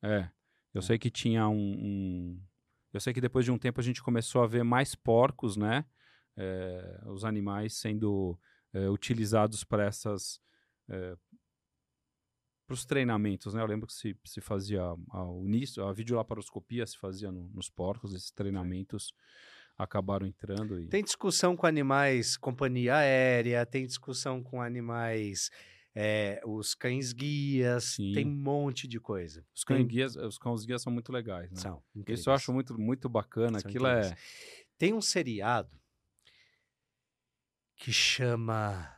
[0.75, 0.79] É.
[0.79, 0.83] Eu é.
[0.83, 2.43] sei que tinha um, um,
[2.93, 5.85] Eu sei que depois de um tempo a gente começou a ver mais porcos, né?
[6.37, 8.39] É, os animais sendo
[8.73, 10.41] é, utilizados para essas
[12.71, 13.61] para os treinamentos, né?
[13.61, 18.15] Eu lembro que se, se fazia ao início, a videolaparoscopia se fazia no, nos porcos,
[18.15, 19.13] esses treinamentos
[19.77, 20.79] acabaram entrando.
[20.79, 20.87] E...
[20.87, 25.51] Tem discussão com animais, companhia aérea, tem discussão com animais,
[25.95, 28.13] é, os cães guias, Sim.
[28.13, 29.47] tem um monte de coisa.
[29.55, 31.61] Os cães guias, os cães guias são muito legais, né?
[31.61, 31.83] São.
[31.95, 32.21] Incríveis.
[32.21, 33.59] Isso eu acho muito, muito bacana.
[33.61, 34.13] São Aquilo incríveis.
[34.13, 34.17] é.
[34.79, 35.81] Tem um seriado
[37.77, 38.97] que chama.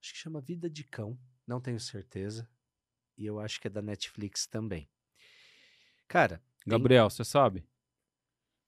[0.00, 2.48] Acho que chama Vida de Cão não tenho certeza.
[3.16, 4.90] E eu acho que é da Netflix também.
[6.08, 6.42] Cara.
[6.66, 7.66] Gabriel, você sabe?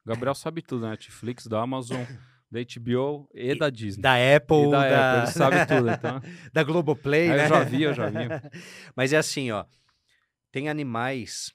[0.06, 2.00] Gabriel sabe tudo da Netflix, da Amazon,
[2.50, 4.02] da HBO e, da Disney.
[4.02, 4.68] Da Apple.
[4.68, 5.10] E da, da...
[5.10, 6.22] Apple, ele sabe tudo, então.
[6.52, 7.44] da Globoplay, né?
[7.44, 8.16] Eu já vi, eu já vi.
[8.96, 9.64] Mas é assim, ó.
[10.50, 11.54] Tem animais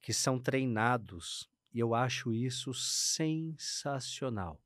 [0.00, 4.60] que são treinados e eu acho isso sensacional.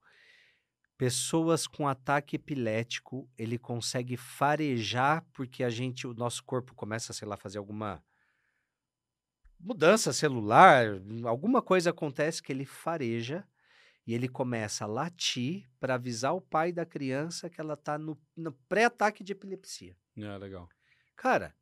[0.97, 7.29] Pessoas com ataque epilético, ele consegue farejar porque a gente, o nosso corpo começa, sei
[7.29, 8.03] lá, fazer alguma
[9.59, 10.87] mudança celular,
[11.25, 13.47] alguma coisa acontece que ele fareja
[14.07, 18.17] e ele começa a latir para avisar o pai da criança que ela está no,
[18.37, 19.97] no pré-ataque de epilepsia.
[20.17, 20.69] É, legal.
[21.17, 21.53] Cara,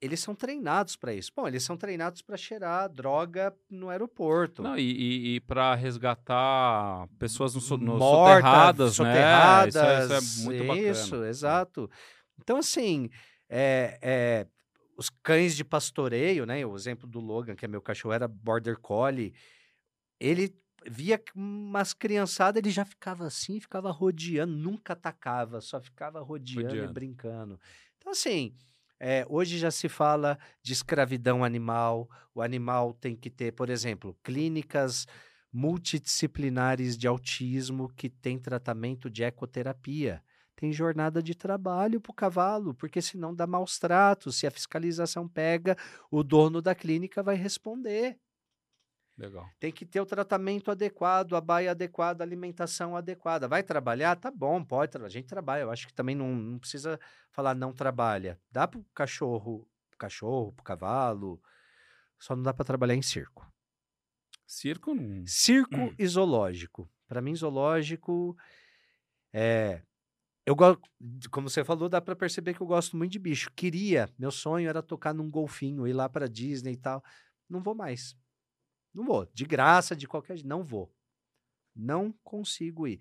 [0.00, 1.30] eles são treinados para isso.
[1.34, 4.62] Bom, eles são treinados para cheirar droga no aeroporto.
[4.62, 9.80] Não, e, e, e para resgatar pessoas no, no Morta, soterradas, soterradas, né?
[10.04, 10.88] Isso, é, isso é muito bacana.
[10.88, 11.90] Isso, exato.
[12.40, 13.08] Então, assim,
[13.48, 14.46] é, é,
[14.96, 16.66] os cães de pastoreio, né?
[16.66, 19.32] O exemplo do Logan, que é meu cachorro, era Border Collie.
[20.20, 20.54] Ele
[20.86, 26.90] via umas criançadas, ele já ficava assim, ficava rodeando, nunca atacava, só ficava rodeando, rodeando.
[26.90, 27.60] e brincando.
[27.98, 28.54] Então, assim...
[29.00, 32.08] É, hoje já se fala de escravidão animal.
[32.34, 35.06] O animal tem que ter, por exemplo, clínicas
[35.54, 40.20] multidisciplinares de autismo que tem tratamento de ecoterapia.
[40.56, 44.36] Tem jornada de trabalho para o cavalo, porque senão dá maus tratos.
[44.36, 45.76] Se a fiscalização pega,
[46.10, 48.18] o dono da clínica vai responder.
[49.16, 49.48] Legal.
[49.60, 53.46] Tem que ter o tratamento adequado, a baia adequada, a alimentação adequada.
[53.46, 54.16] Vai trabalhar?
[54.16, 54.96] Tá bom, pode.
[54.96, 55.62] A gente trabalha.
[55.62, 56.98] Eu acho que também não, não precisa
[57.30, 58.40] falar não trabalha.
[58.50, 61.40] Dá pro cachorro, pro cachorro, pro cavalo.
[62.18, 63.48] Só não dá para trabalhar em circo.
[64.46, 65.24] Circo não.
[65.26, 65.94] Circo hum.
[65.96, 66.90] e zoológico.
[67.06, 68.36] Para mim, zoológico
[69.32, 69.82] é.
[70.46, 70.82] Eu gosto,
[71.30, 73.50] como você falou, dá para perceber que eu gosto muito de bicho.
[73.56, 77.02] Queria, meu sonho era tocar num golfinho, ir lá para Disney e tal.
[77.48, 78.14] Não vou mais.
[78.94, 79.26] Não vou.
[79.34, 80.48] De graça, de qualquer jeito.
[80.48, 80.94] Não vou.
[81.74, 83.00] Não consigo ir.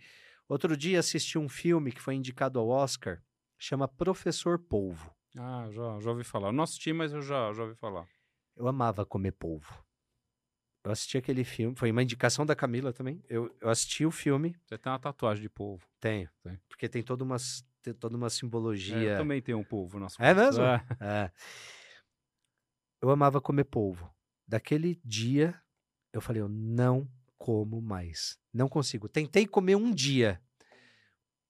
[0.49, 3.21] Outro dia assisti um filme que foi indicado ao Oscar,
[3.57, 5.13] chama Professor Polvo.
[5.37, 6.49] Ah, já, já ouvi falar.
[6.49, 8.07] Eu não assisti, mas eu já, já ouvi falar.
[8.55, 9.83] Eu amava comer polvo.
[10.83, 13.23] Eu assisti aquele filme, foi uma indicação da Camila também.
[13.29, 14.55] Eu, eu assisti o filme.
[14.65, 15.87] Você tem uma tatuagem de polvo?
[15.99, 16.59] Tenho, tem.
[16.67, 17.37] porque tem toda uma,
[17.81, 19.11] tem toda uma simbologia.
[19.11, 20.61] É, eu também tenho um polvo nas É mesmo?
[20.61, 20.85] É.
[20.99, 21.31] é.
[23.01, 24.13] eu amava comer polvo.
[24.45, 25.59] Daquele dia,
[26.13, 27.07] eu falei, eu não
[27.37, 28.37] como mais.
[28.53, 29.09] Não consigo.
[29.09, 30.39] Tentei comer um dia.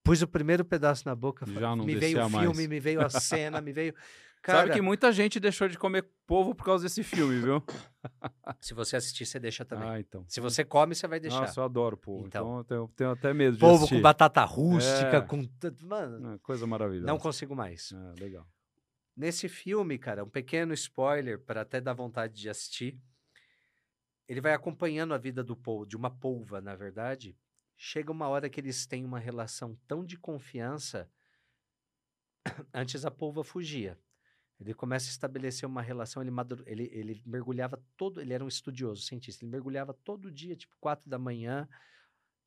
[0.04, 2.68] Pus o primeiro pedaço na boca, Já não me veio o filme, mais.
[2.68, 3.94] me veio a cena, me veio.
[4.46, 7.64] Sabe Cara, que muita gente deixou de comer polvo por causa desse filme, viu?
[8.60, 9.88] se você assistir, você deixa também.
[9.88, 10.26] Ah, então.
[10.28, 11.40] Se você come, você vai deixar.
[11.42, 12.28] Nossa, eu adoro polvo.
[12.28, 12.58] Então, Então.
[12.58, 13.96] eu tenho, tenho até medo de assistir.
[13.96, 15.22] com batata rústica, É.
[15.22, 15.48] com.
[15.84, 17.08] Mano, Ah, Coisa maravilhosa.
[17.08, 17.94] não consigo mais.
[17.96, 18.46] Ah, legal.
[19.16, 23.00] Nesse filme, cara, um pequeno spoiler para até dar vontade de assistir.
[24.28, 25.56] Ele vai acompanhando a vida do
[25.86, 27.38] de uma polva, na verdade.
[27.76, 31.10] Chega uma hora que eles têm uma relação tão de confiança.
[32.74, 34.00] Antes a polva fugia.
[34.60, 36.22] Ele começa a estabelecer uma relação.
[36.22, 38.22] Ele, madru- ele, ele mergulhava todo.
[38.22, 39.44] Ele era um estudioso, cientista.
[39.44, 41.68] Ele mergulhava todo dia, tipo quatro da manhã,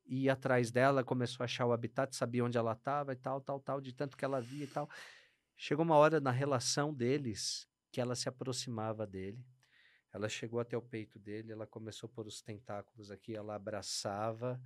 [0.06, 3.60] ia atrás dela, começou a achar o habitat, sabia onde ela estava e tal, tal,
[3.60, 4.88] tal, de tanto que ela via e tal.
[5.56, 9.44] Chegou uma hora na relação deles que ela se aproximava dele.
[10.12, 14.60] Ela chegou até o peito dele, ela começou a pôr os tentáculos aqui, ela abraçava.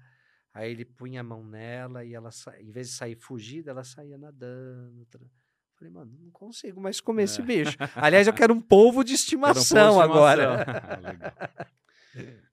[0.53, 3.85] Aí ele punha a mão nela e ela, sa- em vez de sair fugida, ela
[3.85, 5.05] saía nadando.
[5.07, 5.21] tra-
[5.77, 7.45] Falei, mano, não consigo mais comer esse É.
[7.45, 7.77] bicho.
[7.97, 10.61] Aliás, eu quero um polvo de um estimação, polvo de agora.
[10.61, 11.03] estimação.
[11.03, 11.33] Legal.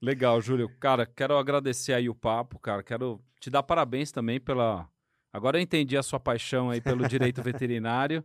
[0.01, 0.69] Legal, Júlio.
[0.80, 2.84] Cara, quero agradecer aí o papo, cara.
[2.84, 4.88] Quero te dar parabéns também pela.
[5.34, 8.23] Agora eu entendi a sua paixão aí pelo direito veterinário,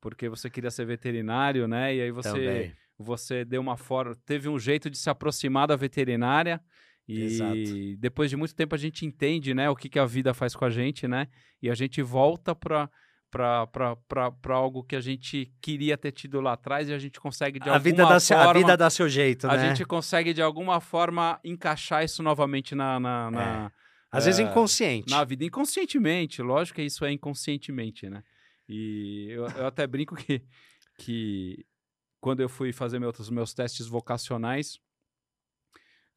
[0.00, 1.94] porque você queria ser veterinário, né?
[1.94, 2.76] E aí você, Também.
[3.02, 6.60] Você deu uma forma, teve um jeito de se aproximar da veterinária.
[7.08, 7.54] E Exato.
[7.98, 10.64] depois de muito tempo a gente entende, né, o que, que a vida faz com
[10.64, 11.26] a gente, né?
[11.60, 12.88] E a gente volta para
[13.32, 17.68] para algo que a gente queria ter tido lá atrás e a gente consegue de
[17.68, 19.68] A alguma vida, dá, seu- forma a vida dá seu jeito, a né?
[19.68, 23.72] gente consegue de alguma forma encaixar isso novamente na, na, na,
[24.10, 25.10] Às vezes é, inconsciente.
[25.10, 26.42] na vida inconscientemente.
[26.42, 28.22] Lógico que isso é inconscientemente, né?
[28.68, 30.42] E eu, eu até brinco que,
[30.98, 31.64] que
[32.22, 34.78] quando eu fui fazer meus, meus testes vocacionais,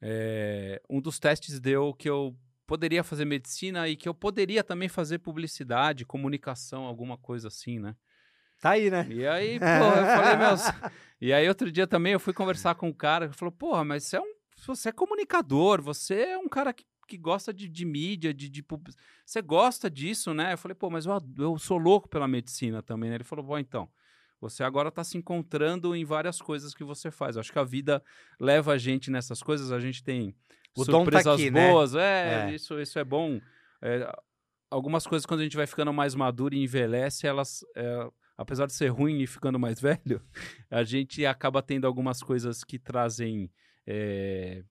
[0.00, 4.88] é, um dos testes deu que eu poderia fazer medicina e que eu poderia também
[4.88, 7.96] fazer publicidade, comunicação, alguma coisa assim, né?
[8.62, 9.04] Tá aí, né?
[9.10, 10.60] E aí, pô, eu falei, meus.
[11.20, 14.04] E aí, outro dia também eu fui conversar com um cara que falou: Porra, mas
[14.04, 14.36] você é um.
[14.64, 18.62] Você é comunicador, você é um cara que, que gosta de, de mídia, de, de
[18.62, 18.88] pub-
[19.24, 20.52] Você gosta disso, né?
[20.54, 23.16] Eu falei, pô, mas eu, eu sou louco pela medicina também, né?
[23.16, 23.88] Ele falou, bom, então.
[24.40, 27.36] Você agora está se encontrando em várias coisas que você faz.
[27.36, 28.02] Acho que a vida
[28.38, 30.34] leva a gente nessas coisas, a gente tem
[30.76, 31.70] O tá surpresas aqui, né?
[31.70, 31.94] boas.
[31.94, 32.54] É, É.
[32.54, 33.40] Isso, isso é bom.
[33.80, 34.10] É,
[34.70, 37.64] algumas coisas, quando a gente vai ficando mais maduro e envelhece, elas.
[37.74, 40.20] é, apesar de ser ruim e ficando mais velho,
[40.70, 43.50] a gente acaba tendo algumas coisas que trazem
[43.86, 44.62] é,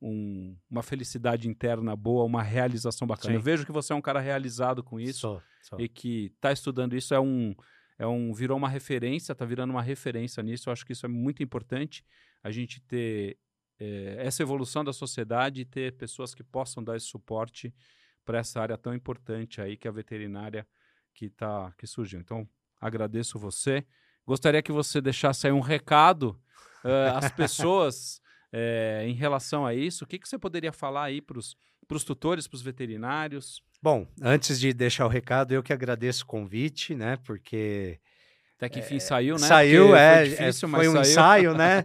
[0.00, 3.32] um- uma felicidade interna boa, uma realização bacana.
[3.32, 3.36] Sim.
[3.36, 5.80] Eu vejo que você é um cara realizado com isso Sou, sou.
[5.80, 7.54] e que está estudando isso é um,
[7.98, 10.68] é um virou uma referência, está virando uma referência nisso.
[10.68, 12.04] Eu acho que isso é muito importante
[12.42, 13.36] a gente ter
[13.80, 17.74] eh, essa evolução da sociedade e ter pessoas que possam dar esse suporte
[18.24, 20.66] para essa área tão importante aí que é a veterinária
[21.12, 22.20] que tá que surgiu.
[22.20, 22.48] Então
[22.80, 23.84] agradeço você.
[24.24, 26.40] Gostaria que você deixasse aí um recado
[26.84, 28.22] eh, às pessoas
[28.52, 30.04] eh, em relação a isso.
[30.04, 33.60] O que, que você poderia falar aí para os tutores, para os veterinários?
[33.80, 37.16] Bom, antes de deixar o recado, eu que agradeço o convite, né?
[37.24, 37.98] Porque
[38.56, 39.46] Até que enfim saiu, né?
[39.46, 41.02] saiu, Porque é, foi é, difícil, foi mas um saiu.
[41.02, 41.84] ensaio, né?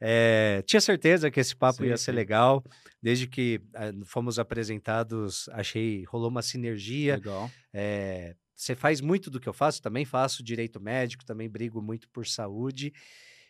[0.00, 2.16] É, tinha certeza que esse papo Sim, ia ser sim.
[2.16, 2.62] legal.
[3.02, 7.16] Desde que eh, fomos apresentados, achei rolou uma sinergia.
[7.16, 7.50] Legal.
[7.72, 12.08] É, você faz muito do que eu faço, também faço direito médico, também brigo muito
[12.08, 12.92] por saúde.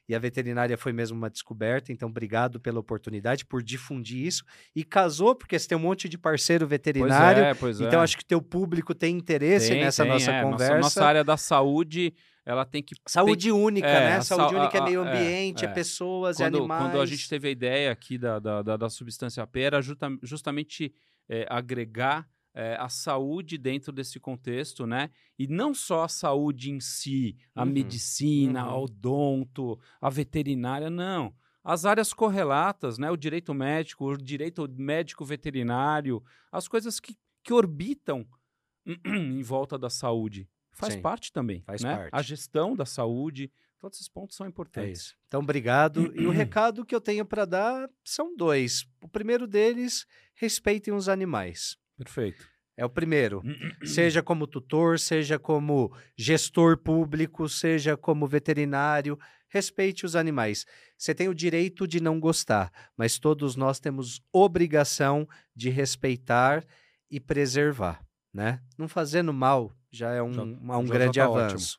[0.09, 4.45] E a veterinária foi mesmo uma descoberta, então obrigado pela oportunidade, por difundir isso.
[4.77, 7.85] E casou, porque você tem um monte de parceiro veterinário, Pois é, pois é.
[7.87, 10.43] então acho que teu público tem interesse Tem, nessa tem, nossa é.
[10.43, 10.79] conversa.
[10.79, 12.13] Nossa, área da saúde,
[12.45, 12.95] ela tem que...
[13.07, 14.21] Saúde única, é, né?
[14.21, 15.73] Saúde única a- é meio é, ambiente, é, é.
[15.73, 16.83] pessoas, é quando, animais.
[16.83, 20.19] quando a gente teve a ideia aqui da, da, da, da substância P, era justa-
[20.23, 20.93] justamente
[21.29, 25.11] é, agregar é, a saúde dentro desse contexto, né?
[25.39, 28.79] E não só a saúde em si, a Uhum, medicina, uhum.
[28.79, 31.35] o odonto, a veterinária, não.
[31.65, 33.11] As áreas correlatas, né?
[33.11, 36.23] O direito médico, o direito médico veterinário,
[36.53, 38.25] as coisas que, que orbitam
[39.05, 40.49] em volta da saúde.
[40.71, 41.97] Faz Sim, parte também, faz né?
[41.97, 42.11] parte.
[42.13, 45.01] A gestão da saúde, todos esses pontos são É importantes.
[45.01, 45.15] isso.
[45.29, 46.13] Então, obrigado.
[46.21, 48.85] e o recado que eu tenho para dar são dois.
[49.03, 50.05] O primeiro deles,
[50.35, 51.77] respeitem os animais.
[51.97, 52.47] Perfeito.
[52.77, 53.43] É o primeiro.
[53.85, 59.19] seja como tutor, seja como gestor público, seja como veterinário,
[59.49, 60.65] respeite os animais.
[60.99, 66.65] Você tem o direito de não gostar, mas todos nós temos obrigação de respeitar
[67.09, 68.61] e preservar, né?
[68.77, 71.45] Não fazendo mal já é um, Já- um já grande tá ótimo.
[71.47, 71.79] avanço.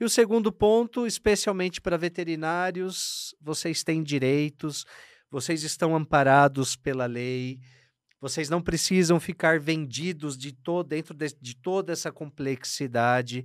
[0.00, 4.84] E o segundo ponto, especialmente para veterinários, vocês têm direitos,
[5.30, 7.60] vocês estão amparados pela lei,
[8.24, 13.44] vocês não precisam ficar vendidos de to dentro de, de toda essa complexidade.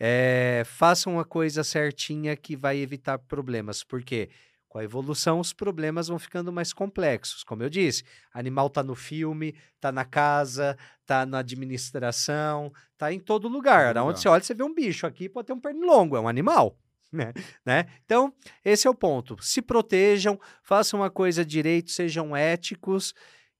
[0.00, 4.30] É, façam a coisa certinha que vai evitar problemas, porque
[4.66, 7.44] com a evolução os problemas vão ficando mais complexos.
[7.44, 8.02] Como eu disse,
[8.32, 13.92] animal está no filme, está na casa, está na administração, está em todo lugar.
[13.92, 16.28] Todo Onde você olha, você vê um bicho aqui, pode ter um pernilongo, é um
[16.28, 16.78] animal.
[17.10, 17.32] Né?
[17.64, 17.86] né?
[18.04, 18.30] Então,
[18.62, 19.42] esse é o ponto.
[19.42, 23.14] Se protejam, façam a coisa direito, sejam éticos,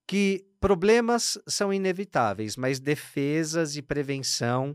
[0.09, 4.75] que problemas são inevitáveis, mas defesas e prevenção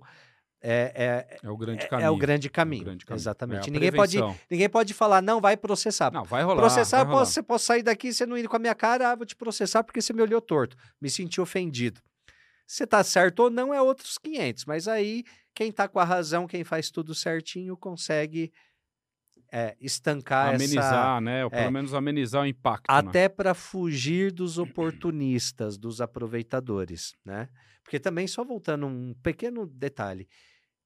[0.61, 2.07] é, é, é, o grande é, caminho.
[2.07, 2.81] É o grande caminho.
[2.83, 3.19] O grande caminho.
[3.19, 3.67] Exatamente.
[3.67, 4.17] É ninguém, pode,
[4.49, 6.09] ninguém pode falar, não, vai processar.
[6.13, 6.61] Não, vai rolar.
[6.61, 7.19] Processar, vai rolar.
[7.19, 9.35] Posso, você pode sair daqui, você não ir com a minha cara, ah, vou te
[9.35, 10.77] processar porque você me olhou torto.
[11.01, 11.99] Me senti ofendido.
[12.65, 16.47] Se tá certo ou não é outros 500, mas aí quem tá com a razão,
[16.47, 18.53] quem faz tudo certinho, consegue
[19.55, 21.21] é, estancar amenizar, essa...
[21.21, 21.45] né?
[21.45, 22.89] Ou pelo é, menos amenizar o impacto.
[22.89, 23.29] Até né?
[23.29, 27.47] para fugir dos oportunistas, dos aproveitadores, né?
[27.83, 30.27] Porque também, só voltando um pequeno detalhe,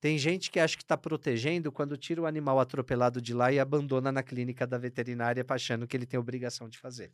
[0.02, 3.60] tem gente que acha que está protegendo quando tira o animal atropelado de lá e
[3.60, 7.14] abandona na clínica da veterinária achando que ele tem obrigação de fazer.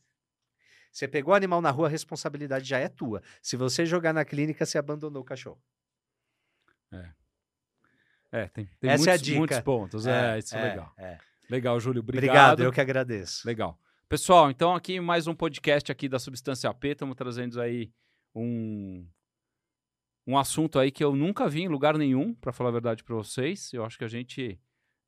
[0.92, 3.22] Você pegou o animal na rua, a responsabilidade já é tua.
[3.44, 5.62] Se você jogar na clínica, você abandonou o cachorro.
[6.92, 7.12] É.
[8.32, 10.08] É, tem, tem Essa muitos, é muitos pontos.
[10.08, 10.94] É, é isso é, é legal.
[10.98, 11.20] É.
[11.50, 12.02] Legal, Júlio.
[12.02, 12.24] Obrigado.
[12.24, 13.46] Obrigado, eu que agradeço.
[13.48, 13.78] Legal.
[14.08, 16.90] Pessoal, então aqui mais um podcast aqui da Substância P.
[16.90, 17.92] Estamos trazendo aí
[18.34, 19.06] um
[20.26, 23.16] um assunto aí que eu nunca vi em lugar nenhum, para falar a verdade para
[23.16, 23.74] vocês.
[23.74, 24.60] Eu acho que a gente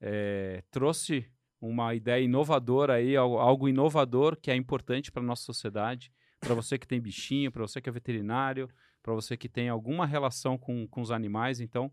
[0.02, 1.26] é, trouxe
[1.60, 6.88] uma ideia inovadora aí, algo inovador que é importante para nossa sociedade, para você que
[6.88, 8.70] tem bichinho, para você que é veterinário,
[9.02, 11.60] para você que tem alguma relação com, com os animais.
[11.60, 11.92] Então,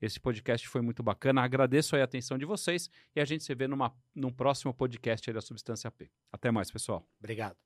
[0.00, 1.42] esse podcast foi muito bacana.
[1.42, 5.40] Agradeço a atenção de vocês e a gente se vê numa, num próximo podcast da
[5.40, 6.10] Substância P.
[6.32, 7.06] Até mais, pessoal.
[7.18, 7.56] Obrigado.